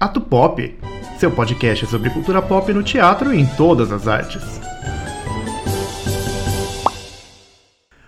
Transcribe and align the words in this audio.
Ato 0.00 0.18
Pop, 0.18 0.78
seu 1.18 1.30
podcast 1.30 1.84
sobre 1.84 2.08
cultura 2.08 2.40
pop 2.40 2.72
no 2.72 2.82
teatro 2.82 3.34
e 3.34 3.38
em 3.38 3.44
todas 3.44 3.92
as 3.92 4.08
artes. 4.08 4.58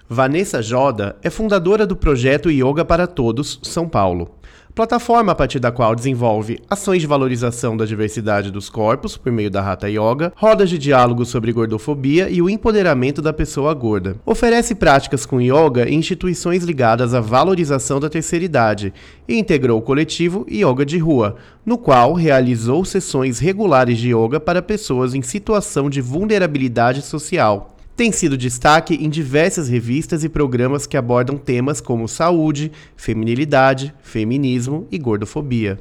Vanessa 0.08 0.62
Joda 0.62 1.16
é 1.22 1.28
fundadora 1.28 1.86
do 1.86 1.94
projeto 1.94 2.50
Yoga 2.50 2.82
para 2.82 3.06
Todos, 3.06 3.60
São 3.62 3.86
Paulo 3.86 4.38
plataforma 4.74 5.32
a 5.32 5.34
partir 5.34 5.58
da 5.58 5.70
qual 5.70 5.94
desenvolve 5.94 6.58
ações 6.68 7.02
de 7.02 7.06
valorização 7.06 7.76
da 7.76 7.84
diversidade 7.84 8.50
dos 8.50 8.70
corpos 8.70 9.16
por 9.16 9.30
meio 9.30 9.50
da 9.50 9.60
Hatha 9.60 9.88
Yoga, 9.88 10.32
rodas 10.34 10.70
de 10.70 10.78
diálogo 10.78 11.26
sobre 11.26 11.52
gordofobia 11.52 12.30
e 12.30 12.40
o 12.40 12.48
empoderamento 12.48 13.20
da 13.20 13.32
pessoa 13.32 13.74
gorda. 13.74 14.16
Oferece 14.24 14.74
práticas 14.74 15.26
com 15.26 15.40
yoga 15.40 15.88
em 15.88 15.98
instituições 15.98 16.64
ligadas 16.64 17.12
à 17.12 17.20
valorização 17.20 18.00
da 18.00 18.08
terceira 18.08 18.44
idade 18.44 18.94
e 19.28 19.38
integrou 19.38 19.78
o 19.78 19.82
coletivo 19.82 20.46
Yoga 20.50 20.86
de 20.86 20.96
Rua, 20.96 21.36
no 21.66 21.76
qual 21.76 22.14
realizou 22.14 22.84
sessões 22.84 23.38
regulares 23.38 23.98
de 23.98 24.14
yoga 24.14 24.40
para 24.40 24.62
pessoas 24.62 25.14
em 25.14 25.22
situação 25.22 25.90
de 25.90 26.00
vulnerabilidade 26.00 27.02
social 27.02 27.72
tem 27.96 28.10
sido 28.10 28.38
destaque 28.38 28.94
em 28.94 29.08
diversas 29.08 29.68
revistas 29.68 30.24
e 30.24 30.28
programas 30.28 30.86
que 30.86 30.96
abordam 30.96 31.36
temas 31.36 31.80
como 31.80 32.08
saúde, 32.08 32.72
feminilidade, 32.96 33.94
feminismo 34.02 34.86
e 34.90 34.98
gordofobia. 34.98 35.78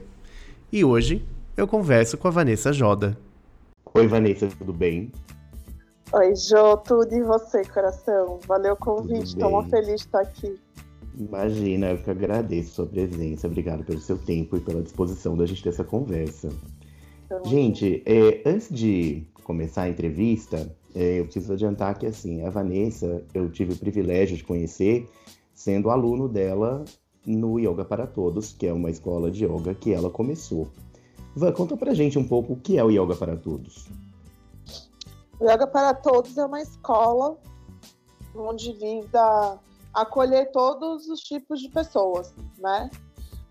E 0.72 0.84
hoje 0.84 1.26
eu 1.56 1.68
converso 1.68 2.18
com 2.18 2.28
a 2.28 2.32
Vanessa 2.32 2.74
Joda. 2.74 3.18
Oi, 3.94 4.08
Vanessa, 4.08 4.48
tudo 4.58 4.74
bem? 4.74 5.12
Oi, 6.14 6.36
Jô, 6.36 6.76
tudo 6.78 7.16
e 7.16 7.24
você, 7.24 7.64
coração? 7.64 8.40
Valeu 8.46 8.74
o 8.74 8.78
convite, 8.78 9.28
estou 9.28 9.50
muito 9.50 9.70
feliz 9.70 10.02
de 10.02 10.08
estar 10.08 10.22
aqui. 10.22 10.56
Imagina, 11.18 11.92
eu 11.92 11.98
que 11.98 12.10
agradeço 12.10 12.76
sua 12.76 12.86
presença, 12.86 13.48
obrigado 13.48 13.84
pelo 13.84 14.00
seu 14.00 14.18
tempo 14.18 14.58
e 14.58 14.60
pela 14.60 14.82
disposição 14.82 15.38
da 15.38 15.46
gente 15.46 15.64
ter 15.64 15.70
essa 15.70 15.84
conversa. 15.84 16.50
Então, 17.26 17.44
gente, 17.46 18.04
é, 18.06 18.42
antes 18.46 18.70
de 18.70 19.24
começar 19.44 19.84
a 19.84 19.90
entrevista, 19.90 20.70
eu 20.94 21.24
preciso 21.26 21.54
adiantar 21.54 21.98
que 21.98 22.06
assim, 22.06 22.46
a 22.46 22.50
Vanessa, 22.50 23.24
eu 23.34 23.50
tive 23.50 23.74
o 23.74 23.78
privilégio 23.78 24.38
de 24.38 24.44
conhecer 24.44 25.10
sendo 25.54 25.90
aluno 25.90 26.28
dela 26.28 26.84
no 27.26 27.60
Yoga 27.60 27.86
para 27.86 28.08
Todos, 28.08 28.52
que 28.54 28.66
é 28.66 28.74
uma 28.74 28.90
escola 28.90 29.30
de 29.30 29.46
yoga 29.46 29.76
que 29.76 29.94
ela 29.94 30.10
começou. 30.10 30.68
Van, 31.36 31.52
conta 31.52 31.78
pra 31.78 31.94
gente 31.94 32.18
um 32.18 32.28
pouco 32.28 32.54
o 32.54 32.56
que 32.58 32.78
é 32.78 32.84
o 32.84 32.90
Yoga 32.90 33.16
para 33.16 33.38
Todos. 33.38 33.88
O 35.40 35.46
Yoga 35.46 35.68
para 35.68 35.94
Todos 35.94 36.38
é 36.38 36.46
uma 36.46 36.62
escola 36.62 37.38
onde 38.36 38.74
visa 38.74 39.60
acolher 39.94 40.52
todos 40.52 41.08
os 41.08 41.20
tipos 41.22 41.60
de 41.60 41.70
pessoas, 41.70 42.34
né? 42.58 42.90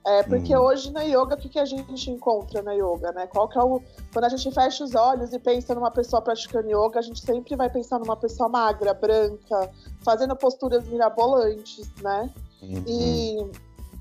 É, 0.07 0.23
porque 0.23 0.57
uhum. 0.57 0.63
hoje 0.63 0.91
na 0.91 1.03
yoga, 1.03 1.35
o 1.35 1.37
que, 1.37 1.49
que 1.49 1.59
a 1.59 1.65
gente 1.65 2.11
encontra 2.11 2.63
na 2.63 2.73
yoga, 2.73 3.13
né? 3.13 3.27
Qual 3.27 3.47
que 3.49 3.59
é 3.59 3.63
o. 3.63 3.83
Quando 4.13 4.25
a 4.25 4.29
gente 4.31 4.51
fecha 4.51 4.83
os 4.83 4.95
olhos 4.95 5.33
e 5.33 5.39
pensa 5.39 5.75
numa 5.75 5.91
pessoa 5.91 6.23
praticando 6.23 6.71
yoga, 6.71 6.99
a 6.99 7.03
gente 7.03 7.21
sempre 7.21 7.55
vai 7.55 7.69
pensar 7.69 7.99
numa 7.99 8.17
pessoa 8.17 8.49
magra, 8.49 8.95
branca, 8.95 9.71
fazendo 10.03 10.35
posturas 10.35 10.89
mirabolantes, 10.89 11.87
né? 12.03 12.31
Uhum. 12.63 12.85
E 12.87 13.51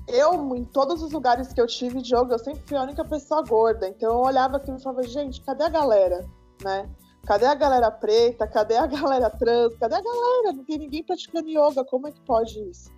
eu, 0.08 0.56
em 0.56 0.64
todos 0.64 1.02
os 1.02 1.12
lugares 1.12 1.52
que 1.52 1.60
eu 1.60 1.66
tive 1.66 2.00
de 2.00 2.14
yoga, 2.14 2.34
eu 2.34 2.38
sempre 2.38 2.62
fui 2.64 2.76
a 2.76 2.82
única 2.82 3.04
pessoa 3.04 3.42
gorda. 3.42 3.86
Então 3.86 4.10
eu 4.10 4.20
olhava 4.20 4.56
aqui 4.56 4.70
e 4.70 4.80
falava, 4.80 5.02
gente, 5.02 5.42
cadê 5.42 5.64
a 5.64 5.68
galera? 5.68 6.24
Né? 6.62 6.88
Cadê 7.26 7.46
a 7.46 7.54
galera 7.54 7.90
preta? 7.90 8.46
Cadê 8.46 8.76
a 8.76 8.86
galera 8.88 9.28
trans? 9.30 9.74
Cadê 9.76 9.96
a 9.96 10.02
galera? 10.02 10.52
Não 10.54 10.64
tem 10.64 10.78
ninguém 10.78 11.02
praticando 11.02 11.48
yoga, 11.48 11.84
como 11.84 12.08
é 12.08 12.12
que 12.12 12.20
pode 12.22 12.58
isso? 12.70 12.90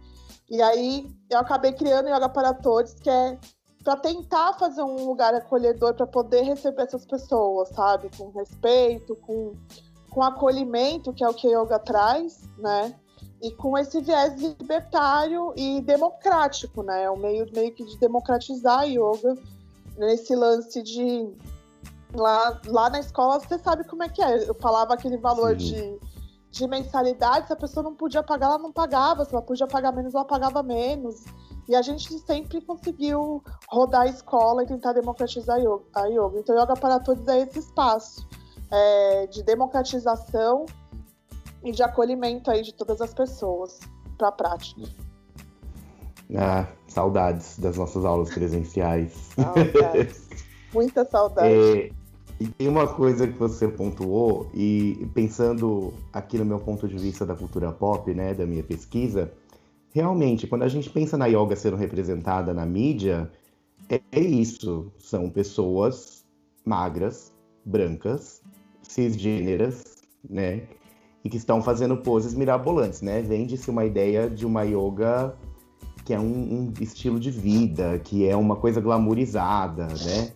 E 0.51 0.61
aí 0.61 1.11
eu 1.31 1.39
acabei 1.39 1.73
criando 1.73 2.09
Yoga 2.09 2.29
para 2.29 2.53
Todos, 2.53 2.95
que 2.95 3.09
é 3.09 3.39
para 3.83 3.97
tentar 3.97 4.55
fazer 4.55 4.83
um 4.83 5.05
lugar 5.07 5.35
acolhedor 5.35 5.95
para 5.95 6.07
poder 6.07 6.43
receber 6.43 6.83
essas 6.83 7.05
pessoas, 7.05 7.69
sabe? 7.71 8.11
Com 8.17 8.31
respeito, 8.31 9.17
com, 9.17 9.55
com 10.11 10.23
acolhimento, 10.23 11.13
que 11.13 11.25
é 11.25 11.29
o 11.29 11.35
que 11.35 11.48
yoga 11.48 11.79
traz, 11.79 12.43
né? 12.59 12.95
E 13.43 13.51
com 13.51 13.77
esse 13.77 14.01
viés 14.01 14.41
libertário 14.41 15.52
e 15.57 15.81
democrático, 15.81 16.83
né? 16.83 17.05
É 17.05 17.11
um 17.11 17.17
meio, 17.17 17.47
meio 17.52 17.73
que 17.75 17.85
de 17.85 17.98
democratizar 17.98 18.81
a 18.81 18.85
yoga 18.85 19.36
nesse 19.97 20.35
lance 20.35 20.83
de. 20.83 21.29
Lá, 22.14 22.61
lá 22.67 22.91
na 22.91 23.01
escola 23.01 23.41
você 23.41 23.58
sabe 23.58 23.85
como 23.85 24.02
é 24.02 24.08
que 24.08 24.23
é. 24.23 24.48
Eu 24.48 24.55
falava 24.55 24.95
aquele 24.95 25.17
valor 25.17 25.58
Sim. 25.58 25.67
de 25.98 26.11
de 26.52 26.68
mensalidade, 26.68 27.46
se 27.46 27.52
a 27.55 27.57
pessoa 27.57 27.83
não 27.83 27.95
podia 27.95 28.23
pagar, 28.23 28.48
ela 28.48 28.58
não 28.58 28.70
pagava, 28.70 29.24
se 29.24 29.33
ela 29.33 29.40
podia 29.40 29.67
pagar 29.67 29.90
menos, 29.90 30.14
ela 30.14 30.24
pagava 30.24 30.63
menos. 30.63 31.24
E 31.67 31.74
a 31.74 31.80
gente 31.80 32.13
sempre 32.18 32.61
conseguiu 32.61 33.42
rodar 33.70 34.02
a 34.02 34.07
escola 34.07 34.63
e 34.63 34.67
tentar 34.67 34.92
democratizar 34.92 35.57
a 35.95 36.07
yoga. 36.07 36.39
Então, 36.39 36.55
Yoga 36.55 36.74
para 36.74 37.01
Todos 37.01 37.27
é 37.27 37.40
esse 37.40 37.61
espaço 37.61 38.29
é, 38.70 39.27
de 39.29 39.42
democratização 39.42 40.67
e 41.64 41.73
de 41.73 41.83
acolhimento 41.83 42.51
aí 42.51 42.61
de 42.61 42.74
todas 42.74 43.01
as 43.01 43.14
pessoas 43.14 43.80
para 44.19 44.29
a 44.29 44.33
prática. 44.33 44.83
Ah, 46.36 46.67
saudades 46.86 47.58
das 47.58 47.79
nossas 47.79 48.05
aulas 48.05 48.29
presenciais. 48.29 49.13
Saudades. 49.34 50.29
Muita 50.74 51.05
saudade. 51.07 51.89
É, 51.89 52.02
e 52.41 52.47
tem 52.47 52.69
uma 52.69 52.87
coisa 52.87 53.27
que 53.27 53.39
você 53.39 53.69
pontuou, 53.69 54.51
e 54.55 55.09
pensando 55.15 55.93
aqui 56.13 56.39
no 56.39 56.45
meu 56.45 56.59
ponto 56.59 56.89
de 56.89 56.97
vista 56.97 57.25
da 57.25 57.35
cultura 57.35 57.73
pop, 57.73 58.13
né, 58.13 58.35
da 58.35 58.47
minha 58.47 58.63
pesquisa, 58.63 59.33
realmente, 59.93 60.47
quando 60.47 60.63
a 60.63 60.69
gente 60.69 60.91
pensa 60.91 61.17
na 61.17 61.27
yoga 61.27 61.55
sendo 61.55 61.77
representada 61.77 62.53
na 62.53 62.67
mídia, 62.67 63.31
é 63.89 64.20
isso. 64.20 64.91
São 64.98 65.29
pessoas 65.29 66.25
magras, 66.65 67.33
brancas, 67.65 68.41
cisgêneras, 68.83 70.03
né? 70.29 70.63
E 71.25 71.31
que 71.31 71.37
estão 71.37 71.63
fazendo 71.63 71.97
poses 71.97 72.35
mirabolantes, 72.35 73.03
né? 73.03 73.23
Vende-se 73.23 73.70
uma 73.70 73.85
ideia 73.85 74.29
de 74.29 74.47
uma 74.47 74.63
yoga 74.64 75.37
que 76.05 76.13
é 76.13 76.19
um, 76.19 76.25
um 76.25 76.73
estilo 76.81 77.20
de 77.20 77.31
vida, 77.31 77.99
que 78.01 78.27
é 78.27 78.35
uma 78.35 78.57
coisa 78.57 78.81
glamourizada, 78.81 79.87
né? 79.87 80.33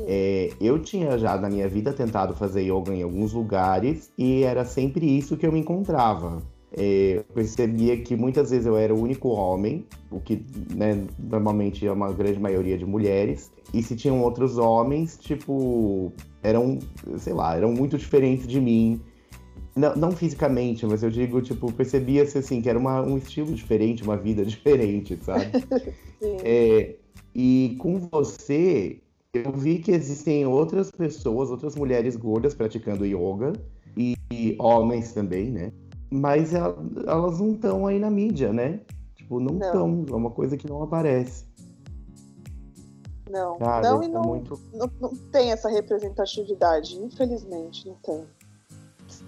É, 0.00 0.50
eu 0.60 0.78
tinha 0.78 1.16
já 1.18 1.36
na 1.38 1.48
minha 1.48 1.68
vida 1.68 1.92
tentado 1.92 2.34
fazer 2.34 2.62
yoga 2.62 2.94
em 2.94 3.02
alguns 3.02 3.32
lugares 3.32 4.10
e 4.18 4.42
era 4.42 4.64
sempre 4.64 5.06
isso 5.06 5.36
que 5.36 5.46
eu 5.46 5.52
me 5.52 5.60
encontrava. 5.60 6.42
É, 6.76 7.18
eu 7.18 7.24
percebia 7.32 7.96
que 7.96 8.14
muitas 8.14 8.50
vezes 8.50 8.66
eu 8.66 8.76
era 8.76 8.94
o 8.94 9.00
único 9.00 9.28
homem, 9.28 9.86
o 10.10 10.20
que 10.20 10.44
né, 10.74 11.06
normalmente 11.18 11.86
é 11.86 11.92
uma 11.92 12.12
grande 12.12 12.38
maioria 12.38 12.76
de 12.76 12.84
mulheres, 12.84 13.50
e 13.72 13.82
se 13.82 13.96
tinham 13.96 14.22
outros 14.22 14.58
homens, 14.58 15.16
tipo, 15.16 16.12
eram, 16.42 16.78
sei 17.18 17.32
lá, 17.32 17.56
eram 17.56 17.72
muito 17.72 17.96
diferentes 17.96 18.46
de 18.46 18.60
mim. 18.60 19.00
Não, 19.74 19.94
não 19.94 20.12
fisicamente, 20.12 20.86
mas 20.86 21.02
eu 21.02 21.10
digo, 21.10 21.40
tipo, 21.40 21.72
percebia-se 21.72 22.38
assim, 22.38 22.60
que 22.60 22.68
era 22.68 22.78
uma, 22.78 23.00
um 23.02 23.16
estilo 23.16 23.54
diferente, 23.54 24.02
uma 24.02 24.16
vida 24.16 24.44
diferente, 24.46 25.18
sabe? 25.22 25.46
é, 26.44 26.96
e 27.34 27.76
com 27.78 27.98
você, 28.10 29.00
eu 29.44 29.52
vi 29.52 29.78
que 29.78 29.90
existem 29.90 30.46
outras 30.46 30.90
pessoas, 30.90 31.50
outras 31.50 31.74
mulheres 31.76 32.16
gordas 32.16 32.54
praticando 32.54 33.04
yoga 33.04 33.52
e, 33.96 34.16
e 34.32 34.56
homens 34.58 35.12
também, 35.12 35.50
né? 35.50 35.72
Mas 36.10 36.54
elas 36.54 37.40
não 37.40 37.52
estão 37.52 37.86
aí 37.86 37.98
na 37.98 38.10
mídia, 38.10 38.52
né? 38.52 38.80
Tipo, 39.16 39.40
não 39.40 39.58
estão. 39.58 40.04
É 40.08 40.14
uma 40.14 40.30
coisa 40.30 40.56
que 40.56 40.68
não 40.68 40.82
aparece. 40.82 41.44
Não, 43.28 43.58
Cara, 43.58 43.90
não 43.90 44.02
e 44.02 44.08
não, 44.08 44.22
muito... 44.22 44.60
não, 44.72 44.88
não 45.00 45.10
tem 45.32 45.50
essa 45.50 45.68
representatividade, 45.68 46.96
infelizmente, 46.96 47.88
não 47.88 47.96
tem. 47.96 48.24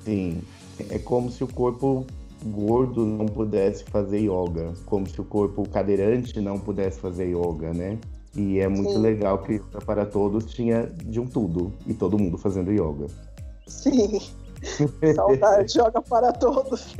Sim, 0.05 0.41
é 0.89 0.99
como 1.01 1.31
se 1.31 1.43
o 1.43 1.49
corpo 1.49 2.07
gordo 2.47 3.05
não 3.05 3.27
pudesse 3.27 3.83
fazer 3.85 4.21
yoga, 4.21 4.73
como 4.87 5.09
se 5.09 5.21
o 5.21 5.25
corpo 5.25 5.69
cadeirante 5.69 6.41
não 6.41 6.61
pudesse 6.61 7.01
fazer 7.01 7.27
yoga, 7.27 7.75
né? 7.75 7.99
E 8.38 8.60
é 8.60 8.69
muito 8.69 8.93
Sim. 8.93 8.99
legal 8.99 9.38
que 9.38 9.54
Yoga 9.54 9.81
para 9.84 10.06
Todos 10.06 10.44
tinha 10.44 10.87
de 10.87 11.19
um 11.19 11.26
tudo 11.26 11.72
e 11.84 11.92
todo 11.92 12.16
mundo 12.16 12.39
fazendo 12.39 12.71
yoga. 12.71 13.09
Sim. 13.66 14.21
Saudade, 15.16 15.77
yoga 15.77 16.01
para 16.01 16.33
todos. 16.33 16.95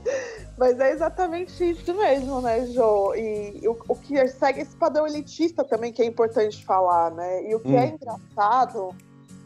Mas 0.58 0.78
é 0.78 0.92
exatamente 0.92 1.70
isso 1.70 1.94
mesmo, 1.94 2.42
né, 2.42 2.66
Jo? 2.66 3.14
E 3.14 3.66
o, 3.66 3.76
o, 3.88 3.96
que 3.96 4.28
segue 4.28 4.60
esse 4.60 4.76
padrão 4.76 5.06
elitista 5.06 5.64
também, 5.64 5.94
que 5.94 6.02
é 6.02 6.04
importante 6.04 6.62
falar, 6.62 7.10
né? 7.10 7.50
E 7.50 7.54
o 7.54 7.60
que 7.60 7.74
é 7.74 7.80
hum. 7.80 7.82
é 7.84 7.88
engraçado 7.88 8.94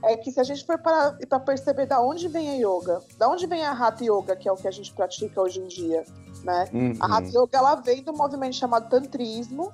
é 0.02 0.16
que 0.16 0.32
se 0.32 0.40
a 0.40 0.44
gente 0.44 0.66
for 0.66 0.78
para, 0.78 1.16
para 1.28 1.40
perceber 1.40 1.86
da 1.86 2.00
onde 2.00 2.26
vem 2.28 2.50
a 2.50 2.54
yoga, 2.54 3.00
da 3.18 3.28
onde 3.28 3.46
vem 3.46 3.64
a 3.64 3.70
Hatha 3.70 4.04
Yoga, 4.04 4.36
que 4.36 4.48
é 4.48 4.52
o 4.52 4.56
que 4.56 4.68
a 4.68 4.70
gente 4.70 4.92
pratica 4.92 5.40
hoje 5.40 5.60
em 5.60 5.66
dia, 5.68 6.04
né? 6.42 6.68
Uhum. 6.72 6.92
A 7.00 7.16
Hatha 7.16 7.28
Yoga, 7.28 7.58
ela 7.58 7.74
vem 7.76 8.02
do 8.02 8.12
movimento 8.12 8.56
chamado 8.56 8.88
Tantrismo, 8.88 9.72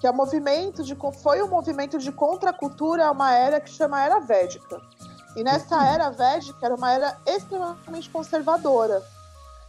que 0.00 0.06
é 0.06 0.10
o 0.10 0.14
movimento 0.14 0.82
de 0.82 0.96
foi 1.22 1.42
um 1.42 1.48
movimento 1.48 1.98
de 1.98 2.12
contracultura 2.12 3.06
a 3.06 3.10
uma 3.10 3.34
era 3.34 3.60
que 3.60 3.70
chama 3.70 4.02
era 4.02 4.20
védica. 4.20 4.80
E 5.36 5.42
nessa 5.42 5.76
uhum. 5.76 5.84
era 5.84 6.10
védica 6.10 6.66
era 6.66 6.74
uma 6.74 6.92
era 6.92 7.16
extremamente 7.26 8.10
conservadora. 8.10 9.02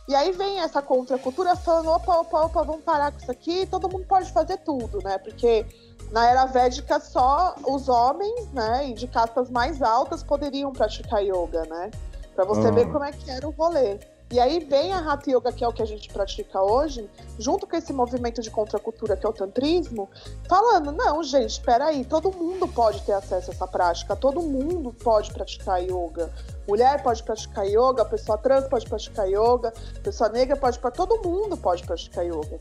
E 0.07 0.15
aí 0.15 0.31
vem 0.31 0.59
essa 0.59 0.81
contracultura 0.81 1.55
falando, 1.55 1.89
opa, 1.89 2.17
opa, 2.17 2.45
opa, 2.45 2.63
vamos 2.63 2.81
parar 2.83 3.11
com 3.11 3.19
isso 3.19 3.31
aqui, 3.31 3.67
todo 3.67 3.87
mundo 3.87 4.05
pode 4.07 4.31
fazer 4.31 4.57
tudo, 4.57 4.99
né? 5.03 5.19
Porque 5.19 5.65
na 6.11 6.27
era 6.27 6.45
védica 6.45 6.99
só 6.99 7.53
os 7.67 7.87
homens, 7.87 8.51
né, 8.51 8.89
e 8.89 8.93
de 8.95 9.07
castas 9.07 9.51
mais 9.51 9.83
altas 9.83 10.23
poderiam 10.23 10.71
praticar 10.71 11.23
yoga, 11.23 11.63
né? 11.65 11.91
Para 12.35 12.43
você 12.43 12.69
uhum. 12.69 12.73
ver 12.73 12.91
como 12.91 13.03
é 13.03 13.11
que 13.11 13.29
era 13.29 13.47
o 13.47 13.51
rolê. 13.51 13.99
E 14.31 14.39
aí 14.39 14.59
vem 14.59 14.93
a 14.93 14.99
Hatha 14.99 15.31
Yoga, 15.31 15.51
que 15.51 15.63
é 15.63 15.67
o 15.67 15.73
que 15.73 15.81
a 15.81 15.85
gente 15.85 16.07
pratica 16.09 16.61
hoje, 16.61 17.09
junto 17.39 17.65
com 17.65 17.75
esse 17.75 17.91
movimento 17.91 18.41
de 18.41 18.51
contracultura 18.51 19.17
que 19.17 19.25
é 19.25 19.29
o 19.29 19.33
tantrismo, 19.33 20.07
falando, 20.47 20.91
não, 20.91 21.23
gente, 21.23 21.49
espera 21.49 21.85
aí, 21.85 22.05
todo 22.05 22.31
mundo 22.31 22.67
pode 22.67 23.01
ter 23.01 23.13
acesso 23.13 23.49
a 23.49 23.53
essa 23.55 23.67
prática, 23.67 24.15
todo 24.15 24.39
mundo 24.39 24.93
pode 24.93 25.33
praticar 25.33 25.81
yoga. 25.81 26.31
Mulher 26.67 27.01
pode 27.01 27.23
praticar 27.23 27.65
yoga, 27.65 28.05
pessoa 28.05 28.37
trans 28.37 28.67
pode 28.67 28.87
praticar 28.87 29.27
yoga, 29.27 29.73
pessoa 30.03 30.29
negra 30.29 30.55
pode, 30.55 30.77
todo 30.93 31.19
mundo 31.27 31.57
pode 31.57 31.83
praticar 31.83 32.23
yoga. 32.23 32.59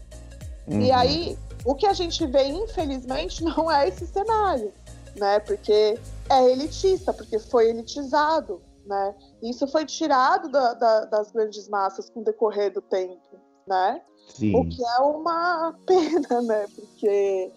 Uhum. 0.66 0.80
E 0.80 0.90
aí, 0.90 1.38
o 1.66 1.74
que 1.74 1.86
a 1.86 1.92
gente 1.92 2.26
vê, 2.26 2.44
infelizmente, 2.44 3.44
não 3.44 3.70
é 3.70 3.88
esse 3.88 4.06
cenário, 4.06 4.72
né? 5.16 5.38
Porque 5.40 5.98
é 6.30 6.50
elitista, 6.50 7.12
porque 7.12 7.38
foi 7.38 7.68
elitizado, 7.68 8.58
né? 8.88 9.14
Isso 9.42 9.68
foi 9.68 9.84
tirado 9.84 10.48
da, 10.48 10.72
da, 10.72 11.04
das 11.04 11.30
grandes 11.30 11.68
massas 11.68 12.08
com 12.08 12.20
o 12.20 12.24
decorrer 12.24 12.72
do 12.72 12.80
tempo, 12.80 13.38
né? 13.66 14.00
Sim. 14.34 14.56
O 14.56 14.66
que 14.66 14.82
é 14.82 14.98
uma 15.00 15.74
pena, 15.86 16.40
né? 16.42 16.66
Porque 16.74 17.52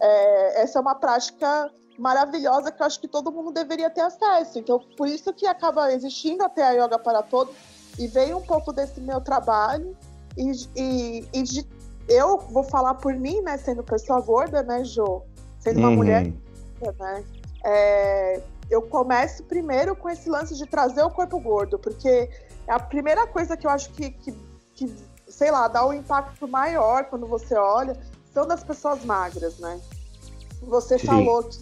é, 0.00 0.62
essa 0.62 0.78
é 0.78 0.80
uma 0.80 0.94
prática 0.94 1.70
maravilhosa 1.98 2.70
que 2.70 2.80
eu 2.80 2.86
acho 2.86 3.00
que 3.00 3.08
todo 3.08 3.32
mundo 3.32 3.52
deveria 3.52 3.90
ter 3.90 4.02
acesso. 4.02 4.58
Então, 4.58 4.78
por 4.96 5.08
isso 5.08 5.32
que 5.32 5.46
acaba 5.46 5.92
existindo 5.92 6.44
até 6.44 6.62
a 6.62 6.70
yoga 6.72 6.98
para 6.98 7.22
todos 7.22 7.54
e 7.98 8.06
veio 8.06 8.38
um 8.38 8.42
pouco 8.42 8.72
desse 8.72 9.00
meu 9.00 9.20
trabalho 9.20 9.96
e, 10.36 10.52
e, 10.76 11.28
e 11.32 11.42
de 11.42 11.66
eu 12.08 12.38
vou 12.38 12.62
falar 12.62 12.94
por 12.94 13.14
mim, 13.14 13.40
né, 13.40 13.56
sendo 13.56 13.82
pessoa 13.82 14.20
gorda, 14.20 14.62
né, 14.62 14.84
Jo? 14.84 15.22
Sendo 15.58 15.80
uma 15.80 15.88
uhum. 15.88 15.96
mulher, 15.96 16.32
né? 16.98 17.24
É, 17.64 18.42
eu 18.70 18.82
começo 18.82 19.44
primeiro 19.44 19.94
com 19.94 20.08
esse 20.08 20.28
lance 20.28 20.56
de 20.56 20.66
trazer 20.66 21.02
o 21.02 21.10
corpo 21.10 21.38
gordo, 21.38 21.78
porque 21.78 22.28
é 22.66 22.72
a 22.72 22.80
primeira 22.80 23.26
coisa 23.26 23.56
que 23.56 23.66
eu 23.66 23.70
acho 23.70 23.90
que, 23.92 24.10
que, 24.10 24.32
que 24.74 24.94
sei 25.28 25.50
lá, 25.50 25.68
dá 25.68 25.86
um 25.86 25.92
impacto 25.92 26.48
maior 26.48 27.04
quando 27.04 27.26
você 27.26 27.54
olha, 27.56 27.96
são 28.32 28.46
das 28.46 28.62
pessoas 28.62 29.04
magras, 29.04 29.58
né? 29.58 29.80
Você 30.62 30.98
Sim. 30.98 31.06
falou 31.06 31.42
que 31.44 31.56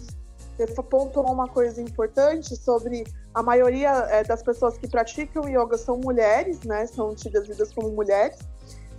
você 0.57 0.73
apontou 0.77 1.29
uma 1.31 1.47
coisa 1.47 1.81
importante 1.81 2.55
sobre 2.55 3.03
a 3.33 3.43
maioria 3.43 3.89
é, 4.09 4.23
das 4.23 4.41
pessoas 4.41 4.77
que 4.77 4.87
praticam 4.87 5.47
yoga 5.49 5.77
são 5.77 5.97
mulheres, 5.97 6.61
né? 6.63 6.87
São 6.87 7.13
tidas 7.13 7.47
vidas 7.47 7.73
como 7.73 7.89
mulheres. 7.91 8.37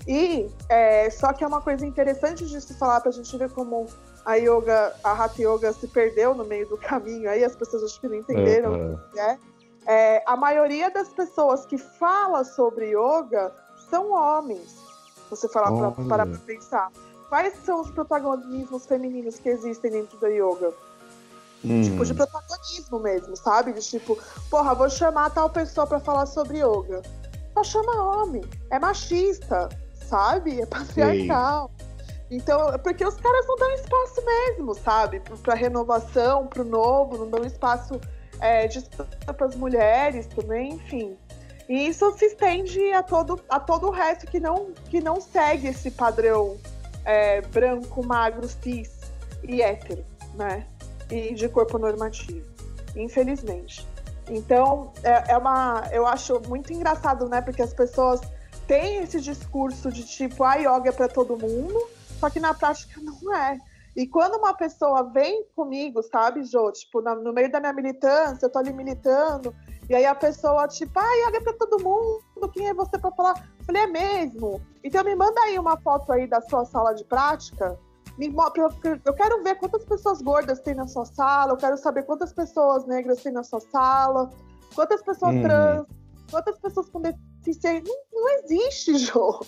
E 0.07 0.49
é, 0.69 1.11
só 1.11 1.33
que 1.33 1.43
é 1.43 1.47
uma 1.47 1.61
coisa 1.61 1.85
interessante 1.85 2.47
de 2.47 2.61
se 2.61 2.75
falar 2.75 3.01
para 3.01 3.09
a 3.09 3.13
gente 3.13 3.37
ver 3.37 3.51
como 3.51 3.87
a 4.27 4.35
yoga, 4.35 4.93
a 5.05 5.13
Hatha 5.13 5.41
Yoga 5.41 5.73
se 5.73 5.87
perdeu 5.87 6.35
no 6.35 6.45
meio 6.45 6.69
do 6.69 6.77
caminho. 6.77 7.31
Aí 7.31 7.45
as 7.45 7.55
pessoas 7.55 7.85
acho 7.85 8.01
que 8.01 8.09
não 8.09 8.17
entenderam 8.17 8.73
uhum. 8.73 8.95
o 8.95 9.11
que 9.13 9.21
é. 9.21 9.39
é. 9.87 10.23
A 10.27 10.37
maioria 10.37 10.91
das 10.91 11.09
pessoas 11.11 11.65
que 11.65 11.79
fala 11.79 12.43
sobre 12.43 12.91
yoga 12.91 13.53
são 13.89 14.11
homens. 14.11 14.75
Você 15.31 15.49
falar 15.49 15.71
para 16.09 16.27
pensar. 16.45 16.91
Quais 17.29 17.55
são 17.65 17.81
os 17.81 17.91
protagonismos 17.91 18.85
femininos 18.87 19.39
que 19.39 19.49
existem 19.49 19.93
dentro 19.93 20.19
da 20.19 20.29
yoga? 20.29 20.73
Hum. 21.65 21.83
Tipo, 21.83 22.05
de 22.05 22.15
protagonismo 22.15 22.99
mesmo, 22.99 23.37
sabe? 23.37 23.73
De 23.73 23.81
tipo, 23.81 24.19
porra, 24.51 24.75
vou 24.75 24.91
chamar 24.91 25.31
tal 25.31 25.49
pessoa 25.51 25.87
para 25.87 26.01
falar 26.01 26.27
sobre 26.27 26.59
yoga. 26.59 27.03
Só 27.55 27.63
chama 27.63 28.23
homem. 28.23 28.43
É 28.71 28.79
machista 28.79 29.69
sabe? 30.07 30.61
É 30.61 30.67
patriarcal. 30.67 31.71
Sim. 31.71 31.76
Então, 32.31 32.77
porque 32.83 33.05
os 33.05 33.15
caras 33.17 33.47
não 33.47 33.57
dão 33.57 33.73
espaço 33.73 34.25
mesmo, 34.25 34.75
sabe? 34.75 35.21
Para 35.43 35.55
renovação, 35.55 36.47
para 36.47 36.63
o 36.63 36.65
novo, 36.65 37.19
não 37.19 37.31
dão 37.31 37.45
espaço 37.45 38.01
é, 38.41 38.69
para 39.33 39.47
as 39.47 39.55
mulheres 39.55 40.27
também, 40.27 40.75
enfim. 40.75 41.17
E 41.69 41.89
isso 41.89 42.11
se 42.17 42.27
estende 42.27 42.93
a 42.93 43.03
todo, 43.03 43.41
a 43.49 43.59
todo 43.61 43.89
o 43.89 43.91
resto 43.91 44.27
que 44.27 44.41
não, 44.41 44.73
que 44.89 45.01
não 45.01 45.21
segue 45.21 45.69
esse 45.69 45.91
padrão 45.91 46.57
é, 47.05 47.41
branco, 47.41 48.05
magro, 48.05 48.49
cis 48.49 49.01
e 49.43 49.63
hétero, 49.63 50.05
né? 50.35 50.67
E 51.11 51.35
de 51.35 51.49
corpo 51.49 51.79
normativo, 51.79 52.47
infelizmente. 52.97 53.87
Então, 54.29 54.93
é, 55.03 55.33
é 55.33 55.39
uma. 55.39 55.89
Eu 55.93 56.07
acho 56.07 56.41
muito 56.49 56.73
engraçado, 56.73 57.29
né? 57.29 57.41
Porque 57.41 57.63
as 57.63 57.73
pessoas 57.73 58.21
tem 58.67 58.99
esse 58.99 59.21
discurso 59.21 59.91
de 59.91 60.05
tipo, 60.05 60.43
a 60.43 60.57
yoga 60.57 60.89
é 60.89 60.93
para 60.93 61.09
todo 61.09 61.37
mundo, 61.37 61.89
só 62.19 62.31
que 62.31 62.41
na 62.41 62.55
prática 62.55 63.01
não 63.01 63.35
é. 63.35 63.59
E 63.97 64.07
quando 64.07 64.37
uma 64.37 64.53
pessoa 64.53 65.05
vem 65.05 65.45
comigo, 65.57 66.03
sabe, 66.03 66.45
Jô, 66.45 66.71
tipo, 66.71 67.01
no 67.01 67.33
meio 67.33 67.51
da 67.51 67.61
minha 67.61 67.73
militância, 67.73 68.45
eu 68.45 68.51
tô 68.51 68.59
ali 68.59 68.73
militando, 68.73 69.55
e 69.89 69.95
aí 69.95 70.05
a 70.05 70.15
pessoa, 70.15 70.69
tipo, 70.69 71.01
yoga 71.01 71.39
é 71.39 71.41
pra 71.41 71.55
todo 71.55 71.83
mundo, 71.83 72.51
quem 72.53 72.69
é 72.69 72.75
você 72.75 72.99
pra 72.99 73.11
falar? 73.13 73.49
Eu 73.59 73.65
falei, 73.65 73.83
é 73.83 73.87
mesmo? 73.87 74.61
Então 74.85 75.03
me 75.03 75.15
manda 75.15 75.41
aí 75.43 75.59
uma 75.59 75.79
foto 75.79 76.13
aí 76.13 76.27
da 76.27 76.43
sua 76.43 76.67
sala 76.67 76.93
de 76.93 77.05
prática, 77.05 77.79
me, 78.19 78.35
eu 79.05 79.15
quero 79.15 79.43
ver 79.43 79.57
quantas 79.57 79.85
pessoas 79.85 80.23
gordas 80.23 80.61
tem 80.61 80.75
na 80.75 80.87
sua 80.87 81.05
sala, 81.05 81.53
eu 81.53 81.57
quero 81.57 81.77
saber 81.77 82.03
quantas 82.05 82.33
pessoas 82.33 82.87
negras 82.87 83.23
tem 83.23 83.33
na 83.33 83.45
sua 83.45 83.61
sala, 83.61 84.31
quantas 84.75 85.03
pessoas 85.03 85.35
hum. 85.35 85.43
trans, 85.43 85.87
quantas 86.31 86.59
pessoas 86.59 86.89
com 86.89 87.01
deficiência. 87.01 87.83
Não, 87.87 88.23
não 88.23 88.31
existe, 88.39 88.97
Jô. 88.99 89.41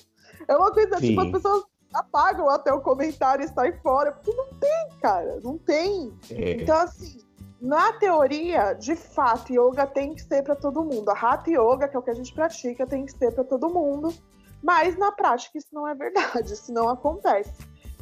É 0.46 0.56
uma 0.56 0.70
coisa, 0.70 0.98
Sim. 0.98 1.08
tipo, 1.08 1.20
as 1.20 1.30
pessoas 1.30 1.64
apagam 1.92 2.48
até 2.48 2.72
o 2.72 2.80
comentário 2.80 3.44
e 3.44 3.48
saem 3.48 3.72
fora, 3.80 4.12
porque 4.12 4.32
não 4.32 4.46
tem, 4.54 4.88
cara, 5.00 5.40
não 5.42 5.58
tem. 5.58 6.12
É. 6.30 6.52
Então, 6.52 6.76
assim, 6.76 7.18
na 7.60 7.92
teoria, 7.94 8.72
de 8.74 8.94
fato, 8.94 9.52
yoga 9.52 9.86
tem 9.86 10.14
que 10.14 10.22
ser 10.22 10.42
para 10.42 10.54
todo 10.54 10.84
mundo. 10.84 11.08
A 11.10 11.14
Hatha 11.14 11.50
Yoga, 11.50 11.88
que 11.88 11.96
é 11.96 11.98
o 11.98 12.02
que 12.02 12.10
a 12.10 12.14
gente 12.14 12.32
pratica, 12.32 12.86
tem 12.86 13.04
que 13.04 13.12
ser 13.12 13.32
para 13.32 13.44
todo 13.44 13.68
mundo. 13.68 14.14
Mas 14.62 14.96
na 14.96 15.12
prática 15.12 15.58
isso 15.58 15.68
não 15.72 15.86
é 15.86 15.94
verdade, 15.94 16.52
isso 16.52 16.72
não 16.72 16.88
acontece. 16.88 17.52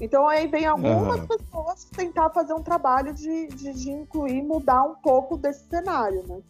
Então 0.00 0.28
aí 0.28 0.46
vem 0.46 0.66
algumas 0.66 1.20
uhum. 1.20 1.26
pessoas 1.26 1.84
tentar 1.84 2.30
fazer 2.30 2.52
um 2.52 2.62
trabalho 2.62 3.14
de, 3.14 3.46
de, 3.48 3.72
de, 3.72 3.90
incluir, 3.90 4.42
mudar 4.42 4.84
um 4.84 4.94
pouco 4.96 5.38
desse 5.38 5.66
cenário, 5.68 6.22
né? 6.26 6.40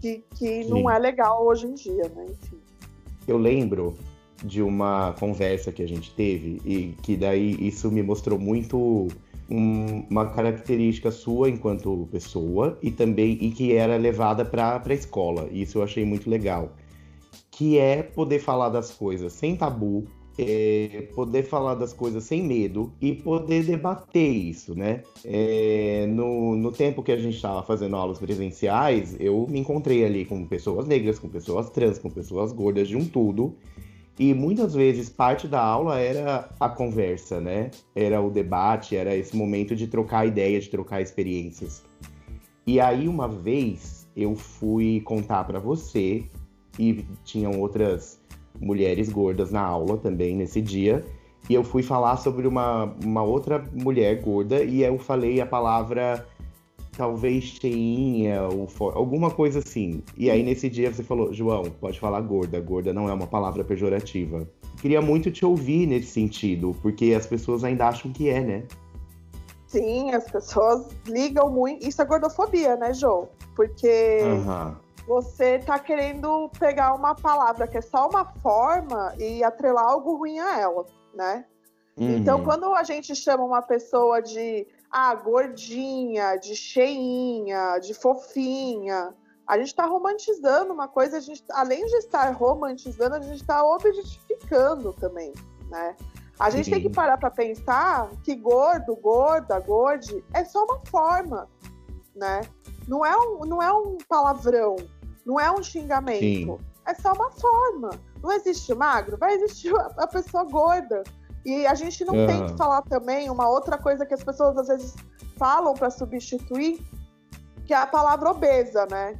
Que, 0.00 0.24
que 0.36 0.64
não 0.64 0.90
é 0.90 0.98
legal 0.98 1.46
hoje 1.46 1.66
em 1.66 1.74
dia, 1.74 2.08
né? 2.14 2.26
Enfim. 2.30 2.60
Eu 3.26 3.38
lembro 3.38 3.96
de 4.44 4.62
uma 4.62 5.12
conversa 5.18 5.72
que 5.72 5.82
a 5.82 5.88
gente 5.88 6.10
teve 6.14 6.60
e 6.64 6.94
que 7.02 7.16
daí 7.16 7.56
isso 7.60 7.90
me 7.90 8.02
mostrou 8.02 8.38
muito 8.38 9.08
um, 9.50 10.04
uma 10.08 10.26
característica 10.26 11.10
sua 11.10 11.50
enquanto 11.50 12.08
pessoa 12.10 12.78
e 12.82 12.90
também 12.90 13.36
e 13.40 13.50
que 13.50 13.74
era 13.74 13.96
levada 13.96 14.44
para 14.44 14.82
a 14.84 14.94
escola. 14.94 15.48
Isso 15.50 15.78
eu 15.78 15.82
achei 15.82 16.04
muito 16.04 16.30
legal, 16.30 16.72
que 17.50 17.78
é 17.78 18.02
poder 18.02 18.38
falar 18.38 18.68
das 18.68 18.92
coisas 18.92 19.32
sem 19.32 19.56
tabu, 19.56 20.04
é, 20.38 21.08
poder 21.14 21.42
falar 21.42 21.74
das 21.74 21.92
coisas 21.92 22.24
sem 22.24 22.42
medo 22.42 22.92
e 23.00 23.12
poder 23.12 23.64
debater 23.64 24.30
isso, 24.30 24.74
né? 24.74 25.02
É, 25.24 26.06
no, 26.08 26.56
no 26.56 26.72
tempo 26.72 27.02
que 27.02 27.12
a 27.12 27.16
gente 27.16 27.34
estava 27.34 27.62
fazendo 27.62 27.96
aulas 27.96 28.18
presenciais, 28.18 29.16
eu 29.20 29.46
me 29.50 29.58
encontrei 29.58 30.04
ali 30.04 30.24
com 30.24 30.46
pessoas 30.46 30.86
negras, 30.86 31.18
com 31.18 31.28
pessoas 31.28 31.68
trans, 31.68 31.98
com 31.98 32.08
pessoas 32.08 32.52
gordas, 32.52 32.88
de 32.88 32.96
um 32.96 33.04
tudo. 33.04 33.54
E 34.20 34.34
muitas 34.34 34.74
vezes 34.74 35.08
parte 35.08 35.48
da 35.48 35.62
aula 35.62 35.98
era 35.98 36.50
a 36.60 36.68
conversa, 36.68 37.40
né? 37.40 37.70
Era 37.96 38.20
o 38.20 38.30
debate, 38.30 38.94
era 38.94 39.16
esse 39.16 39.34
momento 39.34 39.74
de 39.74 39.86
trocar 39.86 40.26
ideias, 40.26 40.64
de 40.64 40.70
trocar 40.70 41.00
experiências. 41.00 41.82
E 42.66 42.78
aí 42.78 43.08
uma 43.08 43.26
vez 43.26 44.06
eu 44.14 44.36
fui 44.36 45.00
contar 45.06 45.44
para 45.44 45.58
você 45.58 46.22
e 46.78 47.02
tinham 47.24 47.58
outras 47.58 48.20
mulheres 48.60 49.08
gordas 49.08 49.50
na 49.50 49.62
aula 49.62 49.96
também 49.96 50.36
nesse 50.36 50.60
dia. 50.60 51.02
E 51.48 51.54
eu 51.54 51.64
fui 51.64 51.82
falar 51.82 52.18
sobre 52.18 52.46
uma, 52.46 52.94
uma 53.02 53.22
outra 53.22 53.64
mulher 53.72 54.20
gorda 54.20 54.62
e 54.62 54.82
eu 54.82 54.98
falei 54.98 55.40
a 55.40 55.46
palavra 55.46 56.26
talvez 56.96 57.44
cheinha 57.44 58.42
ou 58.42 58.68
alguma 58.94 59.30
coisa 59.30 59.60
assim. 59.60 60.02
E 60.16 60.30
aí 60.30 60.42
nesse 60.42 60.68
dia 60.68 60.92
você 60.92 61.02
falou, 61.02 61.32
João, 61.32 61.64
pode 61.80 61.98
falar 61.98 62.20
gorda, 62.20 62.60
gorda 62.60 62.92
não 62.92 63.08
é 63.08 63.12
uma 63.12 63.26
palavra 63.26 63.64
pejorativa. 63.64 64.48
Queria 64.80 65.00
muito 65.00 65.30
te 65.30 65.44
ouvir 65.44 65.86
nesse 65.86 66.08
sentido, 66.08 66.74
porque 66.80 67.14
as 67.14 67.26
pessoas 67.26 67.64
ainda 67.64 67.88
acham 67.88 68.12
que 68.12 68.28
é, 68.28 68.40
né? 68.40 68.64
Sim, 69.66 70.10
as 70.12 70.30
pessoas 70.30 70.88
ligam 71.06 71.50
muito. 71.50 71.86
Isso 71.86 72.02
é 72.02 72.04
gordofobia, 72.04 72.76
né, 72.76 72.92
João? 72.92 73.28
Porque 73.54 74.20
uhum 74.22 74.74
você 75.10 75.58
tá 75.58 75.76
querendo 75.76 76.48
pegar 76.56 76.94
uma 76.94 77.16
palavra 77.16 77.66
que 77.66 77.76
é 77.76 77.80
só 77.80 78.08
uma 78.08 78.24
forma 78.24 79.12
e 79.18 79.42
atrelar 79.42 79.84
algo 79.84 80.16
ruim 80.16 80.38
a 80.38 80.60
ela, 80.60 80.86
né? 81.12 81.44
Uhum. 81.96 82.16
Então, 82.16 82.44
quando 82.44 82.72
a 82.72 82.84
gente 82.84 83.12
chama 83.16 83.42
uma 83.42 83.60
pessoa 83.60 84.22
de 84.22 84.68
ah, 84.90 85.14
gordinha, 85.14 86.36
de 86.36 86.56
cheinha, 86.56 87.78
de 87.78 87.94
fofinha, 87.94 89.14
A 89.46 89.58
gente 89.58 89.68
está 89.68 89.84
romantizando 89.84 90.72
uma 90.72 90.86
coisa, 90.86 91.16
a 91.16 91.20
gente, 91.20 91.42
além 91.50 91.84
de 91.84 91.96
estar 91.96 92.30
romantizando, 92.30 93.16
a 93.16 93.20
gente 93.20 93.40
está 93.40 93.64
objetificando 93.64 94.92
também, 94.92 95.32
né? 95.68 95.96
A 96.38 96.50
gente 96.50 96.66
Sim. 96.66 96.70
tem 96.70 96.82
que 96.82 96.90
parar 96.90 97.18
para 97.18 97.30
pensar 97.30 98.10
que 98.24 98.34
gordo, 98.34 98.94
gorda, 98.96 99.58
gorde 99.58 100.24
é 100.32 100.44
só 100.44 100.64
uma 100.64 100.78
forma, 100.86 101.48
né? 102.14 102.42
Não 102.86 103.04
é 103.04 103.16
um, 103.16 103.40
não 103.44 103.60
é 103.60 103.72
um 103.72 103.98
palavrão, 104.08 104.76
não 105.26 105.38
é 105.38 105.50
um 105.50 105.62
xingamento. 105.62 106.20
Sim. 106.20 106.58
É 106.86 106.94
só 106.94 107.12
uma 107.12 107.30
forma. 107.30 107.90
Não 108.22 108.32
existe 108.32 108.74
magro, 108.74 109.18
vai 109.18 109.34
existir 109.34 109.74
a 109.96 110.06
pessoa 110.06 110.44
gorda. 110.44 111.02
E 111.44 111.66
a 111.66 111.74
gente 111.74 112.04
não 112.04 112.14
uhum. 112.14 112.26
tem 112.26 112.46
que 112.46 112.56
falar 112.56 112.82
também 112.82 113.30
uma 113.30 113.48
outra 113.48 113.78
coisa 113.78 114.04
que 114.04 114.14
as 114.14 114.22
pessoas 114.22 114.56
às 114.58 114.68
vezes 114.68 114.94
falam 115.36 115.74
para 115.74 115.90
substituir, 115.90 116.80
que 117.64 117.72
é 117.72 117.76
a 117.76 117.86
palavra 117.86 118.30
obesa, 118.30 118.86
né? 118.90 119.18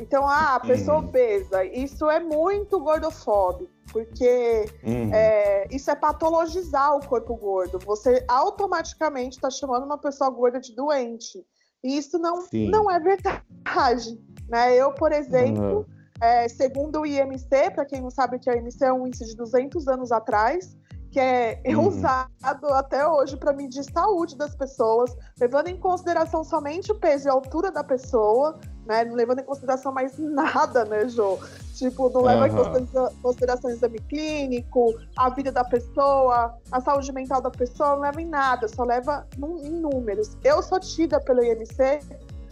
Então, 0.00 0.26
ah, 0.26 0.54
a 0.54 0.60
pessoa 0.60 0.98
uhum. 0.98 1.08
obesa, 1.08 1.64
isso 1.64 2.08
é 2.08 2.20
muito 2.20 2.78
gordofóbico, 2.78 3.70
porque 3.92 4.66
uhum. 4.82 5.12
é, 5.12 5.66
isso 5.70 5.90
é 5.90 5.96
patologizar 5.96 6.96
o 6.96 7.06
corpo 7.06 7.34
gordo. 7.36 7.78
Você 7.84 8.24
automaticamente 8.28 9.36
está 9.36 9.50
chamando 9.50 9.84
uma 9.84 9.98
pessoa 9.98 10.30
gorda 10.30 10.60
de 10.60 10.74
doente. 10.74 11.44
E 11.82 11.96
isso 11.96 12.18
não, 12.18 12.44
não 12.70 12.90
é 12.90 12.98
verdade. 12.98 14.18
Né? 14.48 14.76
Eu, 14.76 14.92
por 14.92 15.12
exemplo, 15.12 15.78
uhum. 15.78 15.84
é, 16.20 16.48
segundo 16.48 17.00
o 17.00 17.06
IMC, 17.06 17.70
para 17.74 17.84
quem 17.84 18.00
não 18.00 18.10
sabe 18.10 18.36
o 18.36 18.40
que 18.40 18.48
é 18.48 18.54
o 18.54 18.56
IMC, 18.56 18.84
é 18.84 18.92
um 18.92 19.06
índice 19.06 19.26
de 19.26 19.36
200 19.36 19.86
anos 19.88 20.12
atrás, 20.12 20.76
que 21.10 21.18
é 21.18 21.60
uhum. 21.66 21.88
usado 21.88 22.66
até 22.72 23.06
hoje 23.06 23.36
para 23.36 23.52
medir 23.52 23.82
saúde 23.84 24.36
das 24.36 24.54
pessoas, 24.54 25.16
levando 25.40 25.68
em 25.68 25.76
consideração 25.76 26.44
somente 26.44 26.92
o 26.92 26.94
peso 26.94 27.28
e 27.28 27.30
a 27.30 27.32
altura 27.32 27.70
da 27.70 27.82
pessoa, 27.82 28.58
né? 28.86 29.04
Não 29.04 29.14
levando 29.14 29.40
em 29.40 29.44
consideração 29.44 29.92
mais 29.92 30.16
nada, 30.18 30.84
né, 30.84 31.08
Jô? 31.08 31.38
Tipo, 31.74 32.10
não 32.10 32.22
leva 32.22 32.46
uhum. 32.52 32.78
em 32.78 33.22
consideração 33.22 33.70
o 33.70 33.72
exame 33.72 33.98
clínico, 34.00 34.94
a 35.16 35.30
vida 35.30 35.50
da 35.50 35.64
pessoa, 35.64 36.54
a 36.70 36.80
saúde 36.80 37.12
mental 37.12 37.40
da 37.40 37.50
pessoa, 37.50 37.90
não 37.90 38.00
leva 38.00 38.20
em 38.20 38.26
nada, 38.26 38.68
só 38.68 38.84
leva 38.84 39.26
em 39.38 39.70
números. 39.70 40.36
Eu 40.44 40.62
sou 40.62 40.78
tida 40.78 41.20
pelo 41.20 41.42
IMC, 41.42 42.00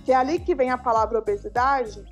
que 0.05 0.13
é 0.13 0.15
ali 0.15 0.39
que 0.39 0.55
vem 0.55 0.71
a 0.71 0.79
palavra 0.79 1.19
obesidade, 1.19 2.05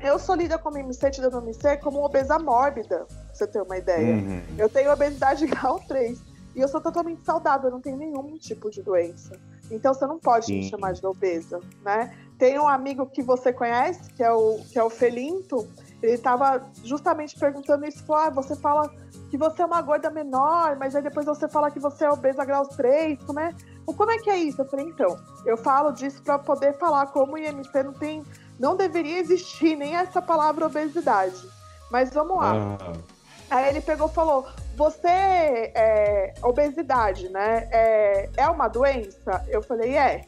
eu 0.00 0.18
sou 0.18 0.34
lida 0.34 0.58
como 0.58 0.76
IMC, 0.76 1.10
tida 1.10 1.30
no 1.30 1.42
IMC, 1.42 1.78
como 1.78 2.04
obesa 2.04 2.38
mórbida 2.38 3.06
pra 3.34 3.38
você 3.38 3.46
ter 3.46 3.60
uma 3.60 3.76
ideia. 3.76 4.14
Uhum. 4.14 4.42
Eu 4.56 4.68
tenho 4.68 4.92
obesidade 4.92 5.44
grau 5.46 5.80
3 5.86 6.18
e 6.54 6.60
eu 6.60 6.68
sou 6.68 6.80
totalmente 6.80 7.22
saudável, 7.24 7.68
eu 7.68 7.72
não 7.72 7.80
tenho 7.80 7.96
nenhum 7.96 8.38
tipo 8.38 8.70
de 8.70 8.80
doença. 8.80 9.38
Então 9.70 9.92
você 9.92 10.06
não 10.06 10.18
pode 10.18 10.46
Sim. 10.46 10.58
me 10.58 10.70
chamar 10.70 10.92
de 10.92 11.04
obesa, 11.04 11.60
né? 11.82 12.14
Tem 12.38 12.58
um 12.58 12.68
amigo 12.68 13.06
que 13.06 13.22
você 13.22 13.52
conhece, 13.52 14.12
que 14.12 14.22
é 14.22 14.30
o, 14.30 14.58
que 14.70 14.78
é 14.78 14.84
o 14.84 14.90
Felinto, 14.90 15.66
ele 16.02 16.12
estava 16.12 16.62
justamente 16.84 17.38
perguntando 17.38 17.86
isso, 17.86 18.04
falou, 18.04 18.22
ah, 18.24 18.30
você 18.30 18.54
fala 18.54 18.90
que 19.30 19.38
você 19.38 19.62
é 19.62 19.66
uma 19.66 19.80
gorda 19.80 20.10
menor, 20.10 20.76
mas 20.76 20.94
aí 20.94 21.02
depois 21.02 21.24
você 21.24 21.48
fala 21.48 21.70
que 21.70 21.80
você 21.80 22.04
é 22.04 22.10
obesa 22.10 22.44
grau 22.44 22.66
3, 22.68 23.18
como 23.24 23.40
é, 23.40 23.54
como 23.86 24.10
é 24.10 24.18
que 24.18 24.28
é 24.28 24.36
isso? 24.36 24.60
Eu 24.60 24.66
falei, 24.66 24.86
então, 24.86 25.18
eu 25.46 25.56
falo 25.56 25.92
disso 25.92 26.22
para 26.22 26.38
poder 26.38 26.74
falar 26.74 27.06
como 27.06 27.32
o 27.32 27.38
IMC 27.38 27.82
não 27.82 27.92
tem, 27.92 28.22
não 28.58 28.76
deveria 28.76 29.18
existir 29.18 29.76
nem 29.76 29.96
essa 29.96 30.20
palavra 30.20 30.66
obesidade. 30.66 31.48
Mas 31.90 32.12
vamos 32.12 32.36
lá. 32.36 32.76
Ah. 32.80 33.13
Aí 33.50 33.68
ele 33.68 33.80
pegou 33.80 34.08
e 34.08 34.12
falou: 34.12 34.46
Você 34.76 35.08
é 35.08 36.34
obesidade, 36.42 37.28
né? 37.28 37.68
É, 37.70 38.30
é 38.36 38.48
uma 38.48 38.68
doença? 38.68 39.44
Eu 39.48 39.62
falei: 39.62 39.96
É. 39.96 40.22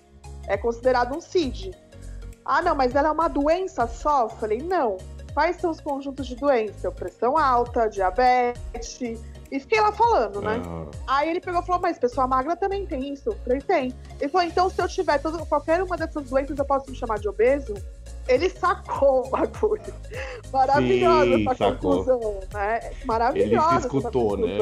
É 0.49 0.57
considerado 0.57 1.17
um 1.17 1.21
CID. 1.21 1.73
Ah, 2.45 2.63
não, 2.63 2.75
mas 2.75 2.95
ela 2.95 3.09
é 3.09 3.11
uma 3.11 3.29
doença 3.29 3.87
só? 3.87 4.23
Eu 4.23 4.29
falei: 4.31 4.59
Não. 4.59 4.97
Quais 5.35 5.57
são 5.57 5.71
os 5.71 5.81
conjuntos 5.81 6.27
de 6.27 6.35
doença? 6.37 6.91
Pressão 6.91 7.37
alta, 7.37 7.89
diabetes. 7.89 9.21
E 9.51 9.61
fiquei 9.61 9.81
lá 9.81 9.93
falando, 9.93 10.41
né? 10.41 10.57
Uhum. 10.65 10.91
Aí 11.07 11.29
ele 11.29 11.41
pegou 11.41 11.61
e 11.61 11.67
falou: 11.67 11.81
Mas 11.81 11.99
pessoa 11.99 12.27
magra 12.27 12.57
também 12.57 12.87
tem 12.87 13.13
isso? 13.13 13.31
Eu 13.31 13.37
falei: 13.45 13.61
Tem. 13.61 13.95
Ele 14.21 14.31
falou: 14.31 14.47
Então, 14.47 14.71
se 14.71 14.81
eu 14.81 14.89
tiver 14.89 15.19
todo, 15.19 15.45
qualquer 15.47 15.83
uma 15.83 15.97
dessas 15.97 16.31
doenças, 16.31 16.59
eu 16.59 16.65
posso 16.65 16.91
me 16.91 16.97
chamar 16.97 17.19
de 17.19 17.29
obeso? 17.29 17.75
Ele 18.29 18.51
sacou 18.51 19.27
o 19.27 19.31
bagulho. 19.31 19.83
Maravilhosa 20.53 21.25
Sim, 21.37 21.45
essa 21.49 21.55
sacou. 21.55 22.05
conclusão, 22.05 22.41
né? 22.53 22.81
Maravilhosa. 23.05 23.69
Ele 23.71 23.79
escutou, 23.79 24.37
né? 24.37 24.59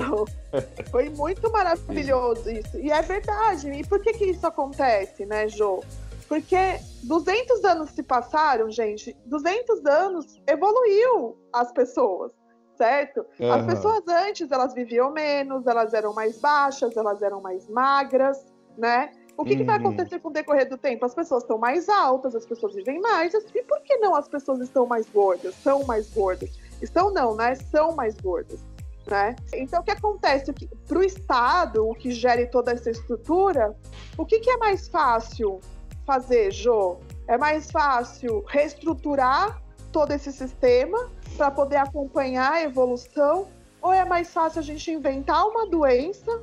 Foi 0.91 1.09
muito 1.11 1.51
maravilhoso 1.51 2.45
Sim. 2.45 2.59
isso. 2.59 2.79
E 2.79 2.91
é 2.91 3.03
verdade. 3.03 3.71
E 3.71 3.87
por 3.87 4.01
que 4.01 4.13
que 4.13 4.27
isso 4.27 4.47
acontece, 4.47 5.25
né, 5.27 5.49
Jô? 5.49 5.83
Porque 6.29 6.79
200 7.05 7.65
anos 7.65 7.91
se 7.91 8.03
passaram, 8.03 8.71
gente. 8.71 9.17
200 9.27 9.85
anos 9.87 10.41
evoluiu 10.47 11.37
as 11.53 11.73
pessoas, 11.73 12.33
certo? 12.77 13.25
Uhum. 13.39 13.53
As 13.53 13.67
pessoas 13.67 14.03
antes, 14.09 14.51
elas 14.51 14.75
viviam 14.75 15.11
menos, 15.11 15.67
elas 15.67 15.93
eram 15.95 16.15
mais 16.15 16.39
baixas, 16.39 16.97
elas 16.97 17.23
eram 17.23 17.41
mais 17.41 17.69
magras, 17.69 18.45
né? 18.77 19.11
O 19.37 19.45
que, 19.45 19.53
uhum. 19.53 19.59
que, 19.59 19.65
vai 19.65 19.79
uhum. 19.79 19.89
acontecer 19.89 20.19
com 20.21 20.29
o 20.29 20.33
decorrer 20.33 20.69
do 20.69 20.79
tempo? 20.79 21.05
As 21.05 21.15
pessoas 21.15 21.43
estão 21.43 21.59
mais 21.59 21.89
altas, 21.89 22.35
as 22.35 22.47
pessoas 22.47 22.75
vivem 22.75 23.01
mais. 23.01 23.35
E 23.35 23.63
por 23.63 23.81
que 23.83 23.97
não 23.97 24.15
as 24.15 24.29
pessoas 24.29 24.61
estão 24.61 24.87
mais 24.87 25.09
gordas? 25.09 25.55
São 25.57 25.83
mais 25.85 26.09
gordas? 26.11 26.51
Estão 26.81 27.13
não, 27.13 27.35
né? 27.35 27.55
São 27.57 27.95
mais 27.95 28.15
gordas. 28.17 28.61
Né? 29.07 29.37
Então, 29.53 29.81
o 29.81 29.85
que 29.85 29.91
acontece? 29.91 30.53
Para 30.87 30.99
o 30.99 31.03
Estado, 31.03 31.87
o 31.87 31.95
que 31.95 32.11
gere 32.11 32.47
toda 32.47 32.73
essa 32.73 32.91
estrutura, 32.91 33.77
o 34.17 34.25
que, 34.25 34.41
que 34.41 34.51
é 34.51 34.57
mais 34.57 34.89
fácil 34.89 35.61
fazer, 36.07 36.51
Jô? 36.53 36.99
É 37.27 37.37
mais 37.37 37.71
fácil 37.71 38.45
reestruturar 38.47 39.61
todo 39.93 40.13
esse 40.13 40.33
sistema 40.33 41.11
para 41.37 41.51
poder 41.51 41.77
acompanhar 41.77 42.53
a 42.53 42.63
evolução? 42.63 43.49
Ou 43.83 43.93
é 43.93 44.05
mais 44.05 44.33
fácil 44.33 44.61
a 44.61 44.63
gente 44.63 44.91
inventar 44.91 45.47
uma 45.47 45.67
doença 45.67 46.43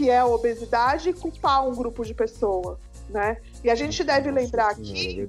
que 0.00 0.08
é 0.08 0.20
a 0.20 0.26
obesidade 0.26 1.10
e 1.10 1.12
culpar 1.12 1.68
um 1.68 1.74
grupo 1.74 2.02
de 2.06 2.14
pessoas, 2.14 2.78
né? 3.10 3.36
E 3.62 3.68
a 3.68 3.74
gente 3.74 4.02
deve 4.02 4.30
Nossa, 4.30 4.42
lembrar 4.42 4.70
aqui, 4.70 5.28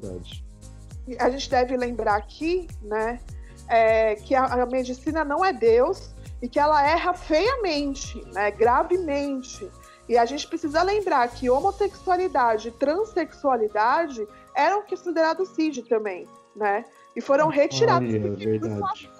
é 1.09 1.21
a 1.21 1.29
gente 1.29 1.49
deve 1.49 1.75
lembrar 1.75 2.15
aqui, 2.15 2.69
né, 2.81 3.19
é, 3.67 4.15
que 4.15 4.33
a, 4.33 4.45
a, 4.45 4.65
medicina 4.65 5.25
não 5.25 5.43
é 5.43 5.51
Deus 5.51 6.11
e 6.41 6.47
que 6.47 6.57
ela 6.57 6.87
erra 6.87 7.13
feiamente, 7.13 8.23
né, 8.31 8.49
gravemente. 8.49 9.69
E 10.07 10.17
a 10.17 10.23
gente 10.23 10.47
precisa 10.47 10.81
lembrar 10.83 11.27
que 11.27 11.49
homossexualidade 11.49 12.69
e 12.69 12.71
transexualidade 12.71 14.25
eram 14.55 14.83
considerados 14.83 15.49
CID 15.49 15.83
também, 15.83 16.29
né? 16.55 16.85
E 17.13 17.19
foram 17.19 17.49
retirados 17.49 18.07
Olha, 18.07 18.19
do 18.21 18.37
verdade. 18.37 19.11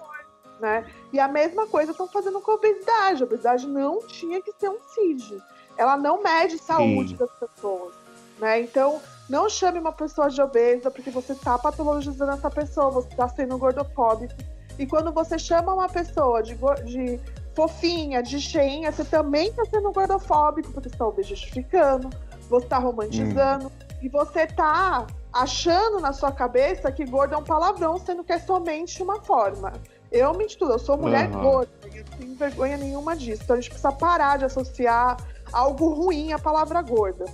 Né? 0.62 0.86
E 1.12 1.18
a 1.18 1.26
mesma 1.26 1.66
coisa 1.66 1.90
estão 1.90 2.06
fazendo 2.06 2.40
com 2.40 2.52
a 2.52 2.54
obesidade. 2.54 3.20
A 3.20 3.26
obesidade 3.26 3.66
não 3.66 3.98
tinha 4.06 4.40
que 4.40 4.52
ser 4.52 4.68
um 4.68 4.78
CID. 4.94 5.42
Ela 5.76 5.96
não 5.96 6.22
mede 6.22 6.56
saúde 6.56 7.10
Sim. 7.10 7.16
das 7.16 7.30
pessoas. 7.32 7.92
Né? 8.38 8.60
Então, 8.60 9.02
não 9.28 9.48
chame 9.48 9.80
uma 9.80 9.90
pessoa 9.90 10.30
de 10.30 10.40
obesa 10.40 10.88
porque 10.88 11.10
você 11.10 11.32
está 11.32 11.58
patologizando 11.58 12.30
essa 12.30 12.48
pessoa, 12.48 12.92
você 12.92 13.08
está 13.08 13.28
sendo 13.28 13.58
gordofóbico. 13.58 14.34
E 14.78 14.86
quando 14.86 15.10
você 15.10 15.36
chama 15.36 15.74
uma 15.74 15.88
pessoa 15.88 16.40
de, 16.44 16.54
de 16.84 17.20
fofinha, 17.56 18.22
de 18.22 18.40
cheinha, 18.40 18.92
você 18.92 19.04
também 19.04 19.48
está 19.48 19.64
sendo 19.64 19.90
gordofóbico 19.90 20.70
porque 20.70 20.88
você 20.88 20.94
está 20.94 21.06
objetificando, 21.08 22.08
você 22.48 22.66
está 22.66 22.78
romantizando. 22.78 23.66
Hum. 23.66 23.70
E 24.00 24.08
você 24.08 24.42
está 24.42 25.08
achando 25.32 25.98
na 25.98 26.12
sua 26.12 26.30
cabeça 26.30 26.92
que 26.92 27.04
gordo 27.04 27.34
é 27.34 27.38
um 27.38 27.44
palavrão, 27.44 27.98
sendo 27.98 28.22
que 28.22 28.32
é 28.32 28.38
somente 28.38 29.02
uma 29.02 29.20
forma. 29.22 29.72
Eu 30.12 30.34
me 30.34 30.46
tudo, 30.46 30.72
eu 30.72 30.78
sou 30.78 30.98
mulher 30.98 31.30
uhum. 31.30 31.42
gorda, 31.42 31.72
eu 31.84 32.04
não 32.04 32.18
tenho 32.18 32.34
vergonha 32.36 32.76
nenhuma 32.76 33.16
disso. 33.16 33.42
Então 33.44 33.56
a 33.56 33.60
gente 33.60 33.70
precisa 33.70 33.92
parar 33.92 34.38
de 34.38 34.44
associar 34.44 35.16
algo 35.52 35.88
ruim 35.88 36.32
à 36.32 36.38
palavra 36.38 36.82
gorda. 36.82 37.24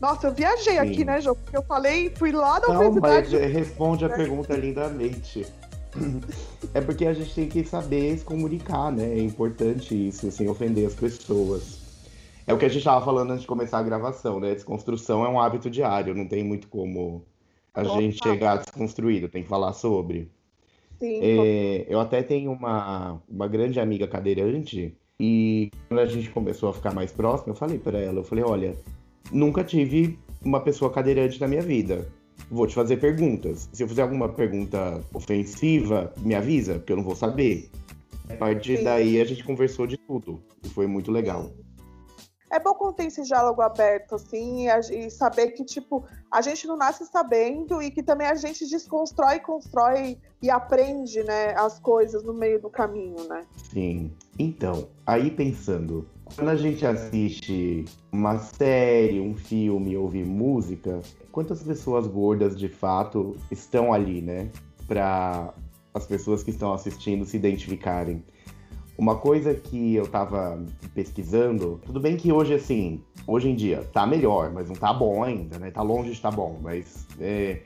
Nossa, 0.00 0.26
eu 0.26 0.34
viajei 0.34 0.74
Sim. 0.74 0.78
aqui, 0.78 1.04
né, 1.04 1.20
João? 1.20 1.36
Porque 1.36 1.56
eu 1.56 1.62
falei, 1.62 2.12
fui 2.16 2.32
lá 2.32 2.58
da 2.58 2.68
não. 2.68 2.92
Mas 2.92 3.30
responde 3.30 4.04
a 4.04 4.08
pergunta 4.08 4.54
lindamente. 4.54 5.46
É 6.74 6.80
porque 6.80 7.06
a 7.06 7.14
gente 7.14 7.32
tem 7.32 7.48
que 7.48 7.64
saber 7.64 8.18
se 8.18 8.24
comunicar, 8.24 8.90
né? 8.90 9.12
É 9.16 9.20
importante 9.20 10.08
isso, 10.08 10.30
sem 10.32 10.48
ofender 10.48 10.86
as 10.86 10.94
pessoas. 10.94 11.78
É 12.46 12.52
o 12.52 12.58
que 12.58 12.64
a 12.64 12.68
gente 12.68 12.78
estava 12.78 13.02
falando 13.04 13.30
antes 13.30 13.42
de 13.42 13.46
começar 13.46 13.78
a 13.78 13.82
gravação, 13.82 14.40
né? 14.40 14.54
Desconstrução 14.54 15.24
é 15.24 15.28
um 15.28 15.40
hábito 15.40 15.70
diário, 15.70 16.14
não 16.14 16.26
tem 16.26 16.42
muito 16.42 16.68
como 16.68 17.24
a 17.72 17.82
Total. 17.82 18.00
gente 18.00 18.18
chegar 18.22 18.58
desconstruído, 18.58 19.28
tem 19.28 19.42
que 19.42 19.48
falar 19.48 19.72
sobre. 19.72 20.30
Sim. 20.98 21.20
É, 21.22 21.86
eu 21.88 22.00
até 22.00 22.22
tenho 22.22 22.52
uma, 22.52 23.20
uma 23.28 23.48
grande 23.48 23.80
amiga 23.80 24.06
cadeirante 24.06 24.96
e 25.18 25.70
quando 25.88 26.00
a 26.00 26.06
gente 26.06 26.30
começou 26.30 26.68
a 26.68 26.72
ficar 26.72 26.92
mais 26.92 27.12
próximo, 27.12 27.52
eu 27.52 27.56
falei 27.56 27.78
para 27.78 27.98
ela, 27.98 28.18
eu 28.18 28.24
falei, 28.24 28.44
olha, 28.44 28.76
nunca 29.30 29.62
tive 29.62 30.18
uma 30.44 30.60
pessoa 30.60 30.90
cadeirante 30.90 31.40
na 31.40 31.48
minha 31.48 31.62
vida. 31.62 32.08
Vou 32.50 32.66
te 32.66 32.74
fazer 32.74 32.98
perguntas. 32.98 33.68
Se 33.72 33.82
eu 33.82 33.88
fizer 33.88 34.02
alguma 34.02 34.28
pergunta 34.28 35.00
ofensiva, 35.14 36.12
me 36.18 36.34
avisa, 36.34 36.74
porque 36.74 36.92
eu 36.92 36.96
não 36.96 37.04
vou 37.04 37.16
saber. 37.16 37.70
A 38.28 38.34
partir 38.34 38.78
Sim. 38.78 38.84
daí 38.84 39.20
a 39.20 39.24
gente 39.24 39.44
conversou 39.44 39.86
de 39.86 39.96
tudo. 39.96 40.42
E 40.62 40.68
foi 40.68 40.86
muito 40.86 41.10
legal. 41.10 41.50
É 42.54 42.60
bom 42.60 42.72
quando 42.72 42.94
tem 42.94 43.08
esse 43.08 43.22
diálogo 43.22 43.60
aberto, 43.60 44.14
assim, 44.14 44.68
e, 44.68 45.06
e, 45.06 45.10
saber 45.10 45.48
que, 45.48 45.64
tipo, 45.64 46.04
a 46.30 46.40
gente 46.40 46.68
não 46.68 46.76
nasce 46.76 47.04
sabendo 47.04 47.82
e 47.82 47.90
que 47.90 48.00
também 48.00 48.28
a 48.28 48.34
gente 48.36 48.64
desconstrói, 48.68 49.40
constrói 49.40 50.16
e 50.40 50.48
aprende, 50.48 51.24
né, 51.24 51.52
as 51.56 51.80
coisas 51.80 52.22
no 52.22 52.32
meio 52.32 52.62
do 52.62 52.70
caminho, 52.70 53.26
né? 53.28 53.44
Sim. 53.72 54.12
Então, 54.38 54.86
aí 55.04 55.32
pensando, 55.32 56.06
quando 56.36 56.48
a 56.48 56.56
gente 56.56 56.86
assiste 56.86 57.84
uma 58.12 58.38
série, 58.38 59.20
um 59.20 59.34
filme, 59.34 59.96
ouvir 59.96 60.24
música, 60.24 61.00
quantas 61.32 61.60
pessoas 61.60 62.06
gordas 62.06 62.56
de 62.56 62.68
fato 62.68 63.36
estão 63.50 63.92
ali, 63.92 64.22
né? 64.22 64.48
Para 64.86 65.52
as 65.92 66.06
pessoas 66.06 66.44
que 66.44 66.50
estão 66.50 66.72
assistindo 66.72 67.24
se 67.24 67.36
identificarem. 67.36 68.22
Uma 68.96 69.16
coisa 69.16 69.54
que 69.54 69.96
eu 69.96 70.06
tava 70.06 70.62
pesquisando, 70.94 71.80
tudo 71.84 71.98
bem 71.98 72.16
que 72.16 72.32
hoje, 72.32 72.54
assim, 72.54 73.02
hoje 73.26 73.50
em 73.50 73.54
dia 73.54 73.82
tá 73.92 74.06
melhor, 74.06 74.52
mas 74.52 74.68
não 74.68 74.76
tá 74.76 74.92
bom 74.92 75.24
ainda, 75.24 75.58
né? 75.58 75.70
Tá 75.70 75.82
longe 75.82 76.10
de 76.10 76.16
estar 76.16 76.30
tá 76.30 76.36
bom, 76.36 76.58
mas 76.62 77.06
é, 77.20 77.62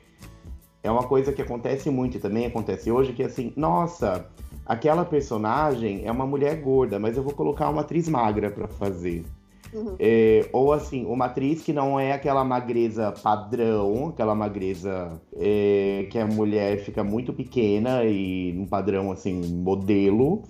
é 0.83 0.91
uma 0.91 1.03
coisa 1.03 1.33
que 1.33 1.43
acontece 1.43 1.91
muito 1.91 2.17
e 2.17 2.21
também 2.21 2.47
acontece 2.47 2.91
hoje, 2.91 3.13
que 3.13 3.23
assim, 3.23 3.53
nossa, 3.57 4.27
aquela 4.65 5.05
personagem 5.05 6.07
é 6.07 6.11
uma 6.11 6.27
mulher 6.27 6.61
gorda, 6.63 6.99
mas 6.99 7.17
eu 7.17 7.23
vou 7.23 7.35
colocar 7.35 7.69
uma 7.69 7.83
atriz 7.83 8.09
magra 8.09 8.51
para 8.51 8.67
fazer. 8.67 9.25
Uhum. 9.73 9.97
É, 9.99 10.49
ou 10.53 10.73
assim, 10.73 11.05
uma 11.05 11.27
atriz 11.27 11.63
que 11.63 11.73
não 11.73 12.01
é 12.01 12.13
aquela 12.13 12.43
magreza 12.43 13.13
padrão, 13.13 14.09
aquela 14.09 14.35
magreza 14.35 15.21
é, 15.37 16.07
que 16.11 16.19
a 16.19 16.27
mulher 16.27 16.79
fica 16.79 17.05
muito 17.05 17.33
pequena 17.33 18.05
e 18.05 18.57
um 18.59 18.67
padrão 18.67 19.13
assim, 19.13 19.41
modelo. 19.63 20.43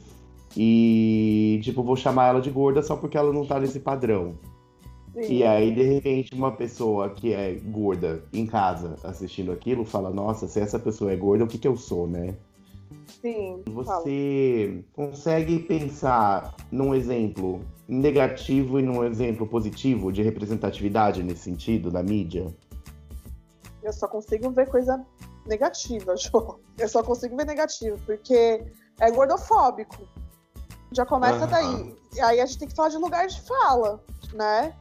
E 0.57 1.61
tipo, 1.63 1.83
vou 1.83 1.97
chamar 1.97 2.29
ela 2.29 2.41
de 2.41 2.51
gorda 2.51 2.83
só 2.83 2.97
porque 2.97 3.17
ela 3.17 3.33
não 3.33 3.47
tá 3.47 3.59
nesse 3.61 3.81
padrão. 3.81 4.39
Sim. 5.13 5.39
E 5.39 5.45
aí, 5.45 5.75
de 5.75 5.83
repente, 5.83 6.35
uma 6.35 6.53
pessoa 6.53 7.11
que 7.11 7.33
é 7.33 7.55
gorda 7.55 8.23
em 8.33 8.47
casa 8.47 8.97
assistindo 9.03 9.51
aquilo 9.51 9.85
fala: 9.85 10.11
Nossa, 10.11 10.47
se 10.47 10.61
essa 10.61 10.79
pessoa 10.79 11.13
é 11.13 11.17
gorda, 11.17 11.45
o 11.45 11.49
que, 11.49 11.59
que 11.59 11.67
eu 11.69 11.77
sou, 11.77 12.07
né? 12.07 12.37
Sim. 13.21 13.63
Você 13.67 14.83
fala. 14.95 15.09
consegue 15.09 15.59
pensar 15.61 16.55
num 16.71 16.95
exemplo 16.95 17.61
negativo 17.89 18.79
e 18.79 18.83
num 18.83 19.03
exemplo 19.05 19.47
positivo 19.47 20.13
de 20.13 20.23
representatividade 20.23 21.23
nesse 21.23 21.43
sentido 21.43 21.91
da 21.91 22.03
mídia? 22.03 22.47
Eu 23.83 23.93
só 23.93 24.07
consigo 24.07 24.51
ver 24.51 24.69
coisa 24.69 25.05
negativa, 25.47 26.15
João. 26.17 26.59
Eu 26.79 26.89
só 26.89 27.03
consigo 27.03 27.37
ver 27.37 27.47
negativo, 27.47 27.99
porque 28.07 28.63
é 29.01 29.11
gordofóbico. 29.11 30.07
Já 30.93 31.05
começa 31.05 31.45
uhum. 31.45 31.51
daí. 31.51 31.97
E 32.15 32.21
aí 32.21 32.41
a 32.41 32.47
gente 32.47 32.59
tem 32.59 32.69
que 32.69 32.75
falar 32.75 32.89
de 32.89 32.97
lugar 32.97 33.27
de 33.27 33.41
fala, 33.43 34.03
né? 34.33 34.75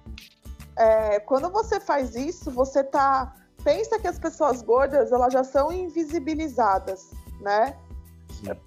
É, 0.75 1.19
quando 1.21 1.49
você 1.49 1.79
faz 1.79 2.15
isso, 2.15 2.51
você 2.51 2.83
tá. 2.83 3.33
Pensa 3.63 3.99
que 3.99 4.07
as 4.07 4.17
pessoas 4.17 4.61
gordas 4.61 5.11
elas 5.11 5.33
já 5.33 5.43
são 5.43 5.71
invisibilizadas, 5.71 7.11
né? 7.41 7.75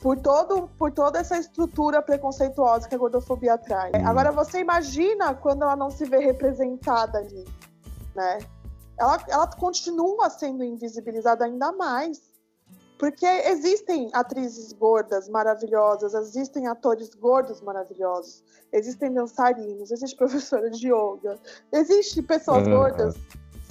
Por, 0.01 0.19
todo, 0.19 0.69
por 0.77 0.91
toda 0.91 1.21
essa 1.21 1.39
estrutura 1.39 2.03
preconceituosa 2.03 2.89
que 2.89 2.95
a 2.95 2.99
gordofobia 2.99 3.57
traz. 3.57 3.93
Hum. 3.95 4.07
Agora, 4.07 4.33
você 4.33 4.59
imagina 4.59 5.33
quando 5.33 5.63
ela 5.63 5.77
não 5.77 5.91
se 5.91 6.05
vê 6.05 6.19
representada 6.19 7.19
ali, 7.19 7.45
né? 8.15 8.39
Ela, 8.99 9.19
ela 9.29 9.47
continua 9.47 10.29
sendo 10.29 10.65
invisibilizada 10.65 11.45
ainda 11.45 11.73
mais. 11.73 12.30
Porque 13.01 13.25
existem 13.25 14.11
atrizes 14.13 14.75
gordas 14.75 15.27
maravilhosas, 15.27 16.13
existem 16.13 16.67
atores 16.67 17.09
gordos 17.15 17.63
maravilhosos, 17.63 18.45
existem 18.71 19.11
dançarinos, 19.11 19.91
existe 19.91 20.15
professora 20.15 20.69
de 20.69 20.89
yoga, 20.89 21.39
existe 21.73 22.21
pessoas 22.21 22.67
uhum. 22.67 22.75
gordas 22.75 23.15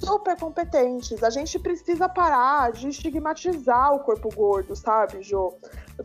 super 0.00 0.36
competentes. 0.36 1.22
A 1.22 1.30
gente 1.30 1.60
precisa 1.60 2.08
parar 2.08 2.72
de 2.72 2.88
estigmatizar 2.88 3.94
o 3.94 4.00
corpo 4.00 4.34
gordo, 4.34 4.74
sabe, 4.74 5.22
Jo? 5.22 5.54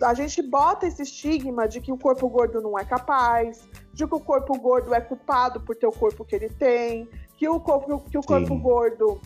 A 0.03 0.13
gente 0.13 0.43
bota 0.43 0.85
esse 0.85 1.01
estigma 1.01 1.67
de 1.67 1.81
que 1.81 1.91
o 1.91 1.97
corpo 1.97 2.29
gordo 2.29 2.61
não 2.61 2.77
é 2.77 2.85
capaz, 2.85 3.67
de 3.91 4.05
que 4.05 4.13
o 4.13 4.19
corpo 4.19 4.55
gordo 4.59 4.93
é 4.93 5.01
culpado 5.01 5.59
por 5.61 5.75
ter 5.75 5.87
o 5.87 5.91
corpo 5.91 6.23
que 6.23 6.35
ele 6.35 6.49
tem, 6.49 7.09
que 7.37 7.49
o 7.49 7.59
corpo, 7.59 8.07
que 8.07 8.19
o 8.19 8.21
corpo 8.21 8.55
gordo 8.55 9.19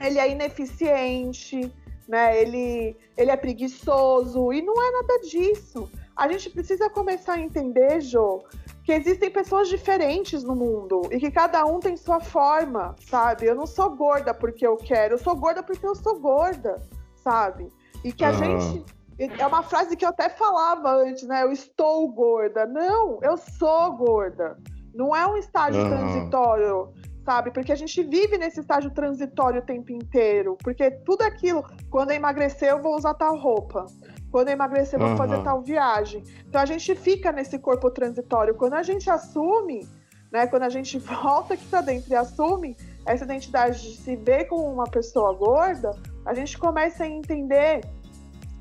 ele 0.00 0.18
é 0.18 0.30
ineficiente, 0.30 1.70
né? 2.08 2.40
Ele, 2.40 2.96
ele 3.16 3.30
é 3.30 3.36
preguiçoso 3.36 4.52
e 4.52 4.62
não 4.62 4.74
é 4.74 4.90
nada 4.90 5.20
disso. 5.20 5.88
A 6.16 6.26
gente 6.26 6.50
precisa 6.50 6.90
começar 6.90 7.34
a 7.34 7.40
entender, 7.40 8.00
Jo, 8.00 8.42
que 8.82 8.92
existem 8.92 9.30
pessoas 9.30 9.68
diferentes 9.68 10.42
no 10.42 10.56
mundo 10.56 11.02
e 11.12 11.18
que 11.20 11.30
cada 11.30 11.64
um 11.66 11.78
tem 11.78 11.96
sua 11.96 12.20
forma, 12.20 12.96
sabe? 12.98 13.44
Eu 13.44 13.54
não 13.54 13.66
sou 13.66 13.90
gorda 13.90 14.32
porque 14.32 14.66
eu 14.66 14.76
quero, 14.76 15.14
eu 15.14 15.18
sou 15.18 15.36
gorda 15.36 15.62
porque 15.62 15.86
eu 15.86 15.94
sou 15.94 16.18
gorda, 16.18 16.80
sabe? 17.22 17.70
E 18.02 18.10
que 18.10 18.24
a 18.24 18.32
gente. 18.32 18.84
É 19.18 19.46
uma 19.46 19.64
frase 19.64 19.96
que 19.96 20.04
eu 20.04 20.10
até 20.10 20.28
falava 20.28 20.92
antes, 20.92 21.24
né? 21.24 21.42
Eu 21.42 21.50
estou 21.50 22.08
gorda. 22.08 22.64
Não, 22.66 23.18
eu 23.20 23.36
sou 23.36 23.92
gorda. 23.96 24.56
Não 24.94 25.14
é 25.14 25.26
um 25.26 25.36
estágio 25.36 25.82
uhum. 25.82 25.88
transitório, 25.90 26.92
sabe? 27.28 27.50
Porque 27.50 27.70
a 27.70 27.76
gente 27.76 28.02
vive 28.02 28.38
nesse 28.38 28.60
estágio 28.60 28.90
transitório 28.90 29.60
o 29.60 29.64
tempo 29.64 29.92
inteiro. 29.92 30.56
Porque 30.64 30.90
tudo 30.90 31.20
aquilo, 31.20 31.62
quando 31.90 32.10
eu 32.10 32.16
emagrecer, 32.16 32.70
eu 32.70 32.80
vou 32.80 32.96
usar 32.96 33.12
tal 33.12 33.36
roupa. 33.36 33.84
Quando 34.30 34.48
eu 34.48 34.54
emagrecer, 34.54 34.94
eu 34.94 35.00
vou 35.00 35.10
uhum. 35.10 35.16
fazer 35.18 35.42
tal 35.42 35.60
viagem. 35.60 36.24
Então 36.46 36.58
a 36.58 36.64
gente 36.64 36.94
fica 36.94 37.30
nesse 37.30 37.58
corpo 37.58 37.90
transitório. 37.90 38.54
Quando 38.54 38.72
a 38.74 38.82
gente 38.82 39.10
assume, 39.10 39.86
né? 40.32 40.46
Quando 40.46 40.62
a 40.62 40.70
gente 40.70 40.98
volta 41.22 41.52
aqui 41.52 41.66
para 41.66 41.82
dentro 41.82 42.10
e 42.10 42.16
assume 42.16 42.74
essa 43.04 43.24
identidade 43.24 43.78
de 43.82 43.96
se 43.98 44.16
ver 44.16 44.46
como 44.46 44.64
uma 44.72 44.88
pessoa 44.88 45.34
gorda, 45.34 45.90
a 46.24 46.32
gente 46.32 46.56
começa 46.56 47.04
a 47.04 47.06
entender 47.06 47.82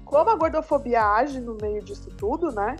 como 0.03 0.29
a 0.29 0.35
gordofobia 0.35 1.03
age 1.05 1.39
no 1.39 1.55
meio 1.61 1.81
disso 1.81 2.09
tudo, 2.17 2.51
né? 2.51 2.75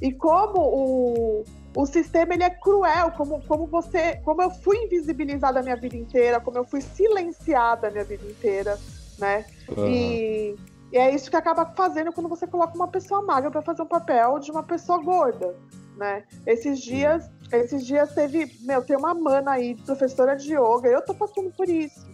E 0.00 0.12
como 0.12 0.60
o, 0.60 1.44
o 1.76 1.86
sistema 1.86 2.34
ele 2.34 2.42
é 2.42 2.50
cruel, 2.50 3.12
como, 3.12 3.40
como 3.46 3.66
você, 3.66 4.16
como 4.24 4.42
eu 4.42 4.50
fui 4.50 4.76
invisibilizada 4.78 5.60
a 5.60 5.62
minha 5.62 5.76
vida 5.76 5.96
inteira, 5.96 6.40
como 6.40 6.56
eu 6.56 6.64
fui 6.64 6.80
silenciada 6.80 7.88
a 7.88 7.90
minha 7.90 8.04
vida 8.04 8.24
inteira, 8.26 8.78
né? 9.18 9.44
Uhum. 9.68 9.86
E 9.86 10.56
e 10.92 10.98
é 10.98 11.14
isso 11.14 11.30
que 11.30 11.36
acaba 11.36 11.66
fazendo 11.66 12.12
quando 12.12 12.28
você 12.28 12.46
coloca 12.46 12.74
uma 12.74 12.88
pessoa 12.88 13.22
magra 13.22 13.50
para 13.50 13.62
fazer 13.62 13.82
um 13.82 13.86
papel 13.86 14.38
de 14.38 14.50
uma 14.50 14.62
pessoa 14.62 15.02
gorda, 15.02 15.54
né? 15.96 16.24
Esses 16.46 16.80
dias, 16.80 17.28
esses 17.52 17.84
dias 17.84 18.14
teve, 18.14 18.50
meu, 18.62 18.82
tem 18.82 18.96
uma 18.96 19.12
mana 19.12 19.52
aí, 19.52 19.74
professora 19.74 20.36
de 20.36 20.54
yoga, 20.54 20.88
eu 20.88 21.04
tô 21.04 21.14
passando 21.14 21.50
por 21.50 21.68
isso. 21.68 22.06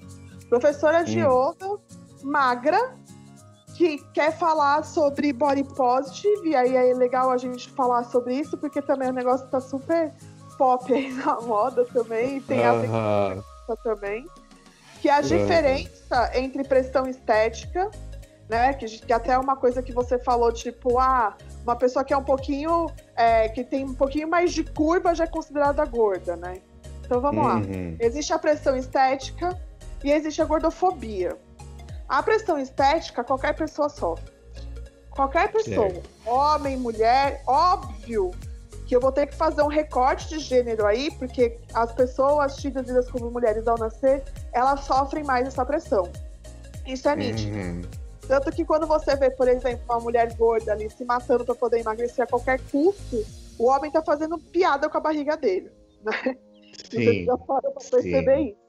Professora 0.48 1.03
de 1.03 1.20
yoga, 1.20 1.79
magra, 2.22 2.96
que 3.76 3.98
quer 4.12 4.37
falar 4.37 4.85
sobre 4.85 5.32
body 5.32 5.64
positive, 5.64 6.50
e 6.50 6.56
aí 6.56 6.74
é 6.74 6.94
legal 6.94 7.30
a 7.30 7.37
gente 7.37 7.70
falar 7.70 8.04
sobre 8.04 8.35
isso, 8.35 8.56
porque 8.56 8.80
também 8.80 9.08
o 9.08 9.12
negócio 9.12 9.46
tá 9.48 9.61
super 9.61 10.12
pop 10.56 10.92
aí 10.92 11.12
na 11.24 11.40
moda 11.40 11.85
também, 11.87 12.38
e 12.38 12.40
tem 12.40 12.61
uh 12.61 12.62
-huh. 12.62 12.66
a 12.68 13.35
ver 13.68 13.76
também. 13.82 14.26
Que 15.00 15.08
é 15.08 15.14
a 15.14 15.20
diferença 15.20 16.30
entre 16.35 16.62
pressão 16.62 17.08
estética 17.08 17.90
né? 18.52 18.74
Que, 18.74 18.87
que 18.87 19.12
até 19.12 19.32
é 19.32 19.38
uma 19.38 19.56
coisa 19.56 19.82
que 19.82 19.92
você 19.92 20.18
falou, 20.18 20.52
tipo, 20.52 20.98
ah, 20.98 21.35
uma 21.62 21.74
pessoa 21.74 22.04
que 22.04 22.12
é 22.12 22.16
um 22.16 22.22
pouquinho, 22.22 22.90
é, 23.16 23.48
que 23.48 23.64
tem 23.64 23.85
um 23.85 23.94
pouquinho 23.94 24.28
mais 24.28 24.52
de 24.52 24.62
curva 24.62 25.14
já 25.14 25.24
é 25.24 25.26
considerada 25.26 25.85
gorda, 25.87 26.37
né? 26.37 26.61
Então 27.04 27.20
vamos 27.20 27.44
uhum. 27.44 27.48
lá. 27.48 27.62
Existe 27.98 28.32
a 28.32 28.38
pressão 28.38 28.76
estética 28.76 29.58
e 30.04 30.12
existe 30.12 30.42
a 30.42 30.44
gordofobia. 30.44 31.37
A 32.12 32.22
pressão 32.22 32.59
estética, 32.59 33.25
qualquer 33.25 33.55
pessoa 33.55 33.88
sofre. 33.88 34.31
Qualquer 35.12 35.51
pessoa, 35.51 35.88
certo. 35.88 36.11
homem, 36.27 36.77
mulher, 36.77 37.42
óbvio 37.46 38.33
que 38.87 38.94
eu 38.94 39.01
vou 39.01 39.11
ter 39.11 39.29
que 39.29 39.35
fazer 39.35 39.62
um 39.62 39.66
recorte 39.66 40.29
de 40.29 40.38
gênero 40.38 40.85
aí, 40.85 41.11
porque 41.12 41.59
as 41.72 41.90
pessoas 41.94 42.57
tidas 42.57 43.11
como 43.11 43.31
mulheres 43.31 43.66
ao 43.66 43.79
nascer, 43.79 44.22
elas 44.53 44.81
sofrem 44.81 45.25
mais 45.25 45.48
essa 45.48 45.64
pressão. 45.64 46.07
Isso 46.87 47.09
é 47.09 47.16
nítido. 47.16 47.57
Uhum. 47.57 47.83
Tanto 48.29 48.53
que 48.53 48.62
quando 48.62 48.87
você 48.87 49.16
vê, 49.16 49.31
por 49.31 49.48
exemplo, 49.48 49.83
uma 49.88 50.01
mulher 50.01 50.35
gorda 50.37 50.72
ali 50.72 50.90
se 50.90 51.07
matando 51.07 51.46
para 51.46 51.55
poder 51.55 51.81
emagrecer 51.81 52.25
a 52.25 52.27
qualquer 52.27 52.61
custo, 52.70 53.25
o 53.59 53.68
homem 53.68 53.90
tá 53.90 54.03
fazendo 54.03 54.38
piada 54.38 54.87
com 54.90 54.98
a 54.98 55.01
barriga 55.01 55.35
dele, 55.35 55.72
né? 56.05 56.37
Sim, 56.90 57.25
você 57.25 57.44
para 57.46 57.62
pra 57.62 57.70
perceber 57.90 58.37
sim. 58.37 58.48
isso. 58.48 58.62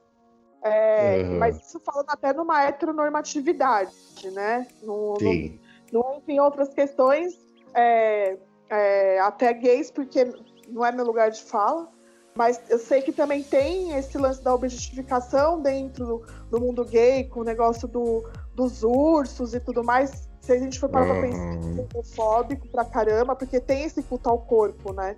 É, 0.64 1.24
uhum. 1.24 1.40
Mas 1.40 1.60
isso 1.62 1.80
falando 1.80 2.10
até 2.10 2.32
numa 2.34 2.64
heteronormatividade, 2.64 3.92
né? 4.32 4.68
No, 4.82 5.18
sim. 5.20 5.60
No, 5.92 6.00
no, 6.00 6.18
enfim, 6.18 6.40
outras 6.40 6.74
questões, 6.74 7.38
é, 7.74 8.38
é, 8.70 9.20
até 9.20 9.54
gays, 9.54 9.92
porque 9.92 10.34
não 10.70 10.86
é 10.86 10.92
meu 10.92 11.06
lugar 11.06 11.30
de 11.30 11.42
fala, 11.44 11.90
mas 12.36 12.62
eu 12.70 12.80
sei 12.80 13.02
que 13.02 13.12
também 13.12 13.44
tem 13.44 13.96
esse 13.96 14.18
lance 14.18 14.42
da 14.42 14.56
objetificação 14.56 15.62
dentro 15.62 16.06
do, 16.06 16.26
do 16.50 16.60
mundo 16.62 16.86
gay, 16.86 17.26
com 17.26 17.42
o 17.42 17.44
negócio 17.44 17.88
do, 17.88 18.28
dos 18.56 18.84
ursos 18.84 19.54
e 19.54 19.60
tudo 19.60 19.84
mais, 19.84 20.30
se 20.42 20.52
a 20.52 20.58
gente 20.58 20.80
for 20.80 20.90
para 20.90 21.06
uhum. 21.06 21.22
pensar, 21.22 21.82
é 21.82 21.88
homofóbico 21.94 22.68
pra 22.70 22.86
caramba, 22.86 23.36
porque 23.36 23.60
tem 23.60 23.84
esse 23.84 24.02
culto 24.02 24.30
ao 24.30 24.40
corpo, 24.40 24.92
né? 24.94 25.16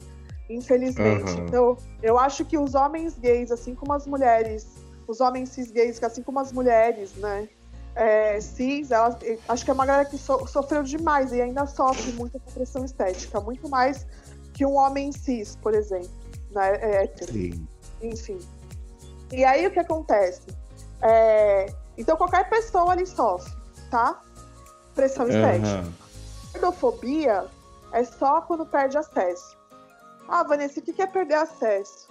Infelizmente. 0.49 1.31
Uhum. 1.31 1.45
Então, 1.45 1.77
eu 2.03 2.19
acho 2.19 2.45
que 2.45 2.57
os 2.57 2.75
homens 2.75 3.17
gays, 3.17 3.51
assim 3.51 3.73
como 3.73 3.93
as 3.93 4.05
mulheres, 4.05 4.84
os 5.07 5.21
homens 5.21 5.49
cis 5.49 5.71
gays, 5.71 6.01
assim 6.03 6.21
como 6.21 6.39
as 6.39 6.51
mulheres, 6.51 7.13
né? 7.15 7.47
É, 7.95 8.41
cis, 8.41 8.91
elas, 8.91 9.15
acho 9.47 9.63
que 9.63 9.71
é 9.71 9.73
uma 9.73 9.85
galera 9.85 10.09
que 10.09 10.17
so, 10.17 10.45
sofreu 10.47 10.83
demais 10.83 11.31
e 11.31 11.41
ainda 11.41 11.65
sofre 11.65 12.11
muito 12.13 12.39
com 12.39 12.51
pressão 12.51 12.83
estética, 12.83 13.39
muito 13.39 13.69
mais 13.69 14.05
que 14.53 14.65
um 14.65 14.75
homem 14.75 15.11
cis, 15.11 15.55
por 15.55 15.73
exemplo, 15.73 16.09
né? 16.51 16.75
É, 16.75 17.13
Sim. 17.25 17.67
Enfim. 18.01 18.39
E 19.31 19.43
aí 19.43 19.65
o 19.65 19.71
que 19.71 19.79
acontece? 19.79 20.41
É, 21.01 21.73
então 21.97 22.17
qualquer 22.17 22.49
pessoa 22.49 22.91
ali 22.91 23.05
sofre, 23.05 23.51
tá? 23.89 24.21
Pressão 24.93 25.27
estética. 25.27 25.81
Uhum. 25.81 25.93
Gordofobia 26.53 27.45
é 27.91 28.03
só 28.03 28.41
quando 28.41 28.65
perde 28.65 28.97
acesso. 28.97 29.57
Ah, 30.27 30.43
Vanessa, 30.43 30.79
o 30.79 30.83
que 30.83 31.01
é 31.01 31.07
perder 31.07 31.35
acesso? 31.35 32.07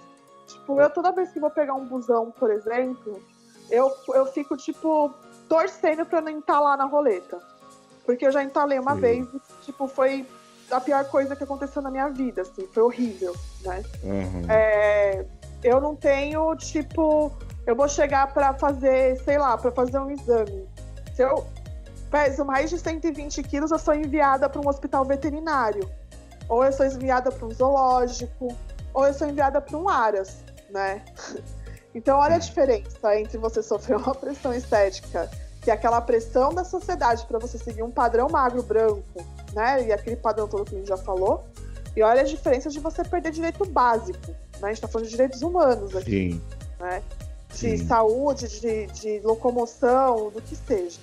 Tipo, 0.47 0.79
eu 0.79 0.89
toda 0.89 1.11
vez 1.11 1.31
que 1.31 1.39
vou 1.39 1.49
pegar 1.49 1.73
um 1.73 1.85
busão, 1.85 2.31
por 2.31 2.51
exemplo, 2.51 3.21
eu, 3.69 3.91
eu 4.13 4.25
fico, 4.27 4.55
tipo, 4.55 5.13
torcendo 5.49 6.05
pra 6.05 6.21
não 6.21 6.31
entalar 6.31 6.77
na 6.77 6.85
roleta. 6.85 7.39
Porque 8.05 8.25
eu 8.25 8.31
já 8.31 8.43
entalei 8.43 8.77
uma 8.77 8.95
Sim. 8.95 9.01
vez 9.01 9.27
e, 9.33 9.41
tipo, 9.63 9.87
foi 9.87 10.25
a 10.69 10.79
pior 10.79 11.05
coisa 11.05 11.35
que 11.35 11.43
aconteceu 11.43 11.81
na 11.81 11.91
minha 11.91 12.09
vida, 12.09 12.41
assim, 12.41 12.67
foi 12.67 12.83
horrível, 12.83 13.35
né? 13.63 13.83
Uhum. 14.03 14.45
É, 14.49 15.25
eu 15.63 15.79
não 15.79 15.95
tenho, 15.95 16.55
tipo, 16.55 17.31
eu 17.65 17.75
vou 17.75 17.87
chegar 17.87 18.33
para 18.33 18.53
fazer, 18.53 19.17
sei 19.23 19.37
lá, 19.37 19.57
para 19.57 19.71
fazer 19.71 19.99
um 19.99 20.09
exame. 20.09 20.67
Se 21.15 21.23
eu 21.23 21.45
peso 22.11 22.45
mais 22.45 22.69
de 22.69 22.77
120 22.77 23.43
quilos, 23.43 23.71
eu 23.71 23.79
sou 23.79 23.93
enviada 23.93 24.47
para 24.47 24.61
um 24.61 24.67
hospital 24.67 25.03
veterinário. 25.05 25.89
Ou 26.47 26.63
eu 26.63 26.71
sou 26.71 26.85
enviada 26.85 27.31
para 27.31 27.47
um 27.47 27.51
zoológico, 27.51 28.55
ou 28.95 29.05
eu 29.05 29.13
sou 29.13 29.27
enviada 29.27 29.59
para 29.61 29.77
um 29.77 29.87
aras, 29.87 30.37
né? 30.71 31.03
Então, 31.93 32.19
olha 32.19 32.35
a 32.35 32.39
diferença 32.39 33.17
entre 33.17 33.37
você 33.37 33.63
sofrer 33.63 33.95
uma 33.95 34.13
pressão 34.13 34.53
estética, 34.53 35.31
que 35.61 35.71
é 35.71 35.73
aquela 35.73 36.01
pressão 36.01 36.53
da 36.53 36.65
sociedade 36.65 37.25
para 37.25 37.39
você 37.39 37.57
seguir 37.57 37.83
um 37.83 37.89
padrão 37.89 38.27
magro 38.27 38.61
branco, 38.61 39.01
né? 39.53 39.81
E 39.87 39.93
aquele 39.93 40.17
padrão 40.17 40.45
todo 40.45 40.65
que 40.65 40.75
a 40.75 40.77
gente 40.77 40.89
já 40.89 40.97
falou. 40.97 41.45
E 41.95 42.03
olha 42.03 42.19
a 42.19 42.25
diferença 42.25 42.69
de 42.69 42.81
você 42.81 43.01
perder 43.01 43.31
direito 43.31 43.63
básico. 43.63 44.27
Né? 44.27 44.35
A 44.63 44.67
gente 44.67 44.73
está 44.73 44.89
falando 44.89 45.05
de 45.05 45.11
direitos 45.11 45.41
humanos 45.41 45.95
aqui. 45.95 46.33
Sim. 46.33 46.41
Né? 46.81 47.01
De 47.51 47.77
Sim. 47.77 47.87
saúde, 47.87 48.59
de, 48.59 48.87
de 48.87 49.19
locomoção, 49.21 50.29
do 50.31 50.41
que 50.41 50.53
seja. 50.53 50.99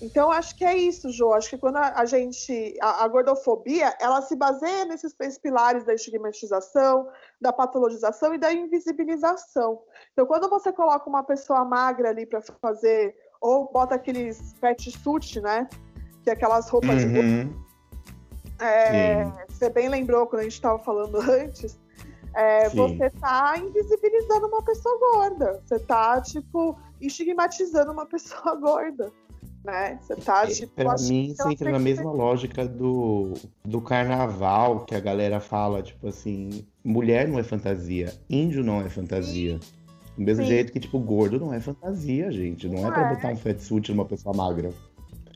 Então, 0.00 0.30
acho 0.30 0.54
que 0.56 0.64
é 0.64 0.76
isso, 0.76 1.10
Jô. 1.10 1.32
Acho 1.32 1.50
que 1.50 1.58
quando 1.58 1.76
a, 1.76 1.92
a 1.96 2.04
gente. 2.04 2.76
A, 2.80 3.04
a, 3.04 3.08
gordofobia, 3.08 3.96
ela 4.00 4.22
se 4.22 4.36
baseia 4.36 4.84
nesses 4.84 5.12
três 5.12 5.38
pilares 5.38 5.84
da 5.84 5.94
estigmatização, 5.94 7.08
da 7.40 7.52
patologização 7.52 8.32
e 8.32 8.38
da 8.38 8.52
invisibilização. 8.52 9.80
Então, 10.12 10.24
quando 10.26 10.48
você 10.48 10.72
coloca 10.72 11.08
uma 11.08 11.24
pessoa 11.24 11.64
magra 11.64 12.10
ali 12.10 12.26
para 12.26 12.40
fazer. 12.60 13.14
Ou 13.40 13.70
bota 13.70 13.94
aqueles 13.94 14.52
pet 14.54 14.90
suit, 14.90 15.40
né? 15.40 15.68
Que 16.24 16.30
é 16.30 16.32
aquelas 16.32 16.68
roupas 16.68 17.04
uhum. 17.04 17.12
de. 17.12 17.68
É, 18.60 19.24
você 19.48 19.70
bem 19.70 19.88
lembrou 19.88 20.26
quando 20.26 20.40
a 20.40 20.44
gente 20.44 20.54
estava 20.54 20.78
falando 20.80 21.20
antes. 21.22 21.78
É, 22.34 22.68
você 22.68 23.06
está 23.06 23.56
invisibilizando 23.56 24.46
uma 24.46 24.62
pessoa 24.62 24.96
gorda. 24.98 25.62
Você 25.64 25.76
está, 25.76 26.20
tipo, 26.20 26.78
estigmatizando 27.00 27.92
uma 27.92 28.06
pessoa 28.10 28.54
gorda 28.56 29.12
né? 29.64 29.98
Você 30.00 30.16
tá 30.16 30.46
tipo. 30.46 30.74
Pra 30.74 30.94
mim, 31.00 31.34
você 31.34 31.48
entra 31.50 31.70
na 31.70 31.78
mesma 31.78 32.10
lógica 32.10 32.66
do, 32.66 33.34
do 33.64 33.80
carnaval, 33.80 34.84
que 34.84 34.94
a 34.94 35.00
galera 35.00 35.40
fala, 35.40 35.82
tipo 35.82 36.08
assim, 36.08 36.66
mulher 36.84 37.28
não 37.28 37.38
é 37.38 37.42
fantasia, 37.42 38.12
índio 38.28 38.62
não 38.64 38.80
é 38.80 38.88
fantasia. 38.88 39.58
Do 40.16 40.24
mesmo 40.24 40.44
Sim. 40.44 40.50
jeito 40.50 40.72
que, 40.72 40.80
tipo, 40.80 40.98
gordo 40.98 41.38
não 41.38 41.54
é 41.54 41.60
fantasia, 41.60 42.30
gente. 42.32 42.68
Não, 42.68 42.78
é 42.78 42.82
não 42.82 42.88
é 42.88 42.92
pra 42.92 43.10
é. 43.10 43.14
botar 43.14 43.28
um 43.28 43.36
fatsuit 43.36 43.90
numa 43.92 44.04
pessoa 44.04 44.34
magra. 44.34 44.72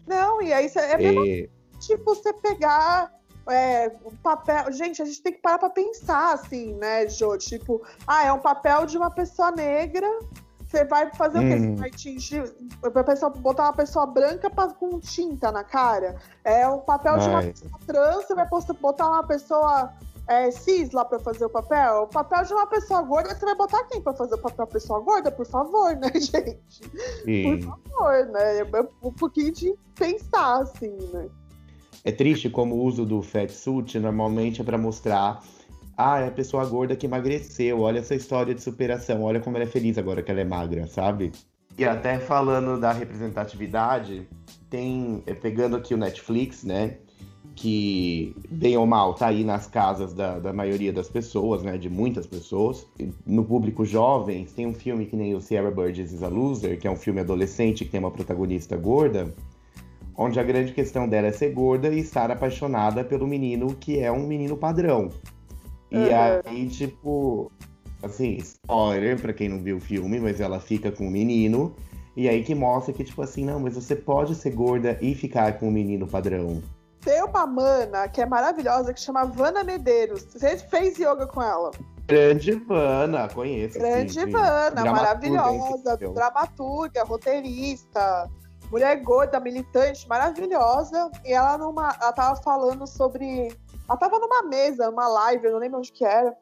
Não, 0.07 0.43
e 0.43 0.53
aí 0.53 0.71
é 0.75 0.97
mesmo, 0.97 1.25
é... 1.27 1.49
tipo, 1.79 2.05
você 2.05 2.33
pegar 2.33 3.13
é, 3.49 3.93
um 4.05 4.15
papel. 4.17 4.73
Gente, 4.73 5.03
a 5.03 5.05
gente 5.05 5.23
tem 5.23 5.33
que 5.33 5.41
parar 5.41 5.59
pra 5.59 5.71
pensar, 5.71 6.35
assim, 6.35 6.75
né, 6.75 7.09
Jô? 7.09 7.37
Tipo, 7.37 7.83
ah, 8.07 8.27
é 8.27 8.33
um 8.33 8.39
papel 8.39 8.87
de 8.87 8.97
uma 8.97 9.11
pessoa 9.11 9.51
negra 9.51 10.07
você 10.73 10.85
vai 10.85 11.11
fazer 11.15 11.39
hum. 11.39 11.43
o 11.43 11.49
quê? 11.49 11.59
Você 11.59 11.67
hum. 11.67 11.77
vai 11.77 11.91
tingir. 11.91 12.55
Vai 12.81 13.05
pessoa, 13.05 13.31
botar 13.31 13.65
uma 13.65 13.73
pessoa 13.75 14.07
branca 14.07 14.49
pra, 14.49 14.69
com 14.69 14.99
tinta 14.99 15.53
na 15.53 15.63
cara. 15.63 16.17
É 16.43 16.67
o 16.67 16.79
papel 16.79 17.19
de 17.19 17.29
uma 17.29 17.43
pessoa 17.43 17.79
trans, 17.87 18.27
você 18.27 18.35
vai 18.35 18.49
botar 18.81 19.09
uma 19.09 19.25
pessoa 19.25 19.93
é, 20.27 20.51
cis 20.51 20.91
lá 20.93 21.05
pra 21.05 21.19
fazer 21.19 21.45
o 21.45 21.51
papel. 21.51 22.05
O 22.05 22.07
papel 22.07 22.45
de 22.45 22.53
uma 22.55 22.67
pessoa 22.67 23.03
gorda, 23.03 23.35
você 23.35 23.45
vai 23.45 23.55
botar 23.55 23.85
quem 23.85 24.01
pra 24.01 24.15
fazer 24.15 24.35
o 24.35 24.39
papel 24.39 24.67
de 24.67 24.73
pessoa 24.73 25.01
gorda? 25.01 25.31
Por 25.31 25.47
favor, 25.47 25.95
né, 25.97 26.11
gente? 26.15 26.83
Sim. 27.25 27.61
Por 27.61 27.79
favor, 27.91 28.27
né? 28.27 28.61
É 28.61 29.07
um 29.07 29.13
pouquinho 29.13 29.53
de 29.53 29.75
pensar, 29.95 30.63
assim, 30.63 30.97
né? 31.13 31.29
É 32.05 32.11
triste 32.11 32.51
como 32.51 32.75
o 32.75 32.83
uso 32.83 33.07
do 33.07 33.23
fat 33.23 33.51
suit 33.51 33.97
normalmente 34.01 34.61
é 34.61 34.65
para 34.65 34.77
mostrar 34.77 35.41
ah, 36.03 36.21
é 36.21 36.29
a 36.29 36.31
pessoa 36.31 36.65
gorda 36.67 36.97
que 36.97 37.07
emagreceu, 37.07 37.81
olha 37.81 38.01
essa 38.01 38.15
história 38.15 38.55
de 38.55 38.63
superação, 38.63 39.23
olha 39.23 39.41
como 39.41 39.57
ela 39.57 39.65
é 39.65 39.69
feliz 39.69 39.97
agora 39.99 40.23
que 40.23 40.31
ela 40.31 40.41
é 40.41 40.45
magra, 40.45 40.87
sabe? 40.87 41.33
E 41.79 41.85
até 41.85 42.19
falando 42.19 42.79
da 42.79 42.93
representatividade, 42.93 44.29
tem, 44.69 45.23
é, 45.27 45.33
pegando 45.33 45.77
aqui 45.77 45.95
o 45.95 45.97
Netflix, 45.97 46.65
né? 46.65 46.97
Que, 47.55 48.35
bem 48.51 48.77
ou 48.77 48.87
mal, 48.87 49.15
tá 49.15 49.27
aí 49.27 49.45
nas 49.45 49.67
casas 49.67 50.15
da, 50.15 50.39
da 50.39 50.53
maioria 50.53 50.93
das 50.93 51.09
pessoas, 51.09 51.63
né? 51.63 51.79
De 51.79 51.89
muitas 51.89 52.27
pessoas. 52.27 52.87
No 53.27 53.45
público 53.45 53.85
jovem, 53.85 54.45
tem 54.45 54.67
um 54.67 54.75
filme 54.75 55.07
que 55.07 55.17
nem 55.17 55.35
o 55.35 55.41
Sierra 55.41 55.71
Burgess 55.71 56.15
is 56.15 56.23
a 56.23 56.29
Loser, 56.29 56.79
que 56.79 56.87
é 56.87 56.91
um 56.91 56.97
filme 56.97 57.21
adolescente 57.21 57.85
que 57.85 57.91
tem 57.91 58.01
uma 58.01 58.11
protagonista 58.11 58.77
gorda, 58.77 59.35
onde 60.17 60.39
a 60.39 60.43
grande 60.43 60.73
questão 60.73 61.09
dela 61.09 61.29
é 61.29 61.33
ser 61.33 61.53
gorda 61.53 61.89
e 61.89 62.01
estar 62.01 62.31
apaixonada 62.31 63.03
pelo 63.05 63.27
menino 63.27 63.75
que 63.75 63.99
é 63.99 64.11
um 64.11 64.27
menino 64.27 64.57
padrão. 64.57 65.11
E 65.93 65.97
uhum. 65.97 66.41
aí, 66.47 66.69
tipo, 66.69 67.53
assim, 68.03 68.37
spoiler 68.39 69.21
pra 69.21 69.35
quem 69.35 69.51
não 69.51 69.59
viu 69.63 69.77
o 69.77 69.81
filme, 69.81 70.19
mas 70.19 70.41
ela 70.41 70.59
fica 70.59 70.91
com 70.91 71.07
o 71.07 71.11
menino. 71.11 71.77
E 72.17 72.29
aí 72.29 72.43
que 72.43 72.55
mostra 72.55 72.95
que, 72.95 73.05
tipo 73.05 73.21
assim, 73.21 73.45
não, 73.45 73.61
mas 73.61 73.75
você 73.75 73.95
pode 73.95 74.35
ser 74.35 74.51
gorda 74.51 74.99
e 75.03 75.15
ficar 75.15 75.59
com 75.59 75.69
o 75.69 75.71
menino 75.71 76.07
padrão. 76.07 76.63
Tem 77.05 77.23
uma 77.23 77.47
mana 77.47 78.09
que 78.09 78.23
é 78.23 78.27
maravilhosa, 78.27 78.95
que 78.95 79.01
chama 79.01 79.25
Vana 79.27 79.63
Medeiros. 79.63 80.25
Você 80.25 80.57
fez 80.57 80.97
yoga 80.99 81.27
com 81.27 81.43
ela? 81.43 81.71
Grande 82.07 82.53
Vana, 82.53 83.29
conheço. 83.29 83.79
Grande 83.79 84.13
sim, 84.13 84.31
Vana, 84.31 84.85
maravilhosa, 84.85 85.97
dramaturga, 85.97 87.05
roteirista, 87.05 88.31
mulher 88.71 88.97
gorda, 89.03 89.39
militante, 89.41 90.09
maravilhosa. 90.09 91.11
E 91.25 91.33
ela 91.33 91.59
numa, 91.59 91.95
ela 92.01 92.13
tava 92.13 92.41
falando 92.43 92.87
sobre 92.87 93.55
ela 93.89 93.99
tava 93.99 94.19
numa 94.19 94.43
mesa, 94.43 94.91
numa 94.91 95.09
live, 95.09 95.47
eu 95.47 95.53
não 95.53 95.59
lembro 95.59 95.79
onde 95.79 95.93
que 95.93 96.05
era. 96.05 96.37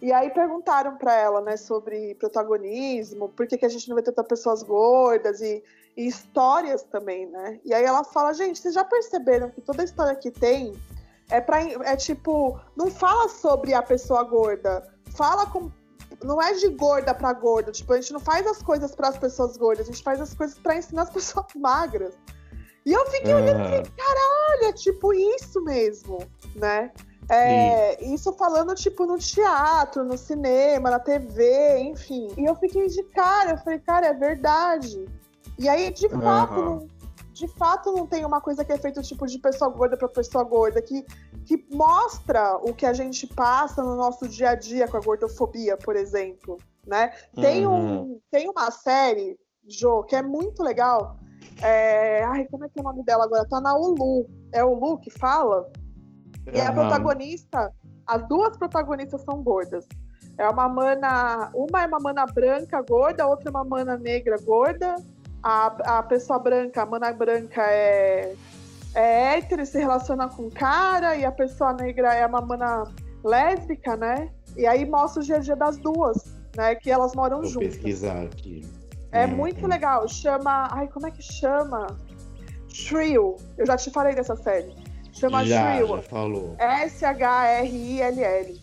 E 0.00 0.12
aí 0.12 0.30
perguntaram 0.30 0.96
para 0.96 1.14
ela, 1.14 1.40
né, 1.40 1.56
sobre 1.56 2.14
protagonismo, 2.16 3.28
por 3.28 3.46
que, 3.46 3.58
que 3.58 3.66
a 3.66 3.68
gente 3.68 3.88
não 3.88 3.96
vê 3.96 4.02
tantas 4.02 4.26
pessoas 4.26 4.62
gordas 4.62 5.40
e, 5.40 5.62
e, 5.96 6.06
histórias 6.06 6.82
também, 6.82 7.26
né? 7.26 7.60
E 7.64 7.72
aí 7.72 7.84
ela 7.84 8.02
fala, 8.02 8.32
gente, 8.32 8.58
vocês 8.58 8.74
já 8.74 8.84
perceberam 8.84 9.50
que 9.50 9.60
toda 9.60 9.84
história 9.84 10.14
que 10.16 10.30
tem 10.30 10.72
é 11.30 11.40
para 11.40 11.62
é 11.62 11.96
tipo, 11.96 12.58
não 12.76 12.90
fala 12.90 13.28
sobre 13.28 13.74
a 13.74 13.82
pessoa 13.82 14.22
gorda, 14.24 14.82
fala 15.14 15.46
com 15.46 15.70
não 16.22 16.40
é 16.40 16.52
de 16.54 16.68
gorda 16.68 17.14
para 17.14 17.32
gorda, 17.32 17.72
tipo, 17.72 17.92
a 17.92 18.00
gente 18.00 18.12
não 18.12 18.20
faz 18.20 18.46
as 18.46 18.62
coisas 18.62 18.94
para 18.94 19.08
as 19.08 19.18
pessoas 19.18 19.56
gordas, 19.56 19.88
a 19.88 19.90
gente 19.92 20.02
faz 20.02 20.20
as 20.20 20.34
coisas 20.34 20.58
para 20.58 20.76
ensinar 20.76 21.02
as 21.02 21.10
pessoas 21.14 21.46
magras. 21.56 22.14
E 22.84 22.92
eu 22.92 23.06
fiquei 23.06 23.32
olhando 23.32 23.62
assim, 23.62 23.90
caralho, 23.96 24.64
é 24.64 24.72
tipo 24.72 25.12
isso 25.12 25.62
mesmo, 25.62 26.18
né? 26.56 26.90
É, 27.28 28.04
isso 28.04 28.32
falando, 28.32 28.74
tipo, 28.74 29.06
no 29.06 29.16
teatro, 29.16 30.04
no 30.04 30.18
cinema, 30.18 30.90
na 30.90 30.98
TV, 30.98 31.78
enfim. 31.78 32.28
E 32.36 32.44
eu 32.44 32.54
fiquei 32.56 32.88
de 32.88 33.02
cara, 33.04 33.52
eu 33.52 33.58
falei, 33.58 33.78
cara, 33.78 34.08
é 34.08 34.12
verdade. 34.12 35.08
E 35.58 35.68
aí, 35.68 35.90
de 35.92 36.06
uhum. 36.06 36.20
fato, 36.20 36.54
não, 36.54 36.88
de 37.32 37.48
fato, 37.48 37.92
não 37.92 38.06
tem 38.06 38.24
uma 38.24 38.40
coisa 38.40 38.64
que 38.64 38.72
é 38.72 38.78
feita, 38.78 39.00
tipo, 39.02 39.26
de 39.26 39.38
pessoa 39.38 39.70
gorda 39.70 39.96
para 39.96 40.08
pessoa 40.08 40.42
gorda, 40.42 40.82
que, 40.82 41.06
que 41.46 41.64
mostra 41.70 42.56
o 42.56 42.74
que 42.74 42.84
a 42.84 42.92
gente 42.92 43.26
passa 43.28 43.82
no 43.82 43.96
nosso 43.96 44.28
dia 44.28 44.50
a 44.50 44.54
dia 44.54 44.88
com 44.88 44.96
a 44.96 45.00
gordofobia, 45.00 45.76
por 45.76 45.94
exemplo, 45.94 46.58
né? 46.86 47.12
Tem, 47.34 47.66
uhum. 47.66 48.02
um, 48.02 48.20
tem 48.30 48.48
uma 48.48 48.70
série, 48.70 49.38
Jo, 49.66 50.02
que 50.02 50.16
é 50.16 50.22
muito 50.22 50.62
legal, 50.62 51.16
é... 51.62 52.24
Ai, 52.24 52.46
como 52.50 52.64
é 52.64 52.68
que 52.68 52.78
é 52.78 52.80
o 52.80 52.84
nome 52.84 53.04
dela 53.04 53.24
agora? 53.24 53.46
Tá 53.48 53.60
na 53.60 53.74
Ulu. 53.74 54.26
É 54.52 54.64
o 54.64 54.74
Lu 54.74 54.98
que 54.98 55.10
fala? 55.10 55.70
E 56.52 56.58
uhum. 56.58 56.66
a 56.66 56.72
protagonista, 56.72 57.72
as 58.06 58.26
duas 58.28 58.56
protagonistas 58.56 59.22
são 59.22 59.42
gordas. 59.42 59.86
É 60.38 60.48
uma 60.48 60.68
mana, 60.68 61.50
uma 61.54 61.82
é 61.82 61.86
uma 61.86 62.00
mana 62.00 62.26
branca 62.26 62.80
gorda, 62.82 63.24
a 63.24 63.26
outra 63.26 63.48
é 63.48 63.50
uma 63.50 63.64
mana 63.64 63.96
negra 63.96 64.36
gorda. 64.42 64.96
A, 65.42 65.98
a 65.98 66.02
pessoa 66.02 66.38
branca, 66.38 66.82
a 66.82 66.86
mana 66.86 67.12
branca 67.12 67.62
é, 67.62 68.34
é 68.94 69.36
hétero 69.36 69.62
e 69.62 69.66
se 69.66 69.78
relaciona 69.78 70.28
com 70.28 70.50
cara, 70.50 71.16
e 71.16 71.24
a 71.24 71.32
pessoa 71.32 71.72
negra 71.72 72.14
é 72.14 72.26
uma 72.26 72.40
mana 72.40 72.84
lésbica, 73.24 73.96
né? 73.96 74.30
E 74.56 74.66
aí 74.66 74.84
mostra 74.84 75.22
o 75.22 75.24
dia 75.24 75.56
das 75.56 75.76
duas, 75.78 76.24
né? 76.56 76.74
Que 76.76 76.90
elas 76.90 77.14
moram 77.14 77.40
Vou 77.40 77.50
juntas. 77.50 77.74
pesquisar 77.74 78.22
aqui. 78.22 78.62
É 79.12 79.26
muito 79.26 79.66
legal. 79.66 80.08
Chama. 80.08 80.68
Ai, 80.72 80.88
como 80.88 81.06
é 81.06 81.10
que 81.10 81.22
chama? 81.22 81.86
Shrill. 82.68 83.36
Eu 83.58 83.66
já 83.66 83.76
te 83.76 83.90
falei 83.90 84.14
dessa 84.14 84.34
série. 84.34 84.74
Chama 85.12 85.44
Já, 85.44 85.74
Shrill. 85.74 85.88
já 85.96 86.02
falou. 86.02 86.56
S-H-R-I-L-L. 86.58 88.60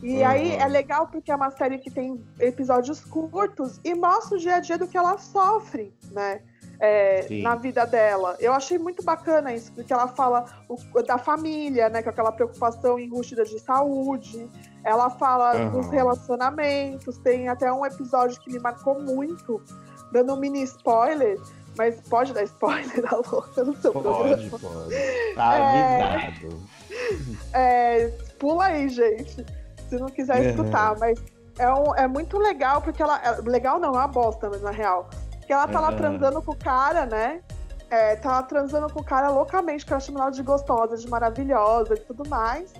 E 0.00 0.18
Uhum. 0.18 0.26
aí 0.26 0.52
é 0.54 0.66
legal 0.68 1.08
porque 1.08 1.30
é 1.30 1.34
uma 1.34 1.50
série 1.50 1.78
que 1.78 1.90
tem 1.90 2.22
episódios 2.38 3.00
curtos 3.00 3.80
e 3.82 3.94
mostra 3.94 4.36
o 4.36 4.40
dia 4.40 4.56
a 4.56 4.60
dia 4.60 4.78
do 4.78 4.86
que 4.86 4.96
ela 4.96 5.18
sofre, 5.18 5.92
né? 6.12 6.40
É, 6.80 7.26
na 7.42 7.56
vida 7.56 7.84
dela. 7.84 8.36
Eu 8.38 8.52
achei 8.52 8.78
muito 8.78 9.02
bacana 9.02 9.52
isso, 9.52 9.72
porque 9.72 9.92
ela 9.92 10.06
fala 10.06 10.44
o- 10.68 11.02
da 11.02 11.18
família, 11.18 11.88
né? 11.88 12.02
Com 12.02 12.10
aquela 12.10 12.30
preocupação 12.30 12.98
enrustida 13.00 13.44
de 13.44 13.58
saúde. 13.58 14.48
Ela 14.84 15.10
fala 15.10 15.56
Uhum. 15.56 15.70
dos 15.72 15.88
relacionamentos. 15.90 17.18
Tem 17.18 17.48
até 17.48 17.72
um 17.72 17.84
episódio 17.84 18.40
que 18.40 18.52
me 18.52 18.60
marcou 18.60 19.00
muito, 19.02 19.60
dando 20.12 20.32
um 20.34 20.36
mini 20.36 20.62
spoiler. 20.62 21.36
Mas 21.76 22.00
pode 22.08 22.32
dar 22.32 22.42
spoiler 22.44 23.02
da 23.02 23.16
louca 23.16 23.64
no 23.64 23.76
seu 23.76 23.92
programa? 23.92 24.36
Pode, 24.36 24.50
pode. 24.50 25.34
Tá 25.34 25.54
É. 25.58 26.26
avisado. 26.26 26.62
É, 27.52 28.08
pula 28.38 28.64
aí, 28.66 28.88
gente, 28.88 29.44
se 29.88 29.96
não 29.96 30.08
quiser 30.08 30.44
escutar, 30.50 30.96
mas 30.98 31.18
é, 31.58 31.68
um- 31.72 31.94
é 31.96 32.06
muito 32.06 32.38
legal, 32.38 32.80
porque 32.82 33.02
ela. 33.02 33.20
é- 33.22 33.40
legal 33.42 33.78
não, 33.80 33.88
é 33.90 33.98
uma 33.98 34.08
bosta, 34.08 34.48
mas 34.48 34.62
na 34.62 34.70
real. 34.70 35.08
Porque 35.48 35.54
ela 35.54 35.66
tá 35.66 35.80
lá 35.80 35.88
Uhum. 35.88 35.96
transando 35.96 36.42
com 36.42 36.52
o 36.52 36.56
cara, 36.56 37.06
né? 37.06 37.40
É, 37.88 38.16
tá 38.16 38.32
lá 38.32 38.42
transando 38.42 38.92
com 38.92 39.00
o 39.00 39.02
cara 39.04 39.30
loucamente, 39.30 39.86
que 39.86 39.90
ela 39.90 39.98
chama 39.98 40.20
ela 40.20 40.30
de 40.30 40.42
gostosa, 40.42 40.94
de 40.98 41.08
maravilhosa 41.08 41.94
e 41.94 42.00
tudo 42.00 42.28
mais. 42.28 42.70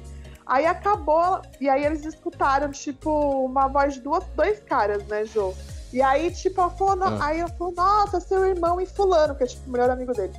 Aí 0.44 0.66
acabou, 0.66 1.40
e 1.58 1.66
aí 1.66 1.82
eles 1.82 2.04
escutaram, 2.04 2.70
tipo, 2.70 3.10
uma 3.46 3.68
voz 3.68 3.94
de 3.94 4.00
duas, 4.02 4.22
dois 4.36 4.60
caras, 4.60 5.02
né, 5.06 5.24
Jô? 5.24 5.54
E 5.94 6.02
aí, 6.02 6.30
tipo, 6.30 6.60
ela 6.60 6.68
falou, 6.68 7.04
Ah. 7.06 7.18
aí 7.22 7.40
ela 7.40 7.48
falou, 7.48 7.72
nossa, 7.72 8.20
seu 8.20 8.44
irmão 8.44 8.78
e 8.78 8.84
fulano, 8.84 9.34
que 9.34 9.44
é 9.44 9.46
tipo 9.46 9.66
o 9.66 9.72
melhor 9.72 9.88
amigo 9.88 10.12
dele. 10.12 10.34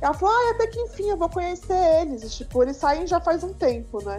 Ela 0.00 0.14
falou, 0.14 0.34
ah, 0.34 0.50
até 0.56 0.66
que 0.66 0.80
enfim, 0.80 1.10
eu 1.10 1.16
vou 1.16 1.28
conhecer 1.28 1.76
eles. 2.02 2.24
E, 2.24 2.28
tipo, 2.38 2.60
eles 2.60 2.76
saem 2.76 3.06
já 3.06 3.20
faz 3.20 3.44
um 3.44 3.52
tempo, 3.52 4.02
né? 4.04 4.18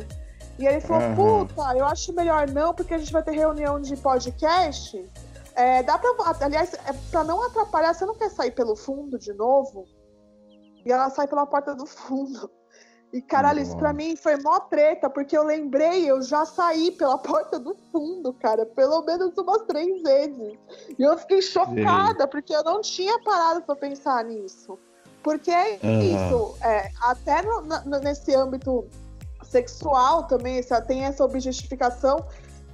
E 0.58 0.66
ele 0.66 0.80
falou, 0.80 1.04
Aham. 1.04 1.16
puta, 1.46 1.76
eu 1.78 1.84
acho 1.86 2.14
melhor 2.14 2.48
não, 2.50 2.74
porque 2.74 2.94
a 2.94 2.98
gente 2.98 3.12
vai 3.12 3.22
ter 3.22 3.32
reunião 3.32 3.82
de 3.82 3.98
podcast. 3.98 5.06
É, 5.56 5.84
dá 5.84 5.98
pra. 5.98 6.10
Aliás, 6.42 6.74
é 6.74 6.94
pra 7.12 7.24
não 7.24 7.42
atrapalhar, 7.44 7.94
você 7.94 8.06
não 8.06 8.16
quer 8.16 8.30
sair 8.30 8.52
pelo 8.52 8.76
fundo 8.76 9.18
de 9.20 9.34
novo? 9.34 9.86
E 10.86 10.92
ela 10.92 11.10
sai 11.10 11.28
pela 11.28 11.46
porta 11.46 11.76
do 11.76 11.86
fundo. 11.86 12.50
E, 13.12 13.22
caralho, 13.24 13.60
isso 13.60 13.76
pra 13.76 13.92
mim 13.92 14.16
foi 14.16 14.38
mó 14.38 14.60
treta, 14.60 15.10
porque 15.10 15.36
eu 15.36 15.44
lembrei, 15.44 16.06
eu 16.10 16.22
já 16.22 16.46
saí 16.46 16.92
pela 16.92 17.18
porta 17.20 17.60
do 17.60 17.76
fundo, 17.92 18.32
cara, 18.34 18.66
pelo 18.68 19.02
menos 19.04 19.36
umas 19.36 19.64
três 19.64 20.02
vezes. 20.04 20.58
E 20.98 21.02
eu 21.04 21.18
fiquei 21.18 21.42
chocada, 21.42 22.28
porque 22.28 22.54
eu 22.56 22.64
não 22.64 22.82
tinha 22.82 23.20
parado 23.24 23.64
pra 23.64 23.76
pensar 23.76 24.24
nisso. 24.26 24.78
Porque 25.24 25.50
é 25.52 25.80
isso, 26.04 26.56
é, 26.62 26.92
até 27.02 27.42
no- 27.42 27.62
no- 27.62 28.00
nesse 28.00 28.34
âmbito 28.36 28.88
sexual 29.44 30.28
também, 30.28 30.62
tem 30.88 31.04
essa 31.04 31.26
objetificação 31.26 32.24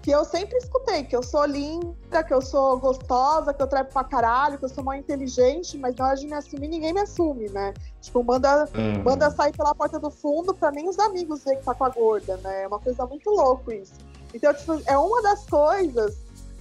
que 0.05 0.11
eu 0.11 0.23
sempre 0.23 0.55
escutei, 0.57 1.03
que 1.03 1.15
eu 1.15 1.23
sou 1.23 1.43
linda, 1.45 2.23
que 2.23 2.31
eu 2.31 2.39
sou 2.39 2.77
gostosa, 2.77 3.51
que 3.51 3.59
eu 3.59 3.65
trepo 3.65 3.91
pra 3.91 4.03
caralho, 4.03 4.59
que 4.59 4.63
eu 4.63 4.69
sou 4.69 4.83
mó 4.83 4.93
inteligente, 4.93 5.79
mas 5.79 5.95
na 5.95 6.05
hora 6.05 6.15
de 6.15 6.27
me 6.27 6.33
assumir, 6.33 6.67
ninguém 6.67 6.93
me 6.93 7.01
assume, 7.01 7.49
né? 7.49 7.73
Tipo, 7.99 8.23
manda, 8.23 8.69
Uhum. 8.75 9.01
manda 9.03 9.31
sair 9.31 9.51
pela 9.57 9.73
porta 9.73 9.97
do 9.97 10.11
fundo 10.11 10.53
pra 10.53 10.69
nem 10.69 10.87
os 10.87 10.99
amigos 10.99 11.43
ver 11.43 11.55
que 11.55 11.63
tá 11.63 11.73
com 11.73 11.85
a 11.85 11.89
gorda, 11.89 12.37
né? 12.37 12.65
É 12.65 12.67
uma 12.67 12.77
coisa 12.77 13.03
muito 13.07 13.31
louco 13.31 13.71
isso. 13.71 13.93
Então, 14.31 14.53
tipo, 14.53 14.79
é 14.85 14.95
uma 14.95 15.23
das 15.23 15.43
coisas 15.47 16.15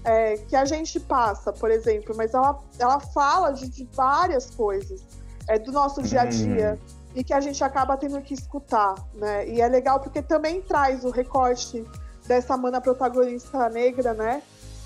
é, 0.04 0.38
que 0.38 0.56
a 0.56 0.64
gente 0.64 0.98
passa, 0.98 1.52
por 1.52 1.70
exemplo, 1.70 2.14
mas 2.16 2.32
ela, 2.32 2.58
ela 2.78 2.98
fala 2.98 3.50
de, 3.50 3.68
de 3.68 3.86
várias 3.92 4.48
coisas 4.48 5.02
é, 5.48 5.58
do 5.58 5.70
nosso 5.70 6.02
dia 6.02 6.22
a 6.22 6.24
dia 6.24 6.78
e 7.14 7.22
que 7.22 7.34
a 7.34 7.40
gente 7.40 7.62
acaba 7.62 7.94
tendo 7.98 8.22
que 8.22 8.32
escutar, 8.32 8.94
né? 9.12 9.46
E 9.46 9.60
é 9.60 9.68
legal 9.68 10.00
porque 10.00 10.22
também 10.22 10.62
traz 10.62 11.04
o 11.04 11.10
recorte 11.10 11.84
dessa 12.26 12.56
mana 12.56 12.80
protagonista 12.80 13.68
negra, 13.68 14.14
né? 14.14 14.42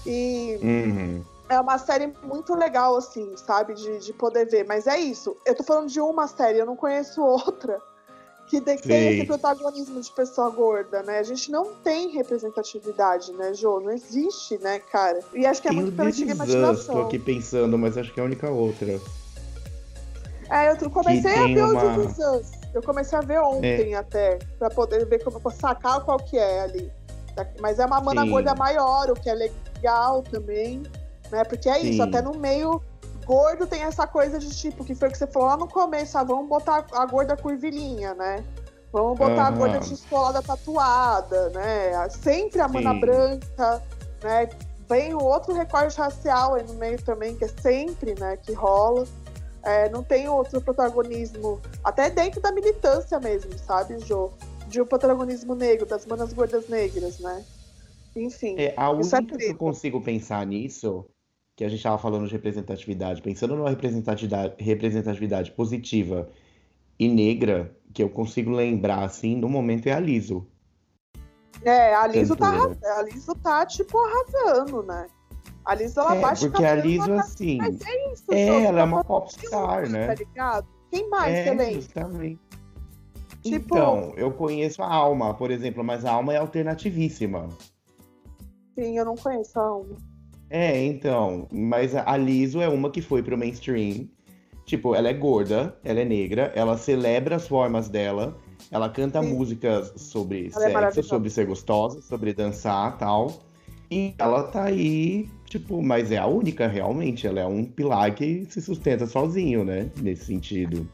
E 0.06 0.58
Uhum. 0.62 1.22
é 1.48 1.60
uma 1.60 1.78
série 1.78 2.12
muito 2.22 2.54
legal, 2.54 2.96
assim, 2.96 3.34
sabe? 3.36 3.74
De, 3.74 3.98
de 3.98 4.12
poder 4.12 4.46
ver. 4.46 4.64
Mas 4.66 4.86
é 4.86 4.98
isso. 4.98 5.36
Eu 5.44 5.54
tô 5.54 5.62
falando 5.62 5.88
de 5.88 6.00
uma 6.00 6.26
série, 6.26 6.58
eu 6.58 6.66
não 6.66 6.76
conheço 6.76 7.22
outra 7.22 7.80
que 8.46 8.62
tem 8.62 8.78
Sei. 8.78 9.08
esse 9.08 9.26
protagonismo 9.26 10.00
de 10.00 10.10
pessoa 10.12 10.48
gorda, 10.48 11.02
né? 11.02 11.18
A 11.18 11.22
gente 11.22 11.50
não 11.50 11.74
tem 11.84 12.08
representatividade, 12.08 13.30
né, 13.34 13.52
Jô? 13.52 13.78
Não 13.78 13.90
existe, 13.90 14.56
né, 14.58 14.78
cara? 14.78 15.20
E 15.34 15.44
acho 15.44 15.60
que 15.60 15.68
é 15.68 15.70
Tem 15.70 15.80
muito 15.82 15.94
pela 15.94 16.08
estigmatização. 16.08 17.02
aqui 17.02 17.18
pensando, 17.18 17.76
mas 17.76 17.98
acho 17.98 18.12
que 18.12 18.18
é 18.18 18.22
a 18.22 18.26
única 18.26 18.48
outra. 18.50 18.98
É, 20.50 20.70
eu 20.70 20.90
comecei 20.90 21.30
a 21.34 21.46
ver 21.46 21.62
uma- 21.62 21.98
o. 21.98 22.42
Eu 22.72 22.82
comecei 22.82 23.18
a 23.18 23.22
ver 23.22 23.38
ontem 23.40 23.94
até, 23.94 24.38
pra 24.58 24.70
poder 24.70 25.04
ver 25.06 25.22
como 25.22 25.38
sacar 25.50 26.00
qual 26.02 26.18
que 26.18 26.38
é 26.38 26.60
ali. 26.62 26.90
Mas 27.60 27.78
é 27.78 27.86
uma 27.86 28.00
mana 28.00 28.22
Sim. 28.22 28.30
gorda 28.30 28.54
maior, 28.54 29.10
o 29.10 29.14
que 29.14 29.28
é 29.28 29.34
legal 29.34 30.22
também, 30.22 30.82
né? 31.30 31.44
Porque 31.44 31.68
é 31.68 31.80
isso, 31.80 32.02
Sim. 32.02 32.08
até 32.08 32.22
no 32.22 32.34
meio 32.38 32.82
gordo 33.24 33.66
tem 33.66 33.82
essa 33.82 34.06
coisa 34.06 34.38
de 34.38 34.48
tipo, 34.48 34.84
que 34.84 34.94
foi 34.94 35.08
o 35.08 35.12
que 35.12 35.18
você 35.18 35.26
falou 35.26 35.48
lá 35.48 35.56
no 35.56 35.68
começo, 35.68 36.16
ah, 36.16 36.24
vamos 36.24 36.48
botar 36.48 36.86
a 36.92 37.06
gorda 37.06 37.36
curvilínea, 37.36 38.14
né? 38.14 38.42
Vamos 38.90 39.18
botar 39.18 39.42
a 39.42 39.48
Aham. 39.48 39.58
gorda 39.58 39.78
descolada 39.80 40.42
tatuada, 40.42 41.50
né? 41.50 42.08
Sempre 42.08 42.60
a 42.60 42.68
mana 42.68 42.94
Sim. 42.94 43.00
branca, 43.00 43.82
né? 44.22 44.48
Vem 44.88 45.14
o 45.14 45.22
outro 45.22 45.52
recorte 45.52 45.98
racial 45.98 46.54
aí 46.54 46.64
no 46.66 46.72
meio 46.74 47.00
também, 47.02 47.36
que 47.36 47.44
é 47.44 47.48
sempre, 47.48 48.18
né, 48.18 48.38
que 48.38 48.54
rola. 48.54 49.06
É, 49.62 49.90
não 49.90 50.02
tem 50.02 50.28
outro 50.28 50.62
protagonismo, 50.62 51.60
até 51.84 52.08
dentro 52.08 52.40
da 52.40 52.50
militância 52.50 53.20
mesmo, 53.20 53.52
sabe, 53.58 53.98
Jô? 53.98 54.32
De 54.68 54.80
um 54.82 54.86
protagonismo 54.86 55.54
negro, 55.54 55.86
das 55.86 56.04
manas 56.06 56.32
gordas 56.32 56.68
negras, 56.68 57.18
né? 57.18 57.44
Enfim. 58.14 58.56
É, 58.58 58.74
a 58.76 58.86
é 58.86 58.90
única 58.90 59.22
que 59.22 59.44
eu 59.44 59.56
consigo 59.56 60.00
pensar 60.00 60.44
nisso, 60.46 61.06
que 61.56 61.64
a 61.64 61.68
gente 61.68 61.78
estava 61.78 61.98
falando 61.98 62.26
de 62.26 62.32
representatividade, 62.32 63.22
pensando 63.22 63.56
numa 63.56 63.70
representatividade, 63.70 64.54
representatividade 64.58 65.52
positiva 65.52 66.28
e 66.98 67.08
negra, 67.08 67.76
que 67.94 68.02
eu 68.02 68.10
consigo 68.10 68.50
lembrar, 68.50 69.04
assim, 69.04 69.36
no 69.36 69.48
momento 69.48 69.86
é 69.86 69.92
a 69.92 70.00
Liso. 70.00 70.46
É, 71.62 71.94
a 71.94 72.06
Liso 72.06 72.36
tá, 72.36 72.52
a 72.96 73.02
Liso 73.02 73.34
tá, 73.36 73.66
tipo, 73.66 73.98
arrasando, 73.98 74.82
né? 74.82 75.06
A 75.64 75.74
Liso, 75.74 76.00
ela 76.00 76.14
É, 76.14 76.20
baixa 76.20 76.48
porque 76.48 76.64
a 76.64 76.74
Liso, 76.74 77.08
na- 77.08 77.20
assim, 77.20 77.58
Mas 77.58 77.80
é 77.80 78.12
isso, 78.12 78.24
é, 78.32 78.64
ela 78.64 78.80
é 78.80 78.84
uma 78.84 78.98
tá 78.98 79.04
popstar, 79.04 79.82
Tá 79.82 79.88
né? 79.88 80.14
ligado? 80.14 80.66
Quem 80.90 81.08
mais 81.10 81.34
É, 81.34 81.44
você 81.44 81.50
lembra? 81.50 81.80
justamente. 81.80 82.40
Tipo- 83.42 83.74
Então, 83.76 84.12
eu 84.16 84.30
conheço 84.32 84.82
a 84.82 84.92
Alma, 84.92 85.34
por 85.34 85.50
exemplo, 85.50 85.82
mas 85.84 86.04
a 86.04 86.12
Alma 86.12 86.34
é 86.34 86.36
alternativíssima. 86.38 87.48
Sim, 88.74 88.96
eu 88.98 89.04
não 89.04 89.14
conheço 89.16 89.58
a 89.58 89.76
uma. 89.76 89.96
É, 90.50 90.84
então, 90.84 91.46
mas 91.52 91.94
a 91.94 92.16
Liso 92.16 92.60
é 92.60 92.68
uma 92.68 92.90
que 92.90 93.02
foi 93.02 93.22
pro 93.22 93.36
mainstream. 93.36 94.08
Tipo, 94.64 94.94
ela 94.94 95.08
é 95.08 95.12
gorda, 95.14 95.76
ela 95.82 96.00
é 96.00 96.04
negra, 96.04 96.52
ela 96.54 96.76
celebra 96.76 97.36
as 97.36 97.48
formas 97.48 97.88
dela, 97.88 98.36
ela 98.70 98.88
canta 98.90 99.22
Sim. 99.22 99.34
músicas 99.34 99.92
sobre 99.96 100.40
Ela 100.40 100.46
é 100.46 100.50
sexo, 100.50 100.72
maravilhosa. 100.72 101.08
sobre 101.08 101.30
ser 101.30 101.46
gostosa, 101.46 102.02
sobre 102.02 102.34
dançar 102.34 102.96
tal. 102.98 103.32
E 103.90 104.14
ela 104.18 104.42
tá 104.44 104.64
aí, 104.64 105.26
tipo, 105.46 105.82
mas 105.82 106.12
é 106.12 106.18
a 106.18 106.26
única 106.26 106.66
realmente, 106.66 107.26
ela 107.26 107.40
é 107.40 107.46
um 107.46 107.64
pilar 107.64 108.14
que 108.14 108.44
se 108.50 108.60
sustenta 108.60 109.06
sozinho, 109.06 109.64
né? 109.64 109.90
Nesse 110.02 110.26
sentido. 110.26 110.86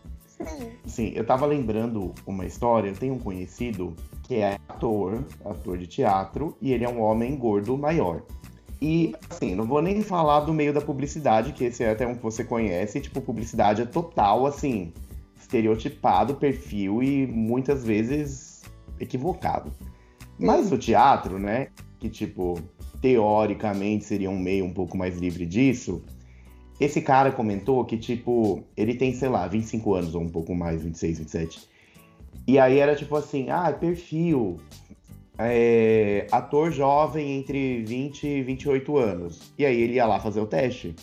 Sim. 0.87 1.13
Eu 1.15 1.25
tava 1.25 1.47
lembrando 1.47 2.15
uma 2.27 2.45
história, 2.45 2.89
eu 2.89 2.95
tenho 2.95 3.15
um 3.15 3.19
conhecido 3.19 3.95
que 4.23 4.37
é 4.37 4.59
ator, 4.69 5.25
ator 5.45 5.79
de 5.79 5.87
teatro, 5.87 6.57
e 6.61 6.73
ele 6.73 6.85
é 6.85 6.89
um 6.89 7.01
homem 7.01 7.37
gordo 7.37 7.77
maior. 7.77 8.23
E, 8.81 9.15
assim, 9.31 9.55
não 9.55 9.65
vou 9.65 9.81
nem 9.81 10.03
falar 10.03 10.41
do 10.41 10.53
meio 10.53 10.73
da 10.73 10.81
publicidade, 10.81 11.53
que 11.53 11.65
esse 11.65 11.83
é 11.83 11.91
até 11.91 12.07
um 12.07 12.15
que 12.15 12.23
você 12.23 12.45
conhece, 12.45 13.01
tipo, 13.01 13.21
publicidade 13.21 13.83
é 13.83 13.87
total, 13.87 14.47
assim, 14.47 14.93
estereotipado, 15.39 16.35
perfil 16.35 17.03
e 17.03 17.27
muitas 17.27 17.85
vezes 17.85 18.63
equivocado. 19.01 19.73
Mas 20.39 20.73
o 20.73 20.79
teatro, 20.79 21.39
né, 21.39 21.69
que, 21.99 22.09
tipo, 22.09 22.59
teoricamente 23.01 24.05
seria 24.05 24.31
um 24.31 24.39
meio 24.39 24.65
um 24.65 24.73
pouco 24.73 24.97
mais 24.97 25.19
livre 25.19 25.47
disso, 25.47 26.03
esse 26.81 27.01
cara 27.01 27.31
comentou 27.31 27.85
que, 27.85 27.97
tipo, 27.97 28.65
ele 28.77 28.95
tem, 28.95 29.13
sei 29.15 29.29
lá, 29.29 29.47
25 29.47 29.95
anos 29.95 30.15
ou 30.15 30.23
um 30.23 30.29
pouco 30.29 30.55
mais, 30.55 30.83
26, 30.83 31.19
27. 31.21 31.69
E 32.47 32.59
aí 32.59 32.79
era 32.79 32.95
tipo 32.95 33.17
assim, 33.17 33.49
ah, 33.49 33.73
perfil, 33.73 34.59
é, 35.39 36.27
ator 36.31 36.71
jovem 36.71 37.39
entre 37.39 37.83
20 37.83 38.27
e 38.27 38.43
28 38.43 38.99
anos. 38.99 39.53
E 39.59 39.65
aí 39.65 39.81
ele 39.81 39.95
ia 39.95 40.07
lá 40.07 40.21
fazer 40.21 40.41
o 40.41 40.47
teste. 40.47 40.95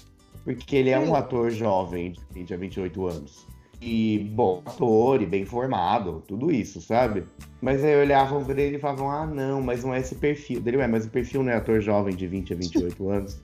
Porque 0.43 0.75
ele 0.75 0.89
é 0.89 0.99
um 0.99 1.15
ator 1.15 1.51
jovem 1.51 2.11
de 2.11 2.19
20 2.33 2.53
a 2.53 2.57
28 2.57 3.07
anos. 3.07 3.47
e 3.81 4.19
bom 4.35 4.61
ator 4.65 5.21
e 5.21 5.25
bem 5.25 5.43
formado, 5.43 6.23
tudo 6.27 6.51
isso, 6.51 6.79
sabe? 6.79 7.23
Mas 7.59 7.83
aí 7.83 7.95
olhavam 7.95 8.43
pra 8.45 8.61
ele 8.61 8.77
e 8.77 8.79
falavam, 8.79 9.09
ah, 9.09 9.25
não, 9.25 9.61
mas 9.61 9.83
não 9.83 9.93
é 9.93 9.99
esse 9.99 10.15
perfil. 10.15 10.61
Dele, 10.61 10.77
ué, 10.77 10.87
mas 10.87 11.05
o 11.05 11.09
perfil 11.09 11.41
não 11.43 11.51
é 11.51 11.55
ator 11.55 11.81
jovem 11.81 12.15
de 12.15 12.27
20 12.27 12.53
a 12.53 12.55
28 12.55 13.09
anos. 13.09 13.41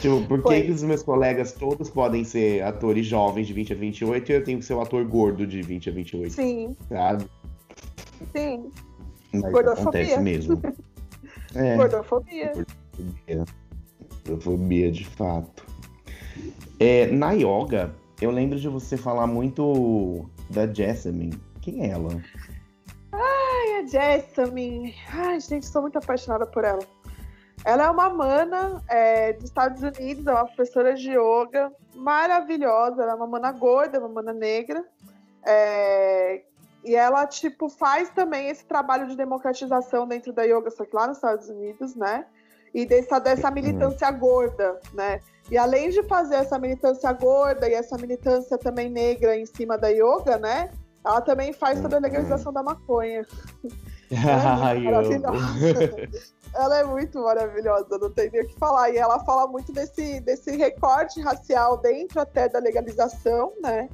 Tipo, 0.00 0.24
por 0.26 0.42
que, 0.44 0.62
que 0.62 0.70
os 0.70 0.82
meus 0.82 1.02
colegas 1.02 1.52
todos 1.52 1.90
podem 1.90 2.22
ser 2.22 2.62
atores 2.62 3.04
jovens 3.04 3.48
de 3.48 3.52
20 3.52 3.72
a 3.72 3.76
28 3.76 4.30
e 4.30 4.34
eu 4.34 4.44
tenho 4.44 4.58
que 4.60 4.64
ser 4.64 4.74
o 4.74 4.78
um 4.78 4.82
ator 4.82 5.04
gordo 5.04 5.44
de 5.44 5.60
20 5.60 5.90
a 5.90 5.92
28? 5.92 6.32
Sim. 6.32 6.76
Sabe? 6.88 7.26
Sim. 8.32 8.70
Mas 9.32 9.52
Gordofobia. 9.52 9.82
acontece 9.82 10.20
mesmo. 10.20 10.60
É. 11.54 11.76
Gordofobia. 11.76 12.52
Gordofobia. 12.52 13.44
Gordofobia, 14.26 14.92
de 14.92 15.06
fato. 15.06 15.64
É, 16.78 17.06
na 17.06 17.32
yoga, 17.32 17.94
eu 18.20 18.30
lembro 18.30 18.60
de 18.60 18.68
você 18.68 18.98
falar 18.98 19.26
muito 19.26 20.28
da 20.50 20.66
Jessamine. 20.66 21.40
Quem 21.62 21.84
é 21.84 21.88
ela? 21.88 22.22
Ai, 23.12 23.80
a 23.80 23.86
Jessamine. 23.86 24.94
Ai, 25.10 25.40
gente, 25.40 25.64
sou 25.64 25.80
muito 25.80 25.96
apaixonada 25.96 26.44
por 26.46 26.64
ela. 26.64 26.80
Ela 27.68 27.84
é 27.84 27.90
uma 27.90 28.08
mana 28.08 28.82
é, 28.88 29.34
dos 29.34 29.44
Estados 29.44 29.82
Unidos, 29.82 30.26
é 30.26 30.32
uma 30.32 30.46
professora 30.46 30.94
de 30.94 31.10
yoga 31.10 31.70
maravilhosa. 31.94 33.02
Ela 33.02 33.12
é 33.12 33.14
uma 33.14 33.26
mana 33.26 33.52
gorda, 33.52 33.98
uma 33.98 34.08
mana 34.08 34.32
negra. 34.32 34.82
É, 35.46 36.40
e 36.82 36.96
ela, 36.96 37.26
tipo, 37.26 37.68
faz 37.68 38.08
também 38.08 38.48
esse 38.48 38.64
trabalho 38.64 39.06
de 39.06 39.14
democratização 39.14 40.08
dentro 40.08 40.32
da 40.32 40.44
yoga, 40.44 40.70
só 40.70 40.82
que 40.82 40.96
lá 40.96 41.08
nos 41.08 41.18
Estados 41.18 41.50
Unidos, 41.50 41.94
né? 41.94 42.24
E 42.72 42.86
dessa, 42.86 43.18
dessa 43.18 43.50
militância 43.50 44.10
gorda, 44.12 44.80
né? 44.94 45.20
E 45.50 45.58
além 45.58 45.90
de 45.90 46.02
fazer 46.04 46.36
essa 46.36 46.58
militância 46.58 47.12
gorda 47.12 47.68
e 47.68 47.74
essa 47.74 47.98
militância 47.98 48.56
também 48.56 48.88
negra 48.88 49.36
em 49.36 49.44
cima 49.44 49.76
da 49.76 49.88
yoga, 49.88 50.38
né? 50.38 50.70
Ela 51.04 51.20
também 51.20 51.52
faz 51.52 51.78
sobre 51.80 51.98
a 51.98 52.00
legalização 52.00 52.50
da 52.50 52.62
maconha. 52.62 53.26
Ai, 54.62 54.86
é 54.86 54.90
maravilhosa. 54.90 56.08
Ela 56.54 56.78
é 56.78 56.84
muito 56.84 57.20
maravilhosa, 57.20 57.98
não 57.98 58.10
tem 58.10 58.30
nem 58.30 58.42
o 58.42 58.46
que 58.46 58.58
falar. 58.58 58.90
E 58.90 58.96
ela 58.96 59.24
fala 59.24 59.46
muito 59.46 59.72
desse, 59.72 60.20
desse 60.20 60.56
recorte 60.56 61.20
racial 61.20 61.78
dentro 61.78 62.20
até 62.20 62.48
da 62.48 62.58
legalização, 62.58 63.52
né? 63.62 63.88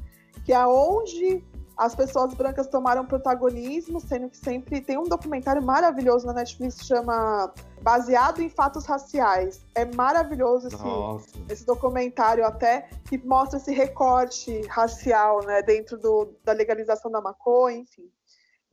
Que 0.45 0.53
é 0.53 0.67
onde 0.67 1.45
as 1.77 1.95
pessoas 1.95 2.33
brancas 2.35 2.69
tomaram 2.69 3.05
protagonismo, 3.05 4.01
sendo 4.01 4.29
que 4.29 4.37
sempre 4.37 4.81
tem 4.81 4.97
um 4.97 5.05
documentário 5.05 5.63
maravilhoso 5.63 6.27
na 6.27 6.33
Netflix 6.33 6.77
que 6.77 6.85
chama 6.85 7.53
Baseado 7.83 8.41
em 8.41 8.49
Fatos 8.49 8.87
Raciais. 8.87 9.61
É 9.75 9.85
maravilhoso 9.85 10.69
esse, 10.69 11.53
esse 11.53 11.67
documentário 11.67 12.47
até 12.47 12.89
que 13.09 13.19
mostra 13.19 13.59
esse 13.59 13.73
recorte 13.73 14.61
racial, 14.69 15.45
né, 15.45 15.63
dentro 15.63 15.99
do, 15.99 16.33
da 16.45 16.53
legalização 16.53 17.11
da 17.11 17.21
maconha, 17.21 17.79
enfim, 17.79 18.09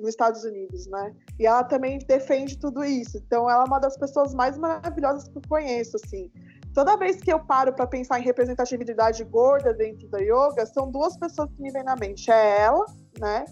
nos 0.01 0.09
Estados 0.09 0.43
Unidos, 0.43 0.87
né? 0.87 1.13
E 1.39 1.45
ela 1.45 1.63
também 1.63 1.99
defende 1.99 2.57
tudo 2.57 2.83
isso. 2.83 3.17
Então 3.17 3.49
ela 3.49 3.63
é 3.63 3.67
uma 3.67 3.79
das 3.79 3.97
pessoas 3.97 4.33
mais 4.33 4.57
maravilhosas 4.57 5.27
que 5.27 5.37
eu 5.37 5.41
conheço, 5.47 5.97
assim 6.03 6.29
toda 6.73 6.97
vez 6.97 7.17
que 7.17 7.31
eu 7.31 7.39
paro 7.39 7.73
para 7.73 7.85
pensar 7.87 8.19
em 8.19 8.23
representatividade 8.23 9.23
gorda 9.23 9.73
dentro 9.73 10.07
da 10.07 10.19
yoga, 10.19 10.65
são 10.65 10.89
duas 10.89 11.17
pessoas 11.17 11.49
que 11.51 11.61
me 11.61 11.71
vêm 11.71 11.83
na 11.83 11.95
mente. 11.95 12.31
É 12.31 12.61
ela, 12.61 12.85
né? 13.19 13.45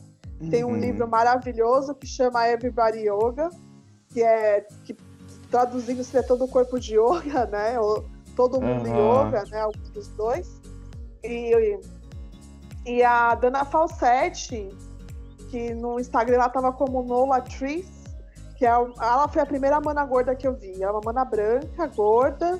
Tem 0.49 0.63
um 0.63 0.69
uhum. 0.69 0.77
livro 0.77 1.07
maravilhoso 1.07 1.93
que 1.93 2.07
chama 2.07 2.47
Everybody 2.47 3.09
Yoga, 3.09 3.49
que 4.07 4.23
é 4.23 4.65
que 4.85 4.95
traduzindo 5.51 6.03
seria 6.03 6.25
todo 6.25 6.45
o 6.45 6.47
corpo 6.47 6.79
de 6.79 6.95
yoga, 6.95 7.45
né? 7.51 7.77
Ou 7.79 8.05
todo 8.35 8.61
mundo 8.61 8.87
uhum. 8.87 9.25
yoga, 9.25 9.43
né? 9.51 9.61
Alguns 9.61 9.89
dos 9.89 10.07
dois. 10.09 10.61
E, 11.23 11.77
e 12.85 13.03
a 13.03 13.35
Dana 13.35 13.65
Falsetti, 13.65 14.69
que 15.49 15.73
no 15.73 15.99
Instagram 15.99 16.35
ela 16.35 16.49
tava 16.49 16.71
como 16.71 17.03
Nola 17.03 17.41
Tris, 17.41 17.87
que 18.55 18.65
é, 18.65 18.69
ela 18.69 19.27
foi 19.27 19.41
a 19.41 19.45
primeira 19.45 19.79
mana 19.79 20.05
gorda 20.05 20.35
que 20.35 20.47
eu 20.47 20.53
vi. 20.53 20.81
É 20.81 20.89
uma 20.89 21.01
mana 21.03 21.25
branca, 21.25 21.87
gorda, 21.87 22.59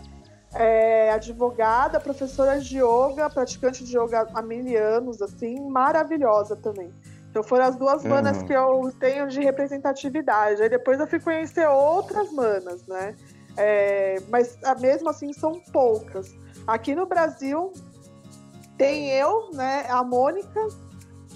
é, 0.53 1.11
advogada, 1.11 1.99
professora 1.99 2.59
de 2.59 2.77
yoga, 2.77 3.29
praticante 3.29 3.83
de 3.83 3.97
yoga 3.97 4.27
há 4.33 4.41
mil 4.41 4.77
anos, 4.81 5.21
assim, 5.21 5.59
maravilhosa 5.69 6.55
também. 6.55 6.91
Então 7.29 7.43
foram 7.43 7.65
as 7.65 7.75
duas 7.75 8.03
uhum. 8.03 8.09
manas 8.09 8.41
que 8.43 8.53
eu 8.53 8.91
tenho 8.99 9.27
de 9.27 9.39
representatividade. 9.41 10.61
Aí 10.61 10.69
depois 10.69 10.99
eu 10.99 11.07
fui 11.07 11.19
conhecer 11.19 11.67
outras 11.67 12.31
manas, 12.31 12.85
né? 12.87 13.15
É, 13.55 14.21
mas 14.29 14.57
ah, 14.63 14.75
mesmo 14.75 15.09
assim 15.09 15.31
são 15.33 15.59
poucas. 15.71 16.33
Aqui 16.65 16.95
no 16.95 17.05
Brasil 17.05 17.71
tem 18.77 19.09
eu, 19.09 19.51
né? 19.53 19.85
A 19.89 20.03
Mônica, 20.03 20.67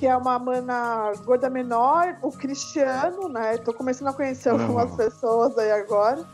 que 0.03 0.07
é 0.07 0.17
uma 0.17 0.37
mana 0.37 1.13
gorda 1.23 1.49
menor, 1.49 2.17
o 2.21 2.29
Cristiano, 2.29 3.29
né? 3.29 3.57
Tô 3.57 3.73
começando 3.73 4.09
a 4.09 4.13
conhecer 4.13 4.49
algumas 4.49 4.91
uhum. 4.91 4.97
pessoas 4.97 5.57
aí 5.57 5.71
agora 5.71 6.25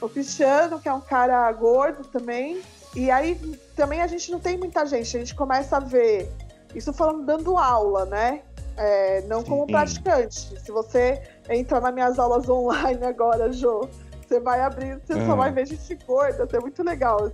o 0.00 0.08
Cristiano, 0.08 0.80
que 0.80 0.88
é 0.88 0.92
um 0.92 1.00
cara 1.00 1.52
gordo 1.52 2.02
também. 2.08 2.60
E 2.96 3.12
aí 3.12 3.36
também 3.76 4.02
a 4.02 4.08
gente 4.08 4.28
não 4.32 4.40
tem 4.40 4.58
muita 4.58 4.84
gente, 4.86 5.16
a 5.16 5.20
gente 5.20 5.36
começa 5.36 5.76
a 5.76 5.78
ver 5.78 6.28
isso 6.74 6.92
falando 6.92 7.24
dando 7.24 7.56
aula, 7.56 8.06
né? 8.06 8.42
É, 8.76 9.20
não 9.28 9.44
como 9.44 9.68
praticante. 9.68 10.60
Se 10.60 10.72
você 10.72 11.22
entrar 11.48 11.80
nas 11.80 11.94
minhas 11.94 12.18
aulas 12.18 12.48
online 12.48 13.04
agora, 13.04 13.52
Jô, 13.52 13.88
você 14.26 14.40
vai 14.40 14.62
abrir, 14.62 14.98
você 14.98 15.14
uhum. 15.14 15.26
só 15.26 15.36
vai 15.36 15.52
ver 15.52 15.68
gente 15.68 15.94
gorda, 16.04 16.48
é 16.52 16.60
muito 16.60 16.82
legal. 16.82 17.30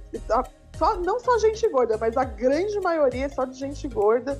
Só, 0.76 0.96
não 0.96 1.18
só 1.18 1.38
gente 1.38 1.66
gorda, 1.70 1.96
mas 1.96 2.14
a 2.14 2.24
grande 2.24 2.78
maioria 2.78 3.24
é 3.24 3.28
só 3.30 3.46
de 3.46 3.58
gente 3.58 3.88
gorda. 3.88 4.38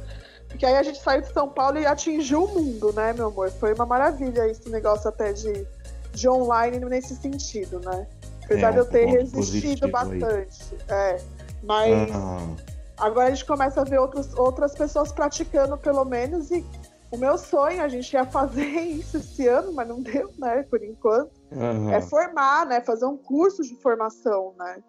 Porque 0.49 0.65
aí 0.65 0.77
a 0.77 0.83
gente 0.83 1.01
saiu 1.01 1.21
de 1.21 1.33
São 1.33 1.49
Paulo 1.49 1.79
e 1.79 1.87
atingiu 1.87 2.45
o 2.45 2.49
mundo, 2.49 2.93
né, 2.93 3.13
meu 3.13 3.29
amor? 3.29 3.51
Foi 3.51 3.75
uma 3.75 3.87
maravilha 3.87 4.47
esse 4.49 4.69
negócio 4.71 5.09
até 5.09 5.33
de, 5.33 5.67
de 6.13 6.29
online 6.29 6.79
nesse 6.81 7.15
sentido, 7.17 7.81
né? 7.81 8.07
Apesar 8.45 8.71
é, 8.71 8.73
de 8.73 8.79
eu 8.79 8.87
ter 8.87 9.05
resistido 9.07 9.89
bastante. 9.89 10.77
É, 10.89 11.21
mas 11.63 12.11
ah. 12.15 12.57
agora 12.97 13.29
a 13.29 13.31
gente 13.31 13.45
começa 13.45 13.83
a 13.83 13.85
ver 13.85 13.99
outros, 13.99 14.35
outras 14.35 14.75
pessoas 14.75 15.13
praticando, 15.13 15.77
pelo 15.77 16.05
menos, 16.05 16.51
e 16.51 16.65
o 17.11 17.17
meu 17.17 17.37
sonho, 17.39 17.83
a 17.83 17.89
gente 17.89 18.13
ia 18.13 18.25
fazer 18.25 18.65
isso 18.81 19.19
esse 19.19 19.47
ano, 19.47 19.73
mas 19.73 19.87
não 19.87 20.01
deu, 20.01 20.31
né, 20.39 20.63
por 20.63 20.83
enquanto, 20.83 21.31
uhum. 21.53 21.91
é 21.91 22.01
formar, 22.01 22.67
né, 22.67 22.81
fazer 22.81 23.05
um 23.05 23.17
curso 23.17 23.63
de 23.63 23.75
formação, 23.77 24.55
né, 24.59 24.83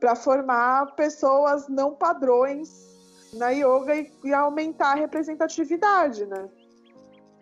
para 0.00 0.16
formar 0.16 0.94
pessoas 0.96 1.68
não 1.68 1.94
padrões 1.94 2.93
na 3.36 3.50
yoga 3.50 3.96
e, 3.96 4.10
e 4.24 4.32
aumentar 4.32 4.92
a 4.92 4.94
representatividade, 4.94 6.26
né. 6.26 6.48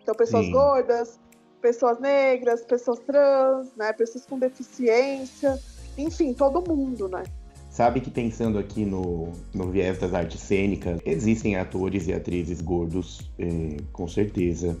Então, 0.01 0.13
pessoas 0.15 0.45
Sim. 0.45 0.51
gordas, 0.51 1.19
pessoas 1.61 1.99
negras, 1.99 2.63
pessoas 2.65 2.99
trans, 2.99 3.73
né, 3.75 3.93
pessoas 3.93 4.25
com 4.25 4.37
deficiência, 4.37 5.57
enfim, 5.97 6.33
todo 6.33 6.61
mundo, 6.67 7.07
né? 7.07 7.23
Sabe 7.69 8.01
que 8.01 8.11
pensando 8.11 8.59
aqui 8.59 8.85
no, 8.85 9.31
no 9.53 9.71
viés 9.71 9.97
das 9.97 10.13
artes 10.13 10.41
cênicas, 10.41 10.99
existem 11.05 11.55
atores 11.55 12.07
e 12.07 12.13
atrizes 12.13 12.61
gordos, 12.61 13.31
é, 13.39 13.77
com 13.91 14.07
certeza, 14.07 14.77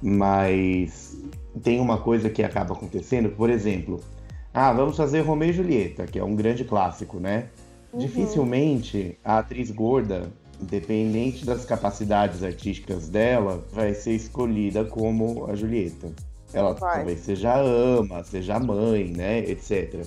mas 0.00 1.16
tem 1.62 1.80
uma 1.80 1.98
coisa 1.98 2.30
que 2.30 2.42
acaba 2.42 2.74
acontecendo, 2.74 3.30
por 3.30 3.50
exemplo, 3.50 4.00
ah, 4.52 4.72
vamos 4.72 4.96
fazer 4.96 5.20
Romeu 5.20 5.50
e 5.50 5.52
Julieta, 5.52 6.06
que 6.06 6.18
é 6.18 6.24
um 6.24 6.36
grande 6.36 6.64
clássico, 6.64 7.18
né? 7.18 7.48
Uhum. 7.92 7.98
Dificilmente 7.98 9.18
a 9.24 9.38
atriz 9.38 9.70
gorda 9.70 10.32
independente 10.60 11.44
das 11.44 11.64
capacidades 11.64 12.42
artísticas 12.42 13.08
dela, 13.08 13.62
vai 13.72 13.94
ser 13.94 14.12
escolhida 14.12 14.84
como 14.84 15.46
a 15.50 15.54
Julieta. 15.54 16.12
Ela 16.52 16.74
vai. 16.74 16.96
talvez 16.96 17.20
seja 17.20 17.56
ama, 17.60 18.22
seja 18.24 18.58
mãe, 18.58 19.08
né, 19.08 19.38
etc. 19.40 20.04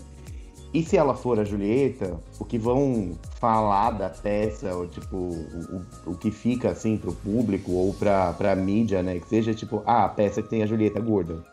E 0.73 0.83
se 0.83 0.97
ela 0.97 1.13
for 1.13 1.39
a 1.39 1.43
Julieta, 1.43 2.19
o 2.39 2.45
que 2.45 2.57
vão 2.57 3.17
falar 3.39 3.91
da 3.91 4.09
peça, 4.09 4.73
ou 4.75 4.87
tipo, 4.87 5.15
o, 5.15 5.85
o 6.07 6.15
que 6.15 6.31
fica 6.31 6.71
assim 6.71 6.97
pro 6.97 7.13
público 7.13 7.71
ou 7.71 7.93
pra, 7.93 8.33
pra 8.33 8.55
mídia, 8.55 9.03
né, 9.03 9.19
que 9.19 9.27
seja 9.27 9.53
tipo, 9.53 9.83
ah, 9.85 10.05
a 10.05 10.09
peça 10.09 10.41
que 10.41 10.49
tem 10.49 10.63
a 10.63 10.65
Julieta 10.65 10.99
gorda. 10.99 11.43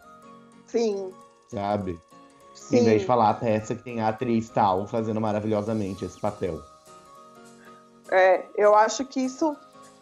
Sim. 0.67 1.11
Sabe? 1.49 1.99
Sim. 2.55 2.79
Em 2.79 2.85
vez 2.85 3.01
de 3.03 3.07
falar 3.07 3.31
a 3.31 3.35
peça 3.35 3.75
que 3.75 3.83
tem 3.83 4.01
a 4.01 4.09
atriz 4.09 4.49
tal 4.49 4.87
fazendo 4.87 5.21
maravilhosamente 5.21 6.05
esse 6.05 6.19
papel. 6.19 6.61
É, 8.11 8.43
eu 8.57 8.75
acho 8.75 9.05
que 9.05 9.21
isso, 9.21 9.57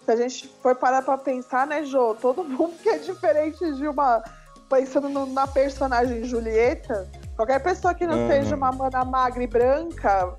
se 0.04 0.10
a 0.10 0.16
gente 0.16 0.48
for 0.62 0.74
parar 0.74 1.02
pra 1.02 1.18
pensar, 1.18 1.66
né, 1.66 1.84
Jô? 1.84 2.14
Todo 2.14 2.42
mundo 2.42 2.74
que 2.82 2.88
é 2.88 2.98
diferente 2.98 3.72
de 3.74 3.86
uma. 3.86 4.22
Pensando 4.68 5.08
no, 5.08 5.24
na 5.24 5.46
personagem 5.46 6.24
Julieta, 6.24 7.08
qualquer 7.34 7.58
pessoa 7.62 7.94
que 7.94 8.06
não 8.06 8.18
uhum. 8.18 8.28
seja 8.28 8.54
uma 8.54 8.70
mana 8.70 9.02
magra 9.02 9.42
e 9.42 9.46
branca, 9.46 10.36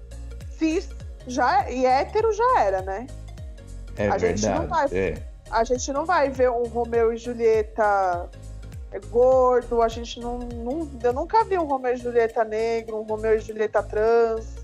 cis 0.51 0.87
já, 1.25 1.67
e 1.69 1.85
hétero 1.85 2.31
já 2.31 2.59
era, 2.59 2.81
né? 2.83 3.07
É 3.97 4.07
a 4.07 4.17
verdade. 4.17 4.41
Gente 4.41 4.59
não 4.59 4.67
vai, 4.67 4.87
é. 4.91 5.23
A 5.49 5.63
gente 5.63 5.93
não 5.93 6.05
vai 6.05 6.29
ver 6.29 6.51
um 6.51 6.63
Romeu 6.67 7.11
e 7.11 7.17
Julieta 7.17 8.29
gordo, 9.09 9.81
a 9.81 9.87
gente 9.87 10.19
não, 10.19 10.39
não. 10.39 10.89
Eu 11.03 11.13
nunca 11.13 11.43
vi 11.43 11.57
um 11.57 11.65
Romeu 11.65 11.93
e 11.93 11.97
Julieta 11.97 12.43
negro, 12.43 12.97
um 12.97 13.03
Romeu 13.03 13.35
e 13.35 13.39
Julieta 13.39 13.83
trans. 13.83 14.58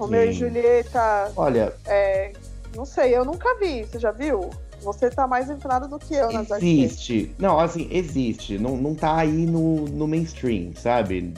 Romeu 0.00 0.30
e 0.30 0.32
Julieta. 0.32 1.32
Olha. 1.36 1.74
É, 1.86 2.32
não 2.74 2.84
sei, 2.84 3.16
eu 3.16 3.24
nunca 3.24 3.54
vi. 3.58 3.84
Você 3.84 3.98
já 3.98 4.10
viu? 4.10 4.50
Você 4.82 5.10
tá 5.10 5.26
mais 5.26 5.50
entrado 5.50 5.86
do 5.88 5.98
que 5.98 6.14
eu 6.14 6.32
nas 6.32 6.50
Existe. 6.50 7.34
Não, 7.38 7.58
assim, 7.58 7.86
existe. 7.90 8.58
Não, 8.58 8.76
não 8.76 8.94
tá 8.94 9.16
aí 9.16 9.46
no, 9.46 9.84
no 9.84 10.08
mainstream, 10.08 10.72
sabe? 10.74 11.34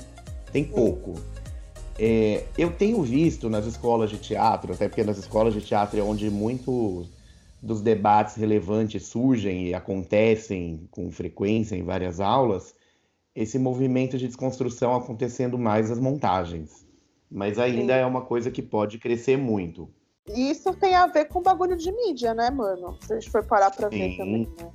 Tem 0.53 0.65
pouco. 0.65 1.15
É, 1.99 2.45
eu 2.57 2.71
tenho 2.71 3.03
visto 3.03 3.51
nas 3.51 3.67
escolas 3.67 4.11
de 4.11 4.19
teatro, 4.19 4.73
até 4.73 4.89
porque 4.89 5.03
nas 5.03 5.19
escolas 5.19 5.53
de 5.53 5.61
teatro 5.61 5.99
é 5.99 6.03
onde 6.03 6.31
muito 6.31 7.07
dos 7.61 7.81
debates 7.81 8.37
relevantes 8.37 9.07
surgem 9.07 9.69
e 9.69 9.75
acontecem 9.75 10.89
com 10.91 11.11
frequência 11.11 11.77
em 11.77 11.85
várias 11.85 12.19
aulas, 12.19 12.75
esse 13.35 13.59
movimento 13.59 14.19
de 14.19 14.27
desconstrução 14.27 14.95
acontecendo 14.95 15.57
mais 15.57 15.89
nas 15.89 15.99
montagens. 15.99 16.82
Mas 17.33 17.59
ainda 17.59 17.95
Sim. 17.95 18.01
é 18.01 18.07
uma 18.07 18.23
coisa 18.23 18.51
que 18.51 18.63
pode 18.63 18.99
crescer 18.99 19.37
muito. 19.37 19.89
E 20.29 20.51
isso 20.51 20.73
tem 20.75 20.95
a 20.95 21.07
ver 21.07 21.27
com 21.27 21.41
o 21.41 21.43
bagulho 21.43 21.77
de 21.77 21.91
mídia, 21.91 22.35
né, 22.35 22.51
mano? 22.51 22.97
Se 23.01 23.13
a 23.13 23.19
gente 23.19 23.31
for 23.31 23.45
parar 23.45 23.71
pra 23.71 23.91
Sim. 23.91 23.99
ver 23.99 24.17
também, 24.17 24.49
né? 24.61 24.71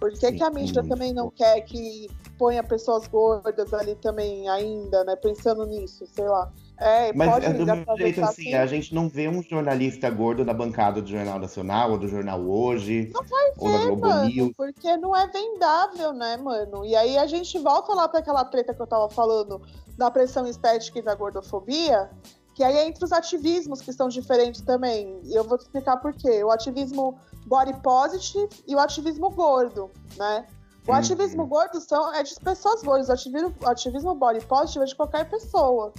Por 0.00 0.12
que, 0.12 0.32
que 0.32 0.42
a 0.42 0.50
mídia 0.50 0.82
também 0.82 1.12
não 1.12 1.30
quer 1.30 1.60
que 1.62 2.08
ponha 2.36 2.62
pessoas 2.62 3.06
gordas 3.06 3.72
ali 3.72 3.94
também 3.94 4.48
ainda, 4.48 5.04
né? 5.04 5.16
Pensando 5.16 5.64
nisso, 5.66 6.06
sei 6.06 6.24
lá. 6.28 6.52
É, 6.78 7.12
Mas 7.12 7.30
pode 7.30 7.46
é 7.46 7.52
do 7.52 7.64
jeito 7.96 8.20
assim, 8.24 8.48
assim, 8.48 8.54
a 8.54 8.66
gente 8.66 8.94
não 8.94 9.08
vê 9.08 9.28
um 9.28 9.40
jornalista 9.42 10.10
gordo 10.10 10.44
na 10.44 10.52
bancada 10.52 11.00
do 11.00 11.08
Jornal 11.08 11.38
Nacional 11.38 11.92
ou 11.92 11.98
do 11.98 12.08
Jornal 12.08 12.40
Hoje. 12.40 13.10
Não 13.14 13.22
vai 13.22 13.52
ou 13.56 13.70
ver, 13.70 13.96
mano, 13.96 14.28
News. 14.28 14.52
porque 14.56 14.96
não 14.96 15.14
é 15.14 15.26
vendável, 15.28 16.12
né, 16.12 16.36
mano? 16.36 16.84
E 16.84 16.96
aí 16.96 17.16
a 17.16 17.26
gente 17.26 17.56
volta 17.60 17.94
lá 17.94 18.08
para 18.08 18.18
aquela 18.18 18.44
treta 18.44 18.74
que 18.74 18.82
eu 18.82 18.86
tava 18.86 19.08
falando 19.08 19.62
da 19.96 20.10
pressão 20.10 20.46
estética 20.46 20.98
e 20.98 21.02
da 21.02 21.14
gordofobia, 21.14 22.10
que 22.54 22.62
aí 22.62 22.76
é 22.76 22.86
entre 22.86 23.04
os 23.04 23.12
ativismos 23.12 23.80
que 23.80 23.92
são 23.92 24.08
diferentes 24.08 24.60
também. 24.60 25.20
E 25.24 25.34
eu 25.34 25.44
vou 25.44 25.58
te 25.58 25.62
explicar 25.62 25.96
por 25.96 26.12
quê. 26.14 26.42
O 26.44 26.50
ativismo 26.50 27.18
body 27.46 27.74
positive 27.80 28.48
e 28.66 28.74
o 28.74 28.78
ativismo 28.78 29.30
gordo, 29.30 29.90
né? 30.16 30.46
O 30.86 30.90
uhum. 30.90 30.98
ativismo 30.98 31.46
gordo 31.46 31.80
são, 31.80 32.12
é 32.14 32.22
de 32.22 32.34
pessoas 32.36 32.82
gordas, 32.82 33.08
o 33.08 33.12
ativismo, 33.12 33.54
o 33.62 33.68
ativismo 33.68 34.14
body 34.14 34.44
positive 34.44 34.84
é 34.84 34.86
de 34.86 34.94
qualquer 34.94 35.28
pessoa. 35.28 35.92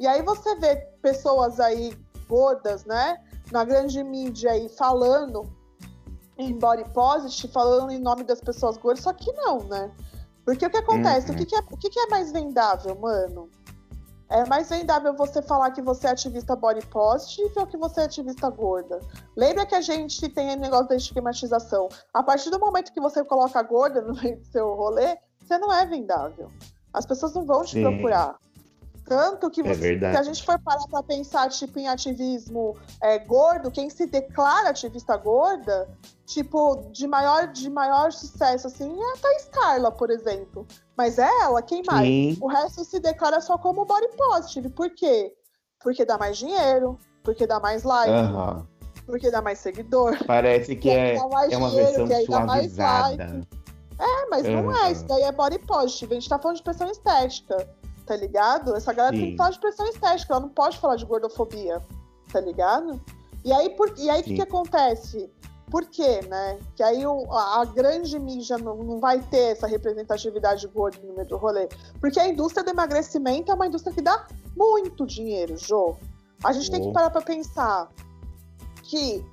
E 0.00 0.06
aí 0.06 0.20
você 0.22 0.56
vê 0.56 0.76
pessoas 1.00 1.60
aí 1.60 1.96
gordas, 2.28 2.84
né, 2.84 3.22
na 3.52 3.64
grande 3.64 4.02
mídia 4.02 4.52
aí 4.52 4.68
falando 4.70 5.44
em 6.36 6.58
body 6.58 6.84
positive, 6.92 7.52
falando 7.52 7.92
em 7.92 8.00
nome 8.00 8.24
das 8.24 8.40
pessoas 8.40 8.76
gordas, 8.76 9.04
só 9.04 9.12
que 9.12 9.30
não, 9.32 9.60
né? 9.64 9.92
Porque 10.44 10.66
o 10.66 10.70
que 10.70 10.76
acontece? 10.76 11.28
Uhum. 11.28 11.34
O, 11.34 11.38
que, 11.38 11.46
que, 11.46 11.54
é, 11.54 11.58
o 11.58 11.76
que, 11.76 11.90
que 11.90 12.00
é 12.00 12.06
mais 12.08 12.32
vendável, 12.32 12.94
mano? 12.98 13.48
É 14.28 14.46
mais 14.46 14.70
vendável 14.70 15.14
você 15.14 15.42
falar 15.42 15.70
que 15.72 15.82
você 15.82 16.06
é 16.06 16.10
ativista 16.10 16.56
body 16.56 16.86
positive 16.86 17.52
ou 17.54 17.66
que 17.66 17.76
você 17.76 18.00
é 18.00 18.04
ativista 18.04 18.48
gorda. 18.48 18.98
Lembra 19.36 19.66
que 19.66 19.74
a 19.74 19.80
gente 19.82 20.26
tem 20.30 20.54
o 20.54 20.58
negócio 20.58 20.88
da 20.88 20.96
estigmatização. 20.96 21.88
A 22.14 22.22
partir 22.22 22.48
do 22.48 22.58
momento 22.58 22.92
que 22.92 23.00
você 23.00 23.22
coloca 23.22 23.62
gorda 23.62 24.00
no 24.00 24.14
meio 24.14 24.38
do 24.38 24.46
seu 24.46 24.74
rolê, 24.74 25.18
você 25.38 25.58
não 25.58 25.70
é 25.70 25.84
vendável. 25.84 26.50
As 26.94 27.04
pessoas 27.04 27.34
não 27.34 27.44
vão 27.44 27.62
te 27.62 27.72
Sim. 27.72 27.82
procurar. 27.82 28.38
Tanto 29.12 29.50
que, 29.50 29.60
é 29.60 29.64
você, 29.64 29.98
se 29.98 30.04
a 30.06 30.22
gente 30.22 30.42
for 30.42 30.58
parar 30.58 30.86
para 30.88 31.02
pensar 31.02 31.46
tipo, 31.50 31.78
em 31.78 31.86
ativismo 31.86 32.74
é, 33.02 33.18
gordo, 33.18 33.70
quem 33.70 33.90
se 33.90 34.06
declara 34.06 34.70
ativista 34.70 35.14
gorda, 35.18 35.86
tipo, 36.24 36.88
de 36.90 37.06
maior, 37.06 37.48
de 37.48 37.68
maior 37.68 38.10
sucesso, 38.10 38.68
assim, 38.68 38.90
é 38.90 39.12
a 39.12 39.16
Thais 39.18 39.50
Carla, 39.52 39.92
por 39.92 40.10
exemplo. 40.10 40.66
Mas 40.96 41.18
é 41.18 41.28
ela, 41.42 41.60
quem 41.60 41.82
mais? 41.86 42.06
Sim. 42.06 42.38
O 42.40 42.46
resto 42.46 42.82
se 42.86 42.98
declara 43.00 43.42
só 43.42 43.58
como 43.58 43.84
body 43.84 44.08
positive. 44.16 44.70
Por 44.70 44.88
quê? 44.94 45.34
Porque 45.78 46.06
dá 46.06 46.16
mais 46.16 46.38
dinheiro, 46.38 46.98
porque 47.22 47.46
dá 47.46 47.60
mais 47.60 47.82
like, 47.82 48.10
uhum. 48.10 48.66
porque 49.04 49.30
dá 49.30 49.42
mais 49.42 49.58
seguidor. 49.58 50.16
Parece 50.26 50.74
que 50.74 50.88
é, 50.88 51.16
é 51.16 51.56
uma 51.58 51.68
versão 51.68 52.08
suavizada. 52.24 53.24
Like. 53.24 53.48
É, 53.98 54.28
mas 54.30 54.46
uhum. 54.46 54.62
não 54.62 54.84
é, 54.84 54.90
isso 54.90 55.04
daí 55.04 55.22
é 55.22 55.32
body 55.32 55.58
positive. 55.58 56.12
A 56.12 56.14
gente 56.14 56.28
tá 56.30 56.38
falando 56.38 56.56
de 56.56 56.62
pressão 56.62 56.90
estética 56.90 57.68
tá 58.12 58.16
ligado? 58.16 58.76
Essa 58.76 58.92
galera 58.92 59.16
Sim. 59.16 59.22
tem 59.22 59.30
que 59.30 59.36
falar 59.38 59.50
de 59.50 59.58
pressão 59.58 59.88
estética, 59.88 60.34
ela 60.34 60.42
não 60.42 60.50
pode 60.50 60.76
falar 60.78 60.96
de 60.96 61.06
gordofobia, 61.06 61.80
tá 62.30 62.40
ligado? 62.40 63.00
E 63.42 63.50
aí, 63.50 63.70
por, 63.70 63.92
e 63.98 64.10
aí 64.10 64.20
o 64.20 64.24
que, 64.24 64.34
que 64.34 64.42
acontece? 64.42 65.30
Por 65.70 65.86
quê, 65.86 66.20
né? 66.28 66.58
Que 66.76 66.82
aí 66.82 67.06
o, 67.06 67.32
a 67.32 67.64
grande 67.64 68.18
mídia 68.18 68.58
não, 68.58 68.76
não 68.76 69.00
vai 69.00 69.20
ter 69.22 69.52
essa 69.52 69.66
representatividade 69.66 70.68
gorda 70.68 70.98
no 71.02 71.14
meio 71.14 71.26
do 71.26 71.38
rolê. 71.38 71.66
Porque 71.98 72.20
a 72.20 72.28
indústria 72.28 72.62
do 72.62 72.70
emagrecimento 72.70 73.50
é 73.50 73.54
uma 73.54 73.66
indústria 73.66 73.94
que 73.94 74.02
dá 74.02 74.26
muito 74.54 75.06
dinheiro, 75.06 75.56
Jô. 75.56 75.96
A 76.44 76.52
gente 76.52 76.68
oh. 76.68 76.72
tem 76.72 76.82
que 76.82 76.92
parar 76.92 77.08
pra 77.08 77.22
pensar 77.22 77.90
que 78.82 79.24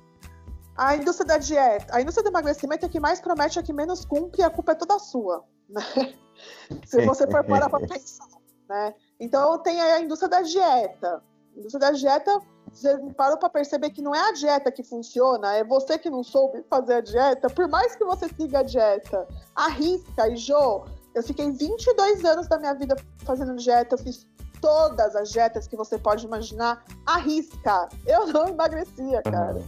a 0.74 0.96
indústria 0.96 1.26
da 1.26 1.36
dieta, 1.36 1.94
a 1.94 2.00
indústria 2.00 2.24
do 2.24 2.30
emagrecimento 2.30 2.86
é 2.86 2.88
que 2.88 2.98
mais 2.98 3.20
promete, 3.20 3.58
é 3.58 3.62
que 3.62 3.74
menos 3.74 4.06
cumpre, 4.06 4.40
e 4.40 4.44
a 4.44 4.48
culpa 4.48 4.72
é 4.72 4.74
toda 4.74 4.98
sua, 4.98 5.44
né? 5.68 5.84
Se 6.86 7.04
você 7.04 7.30
for 7.30 7.44
parar 7.44 7.68
pra 7.68 7.80
pensar 7.80 8.39
né? 8.70 8.94
Então 9.18 9.58
tem 9.58 9.80
a 9.80 10.00
indústria 10.00 10.28
da 10.28 10.42
dieta. 10.42 11.22
A 11.56 11.58
indústria 11.58 11.80
da 11.80 11.90
dieta, 11.90 12.40
você 12.72 12.96
parou 13.16 13.36
para 13.36 13.48
perceber 13.48 13.90
que 13.90 14.00
não 14.00 14.14
é 14.14 14.28
a 14.28 14.32
dieta 14.32 14.70
que 14.70 14.84
funciona, 14.84 15.56
é 15.56 15.64
você 15.64 15.98
que 15.98 16.08
não 16.08 16.22
soube 16.22 16.64
fazer 16.70 16.94
a 16.94 17.00
dieta. 17.00 17.50
Por 17.50 17.66
mais 17.66 17.96
que 17.96 18.04
você 18.04 18.28
siga 18.28 18.60
a 18.60 18.62
dieta, 18.62 19.26
arrisca. 19.56 20.28
E 20.28 20.36
Jô, 20.36 20.84
eu 21.16 21.22
fiquei 21.24 21.50
22 21.50 22.24
anos 22.24 22.46
da 22.46 22.58
minha 22.58 22.74
vida 22.74 22.94
fazendo 23.24 23.56
dieta, 23.56 23.96
eu 23.96 23.98
fiz 23.98 24.24
todas 24.62 25.16
as 25.16 25.30
dietas 25.30 25.66
que 25.66 25.76
você 25.76 25.98
pode 25.98 26.24
imaginar, 26.24 26.84
arrisca. 27.04 27.88
Eu 28.06 28.28
não 28.28 28.46
emagrecia, 28.46 29.20
cara. 29.22 29.60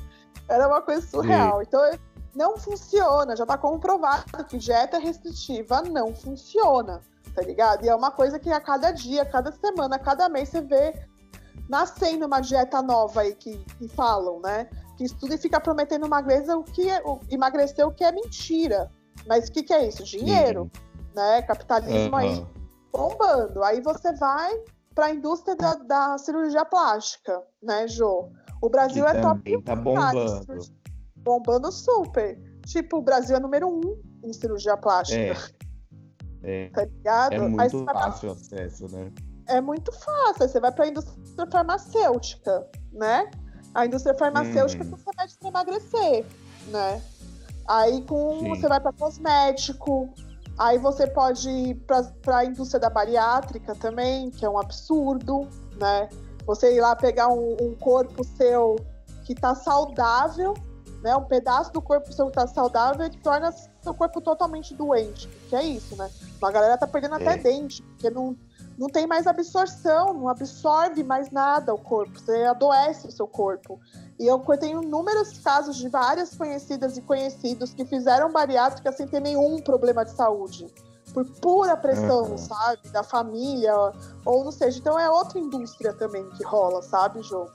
Era 0.48 0.68
uma 0.68 0.80
coisa 0.80 1.04
surreal. 1.04 1.60
Então, 1.60 1.80
não 2.36 2.56
funciona, 2.56 3.34
já 3.34 3.42
está 3.42 3.58
comprovado 3.58 4.44
que 4.44 4.58
dieta 4.58 4.98
restritiva 4.98 5.82
não 5.82 6.14
funciona 6.14 7.02
tá 7.34 7.42
ligado? 7.42 7.84
E 7.84 7.88
é 7.88 7.94
uma 7.94 8.10
coisa 8.10 8.38
que 8.38 8.50
a 8.50 8.60
cada 8.60 8.90
dia, 8.90 9.22
a 9.22 9.26
cada 9.26 9.52
semana, 9.52 9.96
a 9.96 9.98
cada 9.98 10.28
mês 10.28 10.48
você 10.48 10.60
vê 10.60 10.94
nascendo 11.68 12.26
uma 12.26 12.40
dieta 12.40 12.82
nova 12.82 13.22
aí 13.22 13.34
que, 13.34 13.58
que 13.78 13.88
falam, 13.88 14.40
né? 14.40 14.68
Que 14.96 15.04
estuda 15.04 15.34
e 15.34 15.38
fica 15.38 15.60
prometendo 15.60 16.06
emagrecer 16.06 16.56
o 16.56 16.64
que 16.64 16.88
é, 16.88 17.02
o, 17.04 17.20
emagrecer 17.30 17.86
o 17.86 17.92
que 17.92 18.04
é 18.04 18.12
mentira. 18.12 18.90
Mas 19.26 19.48
o 19.48 19.52
que, 19.52 19.62
que 19.62 19.72
é 19.72 19.86
isso? 19.86 20.04
Dinheiro, 20.04 20.70
né? 21.14 21.42
Capitalismo 21.42 22.10
uhum. 22.10 22.16
aí 22.16 22.46
bombando. 22.92 23.62
Aí 23.62 23.80
você 23.80 24.12
vai 24.14 24.52
para 24.94 25.06
a 25.06 25.10
indústria 25.10 25.56
da, 25.56 25.74
da, 25.74 26.18
cirurgia 26.18 26.64
plástica, 26.64 27.42
né, 27.62 27.88
Jô? 27.88 28.28
O 28.60 28.68
Brasil 28.68 29.04
que 29.04 29.10
é 29.10 29.20
top. 29.20 29.62
Tá 29.62 29.74
bombando. 29.74 30.46
Bombando 31.16 31.72
super. 31.72 32.38
Tipo, 32.66 32.98
o 32.98 33.02
Brasil 33.02 33.36
é 33.36 33.40
número 33.40 33.68
um 33.68 34.00
em 34.22 34.32
cirurgia 34.32 34.76
plástica. 34.76 35.18
É. 35.20 35.61
É, 36.42 36.68
tá 36.70 36.84
ligado? 36.84 37.32
É 37.34 37.38
muito 37.38 37.84
fácil 37.84 38.28
o 38.28 38.32
acesso, 38.32 38.88
né? 38.90 39.12
É 39.48 39.60
muito 39.60 39.92
fácil. 39.92 40.48
Você 40.48 40.60
vai 40.60 40.72
para 40.72 40.84
a 40.84 40.88
indústria 40.88 41.46
farmacêutica, 41.50 42.66
né? 42.92 43.30
A 43.74 43.86
indústria 43.86 44.14
farmacêutica 44.14 44.84
hum. 44.84 44.90
você 44.90 45.10
vai 45.16 45.26
para 45.28 45.48
emagrecer, 45.48 46.26
né? 46.68 47.02
Aí 47.68 48.02
com 48.02 48.40
Sim. 48.40 48.48
você 48.48 48.68
vai 48.68 48.80
para 48.80 48.92
cosmético, 48.92 50.12
aí 50.58 50.78
você 50.78 51.06
pode 51.06 51.48
ir 51.48 51.74
para 51.86 52.38
a 52.38 52.44
indústria 52.44 52.80
da 52.80 52.90
bariátrica 52.90 53.74
também, 53.74 54.30
que 54.30 54.44
é 54.44 54.50
um 54.50 54.58
absurdo, 54.58 55.48
né? 55.78 56.08
Você 56.44 56.74
ir 56.74 56.80
lá 56.80 56.96
pegar 56.96 57.28
um, 57.28 57.56
um 57.60 57.74
corpo 57.76 58.24
seu 58.24 58.76
que 59.24 59.34
tá 59.34 59.54
saudável, 59.54 60.54
né? 61.02 61.16
Um 61.16 61.24
pedaço 61.24 61.72
do 61.72 61.82
corpo 61.82 62.12
seu 62.12 62.26
que 62.26 62.32
tá 62.32 62.46
saudável 62.46 63.04
e 63.06 63.10
torna 63.10 63.52
seu 63.52 63.92
corpo 63.92 64.20
totalmente 64.20 64.74
doente. 64.74 65.28
Que 65.48 65.56
é 65.56 65.62
isso, 65.64 65.96
né? 65.96 66.08
A 66.40 66.50
galera 66.50 66.78
tá 66.78 66.86
perdendo 66.86 67.16
até 67.16 67.34
é. 67.34 67.36
dente, 67.36 67.82
porque 67.82 68.08
não, 68.08 68.36
não 68.78 68.88
tem 68.88 69.06
mais 69.06 69.26
absorção, 69.26 70.14
não 70.14 70.28
absorve 70.28 71.02
mais 71.02 71.30
nada 71.30 71.74
o 71.74 71.78
corpo, 71.78 72.18
você 72.18 72.44
adoece 72.44 73.08
o 73.08 73.12
seu 73.12 73.26
corpo. 73.26 73.80
E 74.18 74.26
eu 74.26 74.38
tenho 74.58 74.82
inúmeros 74.82 75.38
casos 75.38 75.76
de 75.76 75.88
várias 75.88 76.34
conhecidas 76.34 76.96
e 76.96 77.02
conhecidos 77.02 77.74
que 77.74 77.84
fizeram 77.84 78.30
bariátrica 78.30 78.92
sem 78.92 79.06
ter 79.06 79.20
nenhum 79.20 79.60
problema 79.60 80.04
de 80.04 80.12
saúde. 80.12 80.72
Por 81.12 81.26
pura 81.26 81.76
pressão, 81.76 82.30
uhum. 82.30 82.38
sabe? 82.38 82.88
Da 82.90 83.02
família, 83.02 83.74
ou 84.24 84.44
não 84.44 84.52
seja. 84.52 84.78
Então 84.78 84.98
é 84.98 85.10
outra 85.10 85.38
indústria 85.38 85.92
também 85.92 86.26
que 86.30 86.44
rola, 86.44 86.80
sabe, 86.80 87.22
João? 87.22 87.48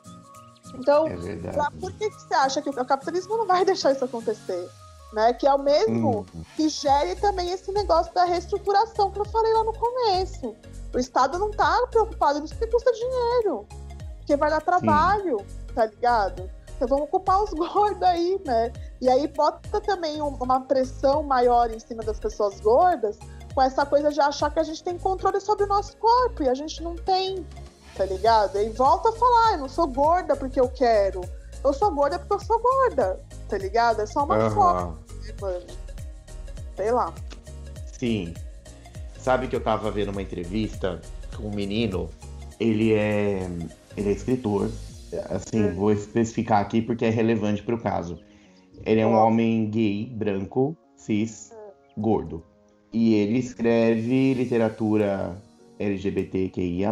Então, 0.78 1.08
é 1.08 1.80
por 1.80 1.92
que, 1.94 2.10
que 2.10 2.22
você 2.22 2.34
acha 2.34 2.62
que 2.62 2.70
o 2.70 2.86
capitalismo 2.86 3.38
não 3.38 3.46
vai 3.46 3.64
deixar 3.66 3.92
isso 3.92 4.06
acontecer? 4.06 4.70
né? 5.14 5.34
Que 5.34 5.48
é 5.48 5.54
o 5.54 5.60
mesmo 5.60 6.18
uhum. 6.18 6.44
que 6.56 6.70
gere 6.70 7.16
também 7.16 7.52
esse 7.52 7.72
negócio 7.72 8.14
da 8.14 8.26
reestruturação 8.26 9.12
que 9.12 9.20
eu 9.20 9.26
falei 9.26 9.54
lá 9.54 9.64
no 9.64 9.74
começo. 9.74 10.56
O 10.94 11.00
Estado 11.00 11.38
não 11.38 11.52
tá 11.52 11.88
preocupado 11.90 12.40
nisso 12.40 12.56
porque 12.56 12.72
custa 12.72 12.92
dinheiro. 12.92 13.66
Porque 14.18 14.36
vai 14.36 14.50
dar 14.50 14.62
trabalho, 14.62 15.40
Sim. 15.40 15.74
tá 15.74 15.86
ligado? 15.86 16.50
Então 16.76 16.88
vamos 16.88 17.06
ocupar 17.06 17.42
os 17.44 17.52
gordos 17.56 18.04
aí, 18.04 18.40
né? 18.46 18.72
E 19.02 19.10
aí 19.10 19.28
bota 19.28 19.80
também 19.82 20.22
uma 20.22 20.62
pressão 20.62 21.24
maior 21.24 21.72
em 21.72 21.80
cima 21.80 22.04
das 22.04 22.20
pessoas 22.20 22.60
gordas 22.60 23.18
com 23.54 23.62
essa 23.62 23.86
coisa 23.86 24.12
de 24.12 24.22
achar 24.22 24.52
que 24.52 24.60
a 24.60 24.64
gente 24.64 24.84
tem 24.84 25.00
controle 25.00 25.40
sobre 25.40 25.66
o 25.66 25.68
nosso 25.68 25.98
corpo 25.98 26.44
e 26.44 26.50
a 26.50 26.54
gente 26.54 26.84
não 26.84 26.96
tem, 26.96 27.44
tá 27.98 28.06
ligado? 28.06 28.60
E 28.62 28.70
volta 28.70 29.10
a 29.10 29.14
falar, 29.14 29.54
eu 29.54 29.58
não 29.60 29.70
sou 29.70 29.88
gorda 29.88 30.36
porque 30.36 30.60
eu 30.60 30.70
quero. 30.70 31.22
Eu 31.64 31.74
sou 31.74 31.91
gorda 31.91 32.20
porque 32.20 32.34
eu 32.36 32.39
sou 32.39 32.62
gorda 32.62 33.20
tá 33.48 33.58
ligado? 33.58 34.02
É 34.02 34.06
só 34.06 34.24
uma 34.26 34.36
Aham. 34.36 34.50
foto, 34.52 35.00
né, 35.22 35.34
mano? 35.41 35.66
Sei 36.76 36.91
lá. 36.91 37.14
Sim. 37.98 38.34
Sabe 39.18 39.48
que 39.48 39.56
eu 39.56 39.64
tava 39.64 39.89
vendo 39.91 40.10
uma 40.12 40.22
entrevista 40.22 41.02
com 41.36 41.43
um 41.43 41.54
menino, 41.54 42.10
ele 42.60 42.93
é. 42.93 43.50
ele 43.95 44.10
é 44.10 44.12
escritor. 44.12 44.70
Assim, 45.30 45.64
Hum. 45.64 45.76
vou 45.76 45.91
especificar 45.91 46.62
aqui 46.62 46.82
porque 46.82 47.06
é 47.06 47.10
relevante 47.10 47.64
pro 47.64 47.82
caso. 47.82 48.20
Ele 48.86 49.00
é 49.00 49.08
um 49.08 49.14
homem 49.16 49.70
gay, 49.70 50.06
branco, 50.14 50.76
cis, 50.95 51.52
gordo. 51.98 52.43
E 52.91 53.16
ele 53.16 53.39
escreve 53.39 54.34
literatura 54.34 55.41
LGBTQIA, 55.80 56.91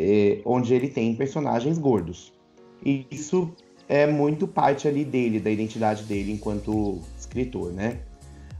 eh, 0.00 0.40
onde 0.44 0.72
ele 0.72 0.88
tem 0.88 1.14
personagens 1.14 1.78
gordos. 1.78 2.32
E 2.84 3.06
isso 3.10 3.52
é 3.88 4.06
muito 4.06 4.48
parte 4.48 4.88
ali 4.88 5.04
dele, 5.04 5.38
da 5.38 5.50
identidade 5.50 6.04
dele 6.04 6.32
enquanto 6.32 6.98
escritor, 7.18 7.72
né? 7.72 8.00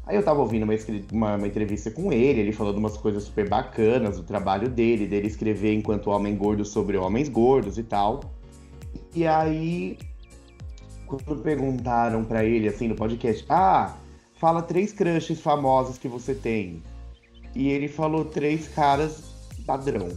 Aí 0.06 0.16
eu 0.16 0.22
tava 0.24 0.40
ouvindo 0.40 0.64
uma, 0.64 0.74
uma- 1.12 1.36
uma 1.36 1.46
entrevista 1.46 1.90
com 1.90 2.12
ele, 2.12 2.40
ele 2.40 2.52
falando 2.52 2.78
umas 2.78 2.96
coisas 2.96 3.22
super 3.22 3.48
bacanas 3.48 4.16
do 4.16 4.24
trabalho 4.24 4.68
dele, 4.68 5.06
dele 5.06 5.28
escrever 5.28 5.72
enquanto 5.72 6.10
homem 6.10 6.36
gordo 6.36 6.64
sobre 6.64 6.96
homens 6.96 7.28
gordos 7.28 7.78
e 7.78 7.82
tal. 7.84 8.20
E 9.14 9.24
aí, 9.26 9.96
quando 11.06 11.40
perguntaram 11.42 12.24
pra 12.24 12.44
ele, 12.44 12.68
assim, 12.68 12.88
no 12.88 12.96
podcast, 12.96 13.44
ah, 13.48 13.96
fala 14.34 14.62
três 14.62 14.92
crushes 14.92 15.40
famosos 15.40 15.96
que 15.96 16.08
você 16.08 16.34
tem. 16.34 16.82
E 17.54 17.68
ele 17.68 17.86
falou 17.88 18.24
três 18.24 18.66
caras 18.68 19.22
padrão. 19.64 20.08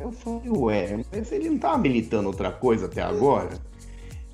Eu 0.00 0.12
falei, 0.12 0.50
ué, 0.50 1.04
mas 1.12 1.32
ele 1.32 1.50
não 1.50 1.58
tava 1.58 1.78
militando 1.78 2.28
outra 2.28 2.50
coisa 2.50 2.86
até 2.86 3.02
agora? 3.02 3.50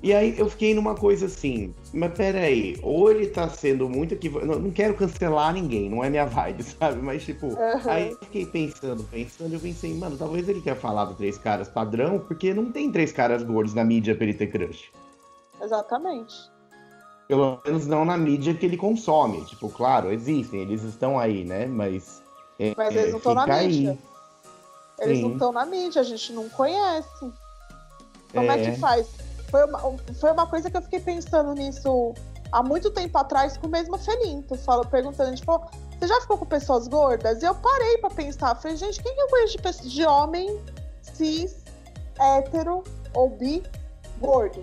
E 0.01 0.13
aí 0.13 0.37
eu 0.37 0.49
fiquei 0.49 0.73
numa 0.73 0.95
coisa 0.95 1.27
assim, 1.27 1.73
mas 1.93 2.13
peraí, 2.13 2.77
ou 2.83 3.09
ele 3.09 3.27
tá 3.27 3.47
sendo 3.47 3.87
muito 3.87 4.13
equivocado. 4.13 4.51
Não, 4.51 4.59
não 4.59 4.71
quero 4.71 4.93
cancelar 4.95 5.53
ninguém, 5.53 5.89
não 5.89 6.03
é 6.03 6.09
minha 6.09 6.25
vibe, 6.25 6.61
sabe? 6.77 7.01
Mas 7.01 7.23
tipo, 7.23 7.57
Aham. 7.57 7.89
aí 7.89 8.09
eu 8.11 8.17
fiquei 8.17 8.45
pensando, 8.45 9.03
pensando, 9.05 9.53
eu 9.53 9.59
pensei, 9.61 9.93
mano, 9.93 10.17
talvez 10.17 10.49
ele 10.49 10.59
tenha 10.59 10.75
falado 10.75 11.15
três 11.15 11.37
caras 11.37 11.69
padrão, 11.69 12.19
porque 12.19 12.53
não 12.53 12.69
tem 12.69 12.91
três 12.91 13.13
caras 13.13 13.43
gordos 13.43 13.73
na 13.73 13.85
mídia 13.85 14.13
pra 14.13 14.25
ele 14.25 14.33
ter 14.33 14.47
crush. 14.47 14.91
Exatamente. 15.61 16.33
Pelo 17.29 17.61
menos 17.65 17.87
não 17.87 18.03
na 18.03 18.17
mídia 18.17 18.53
que 18.53 18.65
ele 18.65 18.75
consome. 18.75 19.45
Tipo, 19.45 19.69
claro, 19.69 20.11
existem, 20.11 20.61
eles 20.61 20.83
estão 20.83 21.17
aí, 21.17 21.45
né? 21.45 21.65
Mas. 21.65 22.21
é, 22.59 22.73
Mas 22.75 22.93
eles 22.93 23.11
não 23.11 23.17
estão 23.19 23.33
na 23.33 23.43
fica 23.43 23.55
aí. 23.55 23.97
Eles 24.99 25.19
não 25.21 25.29
Sim. 25.29 25.33
estão 25.33 25.51
na 25.51 25.65
mídia, 25.65 26.01
a 26.01 26.05
gente 26.05 26.31
não 26.33 26.47
conhece. 26.49 27.31
Como 28.31 28.51
é, 28.51 28.61
É. 28.61 28.71
que 28.71 28.79
faz? 28.79 29.07
Foi 29.49 29.65
uma, 29.65 29.79
foi 30.19 30.31
uma 30.31 30.47
coisa 30.47 30.69
que 30.69 30.77
eu 30.77 30.81
fiquei 30.81 30.99
pensando 30.99 31.53
nisso 31.53 32.13
há 32.51 32.63
muito 32.63 32.89
tempo 32.91 33.17
atrás 33.17 33.57
com 33.57 33.67
o 33.67 33.69
mesmo 33.69 33.97
Felinto. 33.97 34.55
Falo, 34.55 34.85
perguntando, 34.85 35.35
tipo, 35.35 35.59
você 35.99 36.07
já 36.07 36.21
ficou 36.21 36.37
com 36.37 36.45
pessoas 36.45 36.87
gordas? 36.87 37.41
E 37.41 37.45
eu 37.45 37.53
parei 37.55 37.97
pra 37.99 38.09
pensar. 38.09 38.55
Falei, 38.55 38.77
gente, 38.77 39.01
quem 39.01 39.13
que 39.13 39.21
eu 39.21 39.27
conheço 39.27 39.57
de, 39.57 39.89
de 39.89 40.05
homem 40.05 40.59
cis, 41.01 41.63
hétero 42.19 42.83
ou 43.13 43.29
bi 43.29 43.63
gordo? 44.19 44.61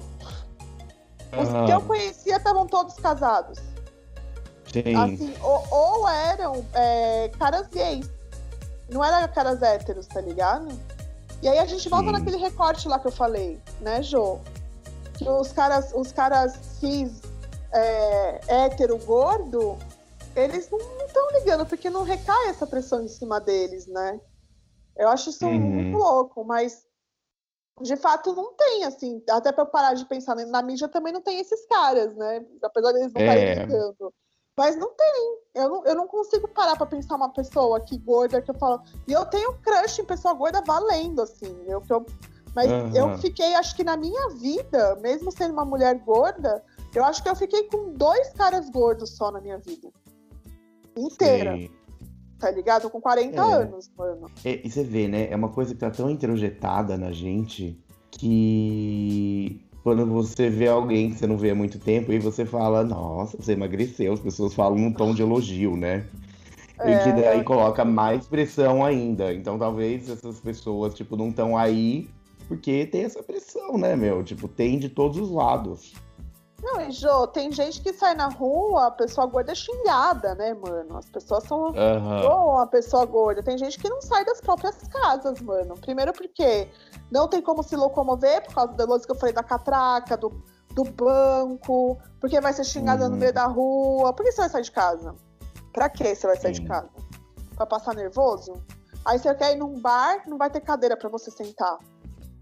Os 1.41 1.49
Aham. 1.49 1.67
que 1.67 1.73
eu 1.73 1.81
conhecia 1.83 2.37
estavam 2.37 2.67
todos 2.67 2.95
casados. 2.95 3.59
Sim. 4.73 4.95
Assim, 4.97 5.35
ou, 5.43 5.65
ou 5.71 6.09
eram 6.09 6.65
é, 6.75 7.31
caras 7.39 7.69
gays. 7.69 8.11
Não 8.91 9.05
eram 9.05 9.33
caras 9.33 9.63
héteros, 9.63 10.07
tá 10.07 10.21
ligado? 10.21 10.69
E 11.43 11.49
aí 11.49 11.59
a 11.59 11.67
gente 11.67 11.89
volta 11.89 12.07
Sim. 12.07 12.13
naquele 12.13 12.37
recorte 12.37 12.89
lá 12.89 12.99
que 12.99 13.07
eu 13.07 13.13
falei, 13.13 13.61
né, 13.81 14.03
Jô? 14.03 14.39
Que 15.17 15.29
os 15.29 15.53
caras, 15.53 15.93
os 15.95 16.13
caras 16.13 16.53
cis, 16.81 17.21
é, 17.73 18.41
hétero, 18.65 18.99
gordo, 18.99 19.79
eles 20.35 20.69
não 20.71 20.79
estão 21.07 21.31
ligando, 21.33 21.67
porque 21.67 21.89
não 21.89 22.03
recai 22.03 22.49
essa 22.49 22.67
pressão 22.67 23.03
em 23.03 23.09
cima 23.09 23.41
deles, 23.41 23.87
né? 23.87 24.21
Eu 24.97 25.09
acho 25.09 25.31
isso 25.31 25.47
Uhum. 25.47 25.61
muito 25.61 25.97
louco, 25.97 26.45
mas 26.45 26.85
de 27.81 27.97
fato 27.97 28.35
não 28.35 28.53
tem, 28.55 28.85
assim, 28.85 29.23
até 29.31 29.51
pra 29.53 29.63
eu 29.63 29.69
parar 29.69 29.95
de 29.95 30.05
pensar, 30.05 30.35
na 30.35 30.63
mídia 30.63 30.89
também 30.89 31.13
não 31.13 31.23
tem 31.23 31.39
esses 31.41 31.65
caras, 31.67 32.15
né? 32.17 32.45
Apesar 32.63 32.93
deles 32.93 33.13
não 33.13 33.21
estarem 33.23 33.45
É. 33.45 33.55
ligando. 33.55 34.13
Mas 34.59 34.77
não 34.77 34.93
tem. 34.95 35.39
Eu 35.55 35.69
não, 35.69 35.85
eu 35.85 35.95
não 35.97 36.07
consigo 36.07 36.47
parar 36.49 36.77
pra 36.77 36.87
pensar 36.87 37.17
uma 37.17 37.29
pessoa 37.29 37.79
aqui 37.79 37.99
gorda 37.99 38.41
que 38.41 38.51
eu 38.51 38.55
falo. 38.55 38.83
E 39.07 39.13
eu 39.13 39.25
tenho 39.27 39.55
crush 39.59 40.01
em 40.01 40.05
pessoa 40.05 40.33
gorda 40.35 40.63
valendo, 40.65 41.23
assim. 41.23 41.57
Eu, 41.67 41.83
eu, 41.91 42.07
mas 42.55 42.71
Aham. 42.71 42.95
eu 42.95 43.19
fiquei, 43.19 43.55
acho 43.55 43.75
que 43.75 43.83
na 43.83 43.97
minha 43.97 44.29
vida, 44.31 44.97
mesmo 45.03 45.33
sendo 45.33 45.53
uma 45.53 45.65
mulher 45.65 45.99
gorda, 45.99 46.63
eu 46.95 47.05
acho 47.05 47.23
que 47.23 47.29
eu 47.29 47.35
fiquei 47.35 47.65
com 47.65 47.93
dois 47.95 48.33
caras 48.33 48.71
gordos 48.71 49.17
só 49.17 49.31
na 49.33 49.41
minha 49.41 49.59
vida. 49.59 49.89
Inteira, 50.97 51.57
Sim. 51.57 51.71
tá 52.39 52.51
ligado? 52.51 52.89
Com 52.89 53.01
40 53.01 53.37
É. 53.41 53.53
anos, 53.55 53.91
mano. 53.97 54.31
É, 54.45 54.65
e 54.65 54.71
você 54.71 54.85
vê, 54.85 55.09
né? 55.09 55.31
É 55.31 55.37
uma 55.37 55.49
coisa 55.53 55.75
que 55.75 55.81
tá 55.81 55.91
tão 55.91 56.09
introjetada 56.11 56.97
na 56.97 57.11
gente 57.11 57.83
que 58.11 59.65
quando 59.83 60.07
você 60.07 60.51
vê 60.51 60.69
alguém 60.69 61.11
que 61.11 61.19
você 61.19 61.27
não 61.27 61.39
vê 61.39 61.51
há 61.51 61.55
muito 61.55 61.79
tempo 61.79 62.13
e 62.13 62.19
você 62.19 62.45
fala, 62.45 62.85
nossa, 62.85 63.37
você 63.37 63.53
emagreceu, 63.53 64.13
as 64.13 64.21
pessoas 64.21 64.55
falam 64.55 64.79
num 64.79 64.93
tom 64.93 65.15
de 65.15 65.23
elogio, 65.23 65.77
né? 65.77 66.07
E 66.85 66.99
que 67.03 67.09
É. 67.09 67.13
daí 67.13 67.45
coloca 67.45 67.85
mais 67.85 68.27
pressão 68.27 68.85
ainda. 68.85 69.33
Então 69.33 69.59
talvez 69.59 70.09
essas 70.09 70.41
pessoas, 70.41 70.95
tipo, 70.95 71.17
não 71.17 71.29
estão 71.29 71.57
aí 71.57 72.09
porque 72.49 72.85
tem 72.87 73.05
essa 73.05 73.23
pressão, 73.23 73.79
né, 73.79 73.95
meu? 73.95 74.25
Tipo, 74.25 74.49
tem 74.49 74.79
de 74.79 74.89
todos 74.89 75.19
os 75.19 75.31
lados. 75.31 75.93
Não, 76.63 76.81
e 76.81 76.91
Jô, 76.91 77.27
tem 77.27 77.51
gente 77.51 77.81
que 77.81 77.93
sai 77.93 78.15
na 78.15 78.29
rua, 78.29 78.89
a 78.89 78.91
pessoa 78.91 79.27
gorda 79.27 79.53
é 79.53 79.55
xingada, 79.55 80.35
né, 80.35 80.53
mano? 80.53 80.99
As 80.99 81.09
pessoas 81.09 81.45
são. 81.45 81.73
Ou 81.73 82.51
uma 82.51 82.67
pessoa 82.67 83.05
gorda. 83.07 83.43
Tem 83.43 83.57
gente 83.57 83.79
que 83.79 83.89
não 83.89 84.03
sai 84.03 84.25
das 84.25 84.41
próprias 84.41 84.77
casas, 84.89 85.41
mano. 85.41 85.75
Primeiro 85.81 86.13
porque 86.13 86.69
não 87.11 87.29
tem 87.29 87.43
como 87.43 87.63
se 87.63 87.77
locomover 87.77 88.45
por 88.47 88.55
causa 88.55 88.73
da 88.75 88.85
luz 88.85 89.05
que 89.05 89.13
eu 89.13 89.17
falei 89.17 89.35
da 89.35 89.43
catraca, 89.43 90.17
do, 90.17 90.43
do 90.75 90.85
banco, 90.85 91.99
porque 92.21 92.41
vai 92.41 92.53
ser 92.53 92.65
xingada 92.65 93.09
no 93.09 93.15
Uhum. 93.15 93.21
meio 93.21 93.33
da 93.33 93.47
rua. 93.47 94.13
Por 94.13 94.25
que 94.25 94.33
você 94.33 94.41
vai 94.43 94.51
sair 94.51 94.63
de 94.63 94.73
casa? 94.73 95.15
Pra 95.73 95.89
que 95.89 96.15
você 96.15 96.27
vai 96.27 96.37
sair 96.37 96.55
Sim. 96.55 96.63
de 96.63 96.69
casa? 96.69 96.89
Pra 97.57 97.67
passar 97.67 97.95
nervoso? 97.95 98.55
Aí 99.05 99.19
você 99.19 99.35
quer 99.35 99.53
ir 99.55 99.59
num 99.59 99.81
bar, 99.81 100.23
não 100.29 100.37
vai 100.39 100.51
ter 100.51 100.61
cadeira 100.61 100.97
pra 100.97 101.09
você 101.09 101.31
sentar, 101.31 101.79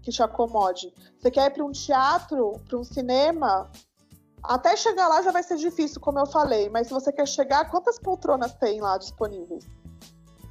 que 0.03 0.11
te 0.11 0.21
acomode. 0.21 0.93
Você 1.19 1.31
quer 1.31 1.47
ir 1.47 1.53
pra 1.53 1.63
um 1.63 1.71
teatro, 1.71 2.53
pra 2.67 2.77
um 2.77 2.83
cinema, 2.83 3.69
até 4.43 4.75
chegar 4.75 5.07
lá 5.07 5.21
já 5.21 5.31
vai 5.31 5.41
ser 5.43 5.55
difícil, 5.57 5.99
como 6.01 6.19
eu 6.19 6.25
falei. 6.25 6.69
Mas 6.69 6.87
se 6.87 6.93
você 6.93 7.11
quer 7.11 7.27
chegar, 7.27 7.69
quantas 7.69 7.97
poltronas 7.99 8.53
tem 8.55 8.81
lá 8.81 8.97
disponíveis? 8.97 9.65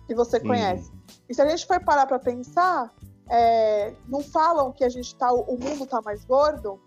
Que 0.06 0.14
você 0.14 0.40
Sim. 0.40 0.46
conhece? 0.46 0.90
E 1.28 1.34
se 1.34 1.42
a 1.42 1.48
gente 1.48 1.66
for 1.66 1.78
parar 1.84 2.06
pra 2.06 2.18
pensar, 2.18 2.90
é, 3.30 3.92
não 4.06 4.22
falam 4.22 4.72
que 4.72 4.84
a 4.84 4.88
gente 4.88 5.14
tá, 5.14 5.32
o 5.32 5.58
mundo 5.58 5.86
tá 5.86 6.00
mais 6.00 6.24
gordo? 6.24 6.80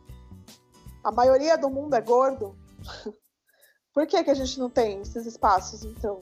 A 1.04 1.12
maioria 1.12 1.58
do 1.58 1.70
mundo 1.70 1.96
é 1.96 2.02
gordo. 2.02 2.56
Por 3.94 4.08
que, 4.08 4.24
que 4.24 4.30
a 4.30 4.34
gente 4.34 4.58
não 4.60 4.70
tem 4.70 5.02
esses 5.02 5.26
espaços, 5.26 5.84
então? 5.84 6.22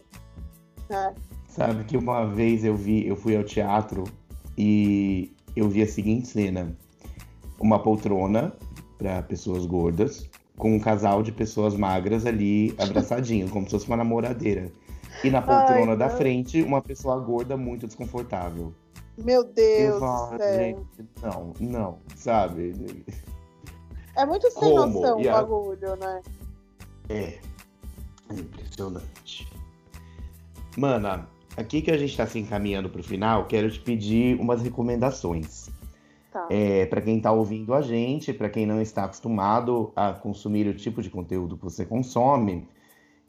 Né? 0.89 1.13
Sabe 1.47 1.83
que 1.83 1.97
uma 1.97 2.25
vez 2.25 2.63
eu 2.63 2.75
vi, 2.75 3.07
eu 3.07 3.15
fui 3.15 3.35
ao 3.35 3.43
teatro 3.43 4.03
e 4.57 5.35
eu 5.55 5.69
vi 5.69 5.81
a 5.83 5.87
seguinte 5.87 6.27
cena: 6.27 6.75
uma 7.59 7.81
poltrona 7.81 8.53
para 8.97 9.21
pessoas 9.21 9.65
gordas, 9.65 10.27
com 10.57 10.75
um 10.75 10.79
casal 10.79 11.21
de 11.21 11.31
pessoas 11.31 11.75
magras 11.75 12.25
ali 12.25 12.75
abraçadinho, 12.79 13.49
como 13.49 13.65
se 13.65 13.71
fosse 13.71 13.87
uma 13.87 13.97
namoradeira. 13.97 14.71
E 15.23 15.29
na 15.29 15.41
poltrona 15.41 15.91
Ai, 15.91 15.97
da 15.97 16.09
frente, 16.09 16.61
uma 16.61 16.81
pessoa 16.81 17.19
gorda 17.19 17.57
muito 17.57 17.85
desconfortável. 17.85 18.73
Meu 19.23 19.43
Deus 19.43 19.93
eu 19.95 19.99
falo, 19.99 20.37
gente, 20.37 21.09
não, 21.21 21.53
não, 21.59 21.97
sabe? 22.15 23.03
É 24.15 24.25
muito 24.25 24.49
sem 24.51 24.59
Como? 24.75 24.99
noção 24.99 25.19
E 25.19 25.27
o 25.27 25.29
a- 25.29 25.33
bagulho, 25.33 25.95
né? 25.97 26.21
É. 27.09 27.37
Impressionante. 28.31 29.47
Mana, 30.77 31.27
aqui 31.57 31.81
que 31.81 31.91
a 31.91 31.97
gente 31.97 32.15
tá 32.15 32.25
se 32.27 32.39
encaminhando 32.39 32.89
pro 32.89 33.03
final, 33.03 33.45
quero 33.45 33.69
te 33.69 33.79
pedir 33.79 34.39
umas 34.39 34.61
recomendações. 34.61 35.69
Tá. 36.31 36.47
É, 36.49 36.85
para 36.85 37.01
quem 37.01 37.19
tá 37.19 37.31
ouvindo 37.31 37.73
a 37.73 37.81
gente, 37.81 38.31
para 38.31 38.49
quem 38.49 38.65
não 38.65 38.79
está 38.79 39.05
acostumado 39.05 39.91
a 39.95 40.13
consumir 40.13 40.67
o 40.67 40.73
tipo 40.75 41.01
de 41.01 41.09
conteúdo 41.09 41.57
que 41.57 41.63
você 41.63 41.83
consome, 41.83 42.67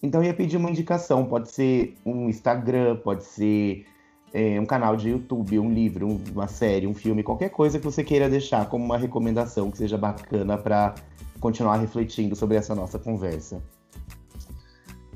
então 0.03 0.21
eu 0.21 0.27
ia 0.27 0.35
pedir 0.35 0.59
uma 0.59 0.69
indicação. 0.71 1.25
Pode 1.25 1.51
ser 1.51 1.97
um 2.05 2.29
Instagram, 2.29 2.97
pode 2.97 3.25
ser 3.25 3.87
é, 4.33 4.61
um 4.61 4.67
canal 4.67 4.97
de 4.97 5.11
YouTube, 5.11 5.59
um 5.59 5.73
livro, 5.73 6.07
um- 6.07 6.23
uma 6.33 6.47
série, 6.49 6.87
um 6.87 6.95
filme, 6.95 7.23
qualquer 7.23 7.51
coisa 7.51 7.79
que 7.79 7.85
você 7.85 8.03
queira 8.05 8.29
deixar 8.29 8.69
como 8.69 8.85
uma 8.85 8.97
recomendação 8.99 9.71
que 9.71 9.79
seja 9.79 9.99
bacana 9.99 10.57
para 10.57 10.95
continuar 11.41 11.77
refletindo 11.77 12.37
sobre 12.37 12.57
essa 12.57 12.75
nossa 12.75 12.99
conversa. 12.99 13.63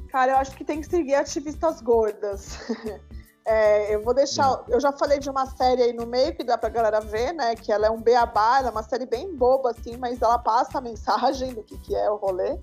Cara, 0.08 0.32
eu 0.32 0.36
acho 0.36 0.56
que 0.56 0.64
tem 0.64 0.80
que 0.80 0.88
seguir 0.88 1.14
ativistas 1.14 1.80
gordas. 1.80 2.58
É, 3.46 3.94
eu 3.94 4.02
vou 4.02 4.14
deixar. 4.14 4.64
Eu 4.68 4.80
já 4.80 4.90
falei 4.90 5.18
de 5.18 5.28
uma 5.28 5.44
série 5.44 5.82
aí 5.82 5.92
no 5.92 6.06
meio 6.06 6.34
que 6.34 6.42
dá 6.42 6.56
pra 6.56 6.70
galera 6.70 6.98
ver, 6.98 7.34
né? 7.34 7.54
Que 7.54 7.70
ela 7.70 7.86
é 7.88 7.90
um 7.90 8.00
beabá, 8.00 8.56
ela 8.58 8.68
é 8.68 8.70
uma 8.70 8.82
série 8.82 9.04
bem 9.04 9.36
boba, 9.36 9.72
assim, 9.72 9.98
mas 9.98 10.22
ela 10.22 10.38
passa 10.38 10.78
a 10.78 10.80
mensagem 10.80 11.52
do 11.52 11.62
que, 11.62 11.76
que 11.76 11.94
é 11.94 12.10
o 12.10 12.16
rolê. 12.16 12.58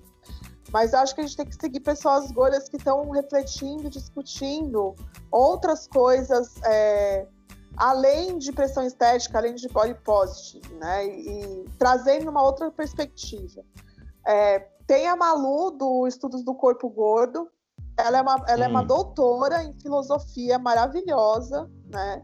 Mas 0.70 0.94
acho 0.94 1.14
que 1.14 1.20
a 1.20 1.24
gente 1.24 1.36
tem 1.36 1.46
que 1.46 1.54
seguir 1.54 1.80
pessoas 1.80 2.30
gordas 2.30 2.68
que 2.68 2.76
estão 2.76 3.10
refletindo, 3.10 3.90
discutindo 3.90 4.94
outras 5.30 5.86
coisas, 5.86 6.54
é, 6.64 7.26
além 7.76 8.38
de 8.38 8.52
pressão 8.52 8.84
estética, 8.84 9.38
além 9.38 9.54
de 9.54 9.68
body 9.68 9.94
positive, 10.04 10.74
né? 10.74 11.06
E, 11.06 11.42
e 11.42 11.64
trazendo 11.78 12.30
uma 12.30 12.42
outra 12.42 12.70
perspectiva. 12.70 13.62
É, 14.26 14.60
tem 14.86 15.08
a 15.08 15.16
Malu, 15.16 15.72
do 15.72 16.06
Estudos 16.06 16.44
do 16.44 16.54
Corpo 16.54 16.88
Gordo, 16.88 17.48
ela 17.96 18.18
é 18.18 18.22
uma, 18.22 18.44
ela 18.48 18.62
hum. 18.62 18.64
é 18.64 18.68
uma 18.68 18.82
hum. 18.82 18.86
doutora 18.86 19.64
em 19.64 19.72
filosofia 19.80 20.58
maravilhosa, 20.58 21.70
né? 21.90 22.22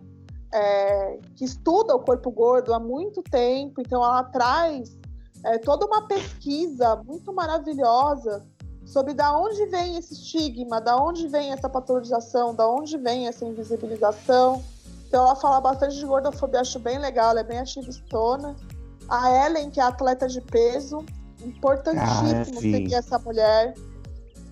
É, 0.51 1.19
que 1.37 1.45
estuda 1.45 1.95
o 1.95 2.01
corpo 2.01 2.31
gordo 2.31 2.73
há 2.73 2.81
muito 2.81 3.23
tempo, 3.23 3.83
então 3.83 4.03
ela 4.03 4.25
traz 4.25 4.98
é, 5.45 5.59
toda 5.59 5.87
uma 5.87 6.03
pesquisa 6.03 6.97
muito 6.97 7.33
maravilhosa 7.33 8.45
sobre 8.85 9.13
da 9.13 9.37
onde 9.37 9.67
vem 9.67 9.97
esse 9.97 10.15
estigma, 10.15 10.81
da 10.81 10.97
onde 10.97 11.29
vem 11.29 11.53
essa 11.53 11.69
patologização, 11.69 12.55
da 12.55 12.67
onde 12.67 12.97
vem 12.97 13.29
essa 13.29 13.45
invisibilização. 13.45 14.65
Então 15.07 15.25
ela 15.27 15.37
fala 15.37 15.61
bastante 15.61 15.97
de 15.97 16.07
gordofobia, 16.07 16.61
acho 16.61 16.79
bem 16.79 16.99
legal, 16.99 17.31
ela 17.31 17.41
é 17.41 17.45
bem 17.45 17.59
ativistona. 17.59 18.57
A 19.09 19.47
Ellen, 19.47 19.71
que 19.71 19.81
é 19.81 19.83
atleta 19.83 20.27
de 20.27 20.41
peso, 20.41 21.05
importantíssimo 21.45 22.59
ah, 22.59 22.61
seguir 22.61 22.95
essa 22.95 23.19
mulher. 23.19 23.75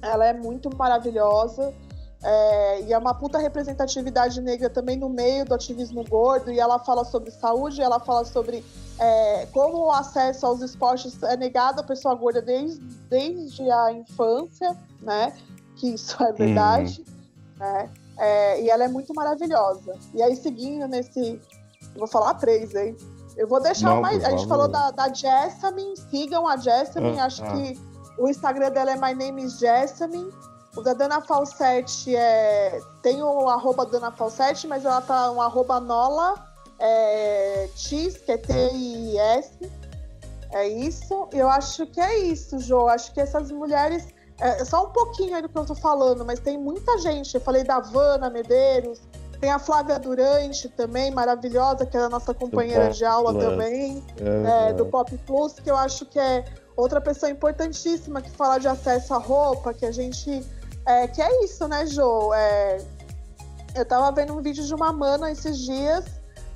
Ela 0.01 0.27
é 0.27 0.33
muito 0.33 0.75
maravilhosa. 0.77 1.75
É, 2.23 2.83
e 2.83 2.93
é 2.93 2.99
uma 2.99 3.15
puta 3.15 3.39
representatividade 3.39 4.41
negra 4.41 4.71
também 4.71 4.97
no 4.97 5.09
meio 5.09 5.45
do 5.45 5.55
ativismo 5.55 6.05
gordo. 6.05 6.51
E 6.51 6.59
ela 6.59 6.79
fala 6.79 7.05
sobre 7.05 7.31
saúde, 7.31 7.83
ela 7.83 8.01
fala 8.01 8.25
sobre 8.25 8.65
é, 8.99 9.47
como 9.53 9.87
o 9.87 9.91
acesso 9.93 10.47
aos 10.47 10.61
esportes 10.61 11.23
é 11.23 11.37
negado 11.37 11.81
à 11.81 11.85
pessoa 11.85 12.15
gorda 12.15 12.41
desde, 12.41 12.81
desde 13.09 13.71
a 13.71 13.93
infância, 13.93 14.77
né? 15.03 15.33
Que 15.77 15.95
isso 15.95 16.23
é 16.23 16.33
verdade. 16.33 17.05
Hum. 17.07 17.61
Né? 17.61 17.91
É, 18.19 18.63
e 18.63 18.71
ela 18.71 18.85
é 18.85 18.89
muito 18.89 19.15
maravilhosa. 19.15 19.95
E 20.15 20.23
aí, 20.23 20.35
seguindo 20.37 20.87
nesse. 20.89 21.41
Vou 21.97 22.07
falar 22.07 22.35
três, 22.35 22.75
hein? 22.75 22.97
Eu 23.37 23.47
vou 23.47 23.61
deixar 23.61 23.95
Não, 23.95 24.01
mais. 24.01 24.25
A 24.25 24.31
gente 24.31 24.47
falou 24.47 24.69
da, 24.69 24.91
da 24.91 25.13
Jessamine, 25.13 25.97
sigam 26.11 26.49
a 26.49 26.57
Jessamine, 26.57 27.21
ah, 27.21 27.27
acho 27.27 27.45
ah. 27.45 27.53
que 27.53 27.79
o 28.19 28.29
Instagram 28.29 28.71
dela 28.71 28.93
é 28.93 28.97
My 28.97 29.15
Name 29.15 29.45
is 29.45 29.59
Jessamine. 29.59 30.31
O 30.77 30.83
da 30.83 30.93
Dana 30.93 31.21
Falsetti 31.21 32.15
é. 32.15 32.81
Tem 33.03 33.23
o 33.23 33.49
arroba 33.49 33.87
Dana 33.87 34.13
Falsetti, 34.13 34.67
mas 34.67 34.85
ela 34.85 35.01
tá 35.01 35.31
um 35.31 35.41
arroba 35.41 35.81
Nola 35.81 36.35
é, 36.79 37.69
X, 37.75 38.19
que 38.19 38.33
é 38.33 38.39
T-I-S. 38.39 39.71
É 40.53 40.69
isso. 40.69 41.29
Eu 41.33 41.49
acho 41.49 41.87
que 41.87 42.01
é 42.01 42.19
isso, 42.19 42.59
Jo. 42.59 42.89
Acho 42.89 43.13
que 43.13 43.21
essas 43.21 43.51
mulheres. 43.51 44.07
É, 44.39 44.63
só 44.67 44.85
um 44.85 44.91
pouquinho 44.91 45.35
aí 45.35 45.41
do 45.41 45.49
que 45.49 45.57
eu 45.57 45.65
tô 45.65 45.75
falando, 45.75 46.25
mas 46.25 46.39
tem 46.39 46.59
muita 46.59 46.99
gente. 46.99 47.35
Eu 47.35 47.41
falei 47.41 47.65
da 47.65 47.81
Vana 47.81 48.29
Medeiros, 48.29 49.01
tem 49.41 49.51
a 49.51 49.59
Flávia 49.59 49.99
Durante 49.99 50.69
também, 50.69 51.11
maravilhosa, 51.11 51.87
que 51.87 51.97
é 51.97 52.01
a 52.01 52.09
nossa 52.09 52.35
companheira 52.35 52.91
de 52.91 53.05
aula 53.05 53.33
Plus. 53.33 53.45
também, 53.45 54.05
uhum. 54.21 54.47
é, 54.47 54.73
do 54.73 54.87
Pop 54.87 55.17
Plus, 55.27 55.55
que 55.55 55.71
eu 55.71 55.77
acho 55.77 56.05
que 56.07 56.19
é 56.19 56.45
outra 56.77 57.01
pessoa 57.01 57.31
importantíssima 57.31 58.21
que 58.21 58.31
fala 58.31 58.59
de 58.59 58.69
acesso 58.69 59.15
à 59.15 59.19
roupa, 59.19 59.73
que 59.73 59.87
a 59.87 59.93
gente. 59.93 60.45
É, 60.87 61.09
que 61.09 61.21
é 61.21 61.45
isso, 61.45 61.67
né, 61.67 61.85
Jo? 61.87 62.33
É, 62.33 62.79
eu 63.75 63.85
tava 63.85 64.11
vendo 64.13 64.33
um 64.35 64.41
vídeo 64.41 64.65
de 64.65 64.75
uma 64.75 64.93
mana 64.93 65.31
esses 65.31 65.59
dias, 65.59 66.05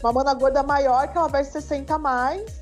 uma 0.03 0.13
mana 0.13 0.33
gorda 0.35 0.63
maior, 0.63 1.09
que 1.09 1.19
ela 1.19 1.29
vai 1.29 1.45
60 1.45 1.95
a 1.95 1.99
mais. 1.99 2.61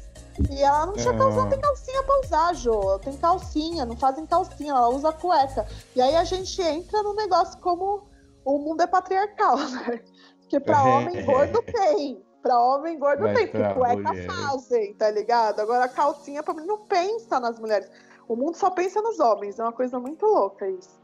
E 0.51 0.63
ela 0.63 0.87
não 0.87 0.95
tinha 0.95 1.17
calça, 1.17 1.37
não 1.37 1.49
tem 1.49 1.61
calcinha 1.61 2.03
pra 2.05 2.21
usar, 2.21 2.55
Jo. 2.55 2.99
Tem 3.01 3.17
calcinha, 3.17 3.85
não 3.85 3.97
fazem 3.97 4.25
calcinha, 4.25 4.71
ela 4.71 4.89
usa 4.89 5.13
cueca. 5.13 5.67
E 5.97 6.01
aí 6.01 6.15
a 6.15 6.25
gente 6.25 6.63
entra 6.63 7.03
no 7.03 7.13
negócio 7.15 7.61
como 7.61 8.07
o 8.45 8.59
mundo 8.59 8.81
é 8.83 8.87
patriarcal, 8.87 9.59
né? 9.69 10.01
Porque 10.41 10.61
pra 10.61 10.83
homem 10.83 11.25
gordo 11.25 11.63
tem. 11.63 12.25
Pra 12.41 12.59
homem 12.59 12.99
gordo 12.99 13.25
Mas 13.25 13.37
tem, 13.37 13.49
porque 13.49 13.75
cueca 13.75 14.09
mulher... 14.09 14.27
fazem, 14.27 14.95
tá 14.95 15.11
ligado? 15.11 15.61
Agora 15.61 15.85
a 15.85 15.89
calcinha 15.89 16.43
pra 16.43 16.55
mim 16.55 16.65
não 16.65 16.79
pensa 16.87 17.41
nas 17.41 17.59
mulheres. 17.59 17.91
O 18.29 18.37
mundo 18.37 18.57
só 18.57 18.71
pensa 18.71 19.03
nos 19.03 19.19
homens, 19.19 19.59
é 19.59 19.63
uma 19.63 19.73
coisa 19.73 19.99
muito 19.99 20.25
louca 20.25 20.69
isso. 20.71 20.98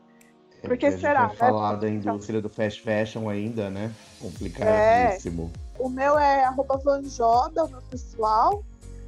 É, 0.65 0.69
porque 0.69 0.93
será? 0.93 1.29
Né? 1.29 1.35
falar 1.35 1.77
da 1.77 1.89
indústria 1.89 2.41
do 2.41 2.49
fast 2.49 2.81
fashion 2.81 3.29
ainda, 3.29 3.71
né? 3.71 3.93
Complicadíssimo. 4.21 5.51
É. 5.79 5.83
O 5.83 5.89
meu 5.89 6.19
é 6.19 6.45
arroba 6.45 6.79
Vanjoda, 6.79 7.65
o 7.65 7.69
meu 7.69 7.83
pessoal. 7.83 8.65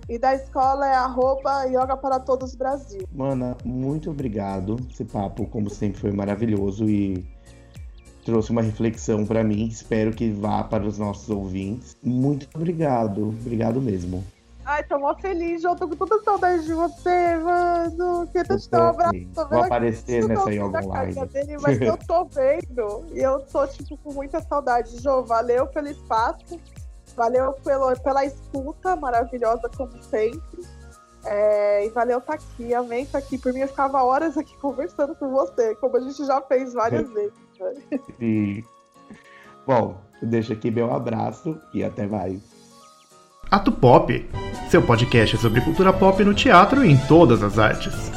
E 0.09 0.19
da 0.19 0.35
escola 0.35 0.87
é 0.87 0.95
arroba 0.95 1.65
Yoga 1.65 1.97
para 1.97 2.21
Todos 2.21 2.55
Brasil. 2.55 3.03
Mana, 3.13 3.57
muito 3.65 4.09
obrigado. 4.11 4.77
Esse 4.89 5.05
papo, 5.05 5.47
como 5.47 5.69
sempre, 5.69 6.01
foi 6.01 6.13
maravilhoso 6.13 6.89
e 6.89 7.27
trouxe 8.25 8.53
uma 8.53 8.63
reflexão 8.63 9.27
para 9.27 9.43
mim. 9.43 9.67
Espero 9.67 10.13
que 10.13 10.31
vá 10.31 10.63
para 10.63 10.85
os 10.85 10.97
nossos 10.97 11.29
ouvintes. 11.29 11.97
Muito 12.03 12.49
obrigado, 12.55 13.31
obrigado 13.31 13.81
mesmo. 13.81 14.23
Ai, 14.67 14.83
tô 14.83 14.99
mó 14.99 15.15
feliz, 15.15 15.63
eu 15.63 15.77
tô 15.77 15.89
com 15.89 15.95
toda 15.95 16.21
saudade 16.25 16.65
de 16.65 16.75
você, 16.75 17.37
mano. 17.37 18.29
Quero 18.33 18.59
te 18.59 18.69
dar 18.69 18.87
um 18.87 18.89
abraço. 18.89 19.49
Vou 19.49 19.63
aparecer 19.63 20.27
nessa 20.27 20.53
yoga 20.53 20.85
online. 20.85 21.27
Dele, 21.29 21.57
mas 21.63 21.81
eu 21.81 21.97
tô 21.97 22.25
vendo 22.35 23.07
e 23.15 23.21
eu 23.21 23.39
tô, 23.43 23.65
tipo, 23.69 23.97
com 23.99 24.13
muita 24.13 24.41
saudade. 24.41 25.01
Jô, 25.01 25.23
valeu 25.23 25.69
pelo 25.69 25.87
espaço, 25.87 26.61
valeu 27.15 27.53
pelo, 27.65 27.95
pela 28.01 28.25
escuta 28.25 28.97
maravilhosa, 28.97 29.71
como 29.77 30.03
sempre. 30.03 30.67
É, 31.25 31.87
e 31.87 31.91
valeu 31.91 32.19
estar 32.19 32.37
tá 32.37 32.43
aqui, 32.43 32.75
amei 32.75 33.03
estar 33.03 33.21
tá 33.21 33.25
aqui. 33.25 33.39
Por 33.39 33.53
mim, 33.53 33.61
eu 33.61 33.69
ficava 33.69 34.03
horas 34.03 34.37
aqui 34.37 34.57
conversando 34.59 35.15
com 35.15 35.31
você, 35.31 35.77
como 35.77 35.97
a 35.97 36.01
gente 36.01 36.27
já 36.27 36.43
fez 36.43 36.73
várias 36.73 37.09
vezes. 37.15 37.39
Sim. 38.19 38.65
Bom, 39.65 39.97
deixo 40.21 40.53
aqui 40.53 40.73
meu 40.73 40.93
abraço 40.93 41.57
e 41.73 41.85
até 41.85 42.05
mais. 42.05 42.56
Ato 43.51 43.71
Pop, 43.71 44.29
seu 44.69 44.83
podcast 44.83 45.37
sobre 45.37 45.61
cultura 45.61 45.93
pop 45.93 46.23
no 46.25 46.35
teatro 46.35 46.85
e 46.85 46.91
em 46.91 46.97
todas 46.97 47.43
as 47.45 47.59
artes. 47.59 48.11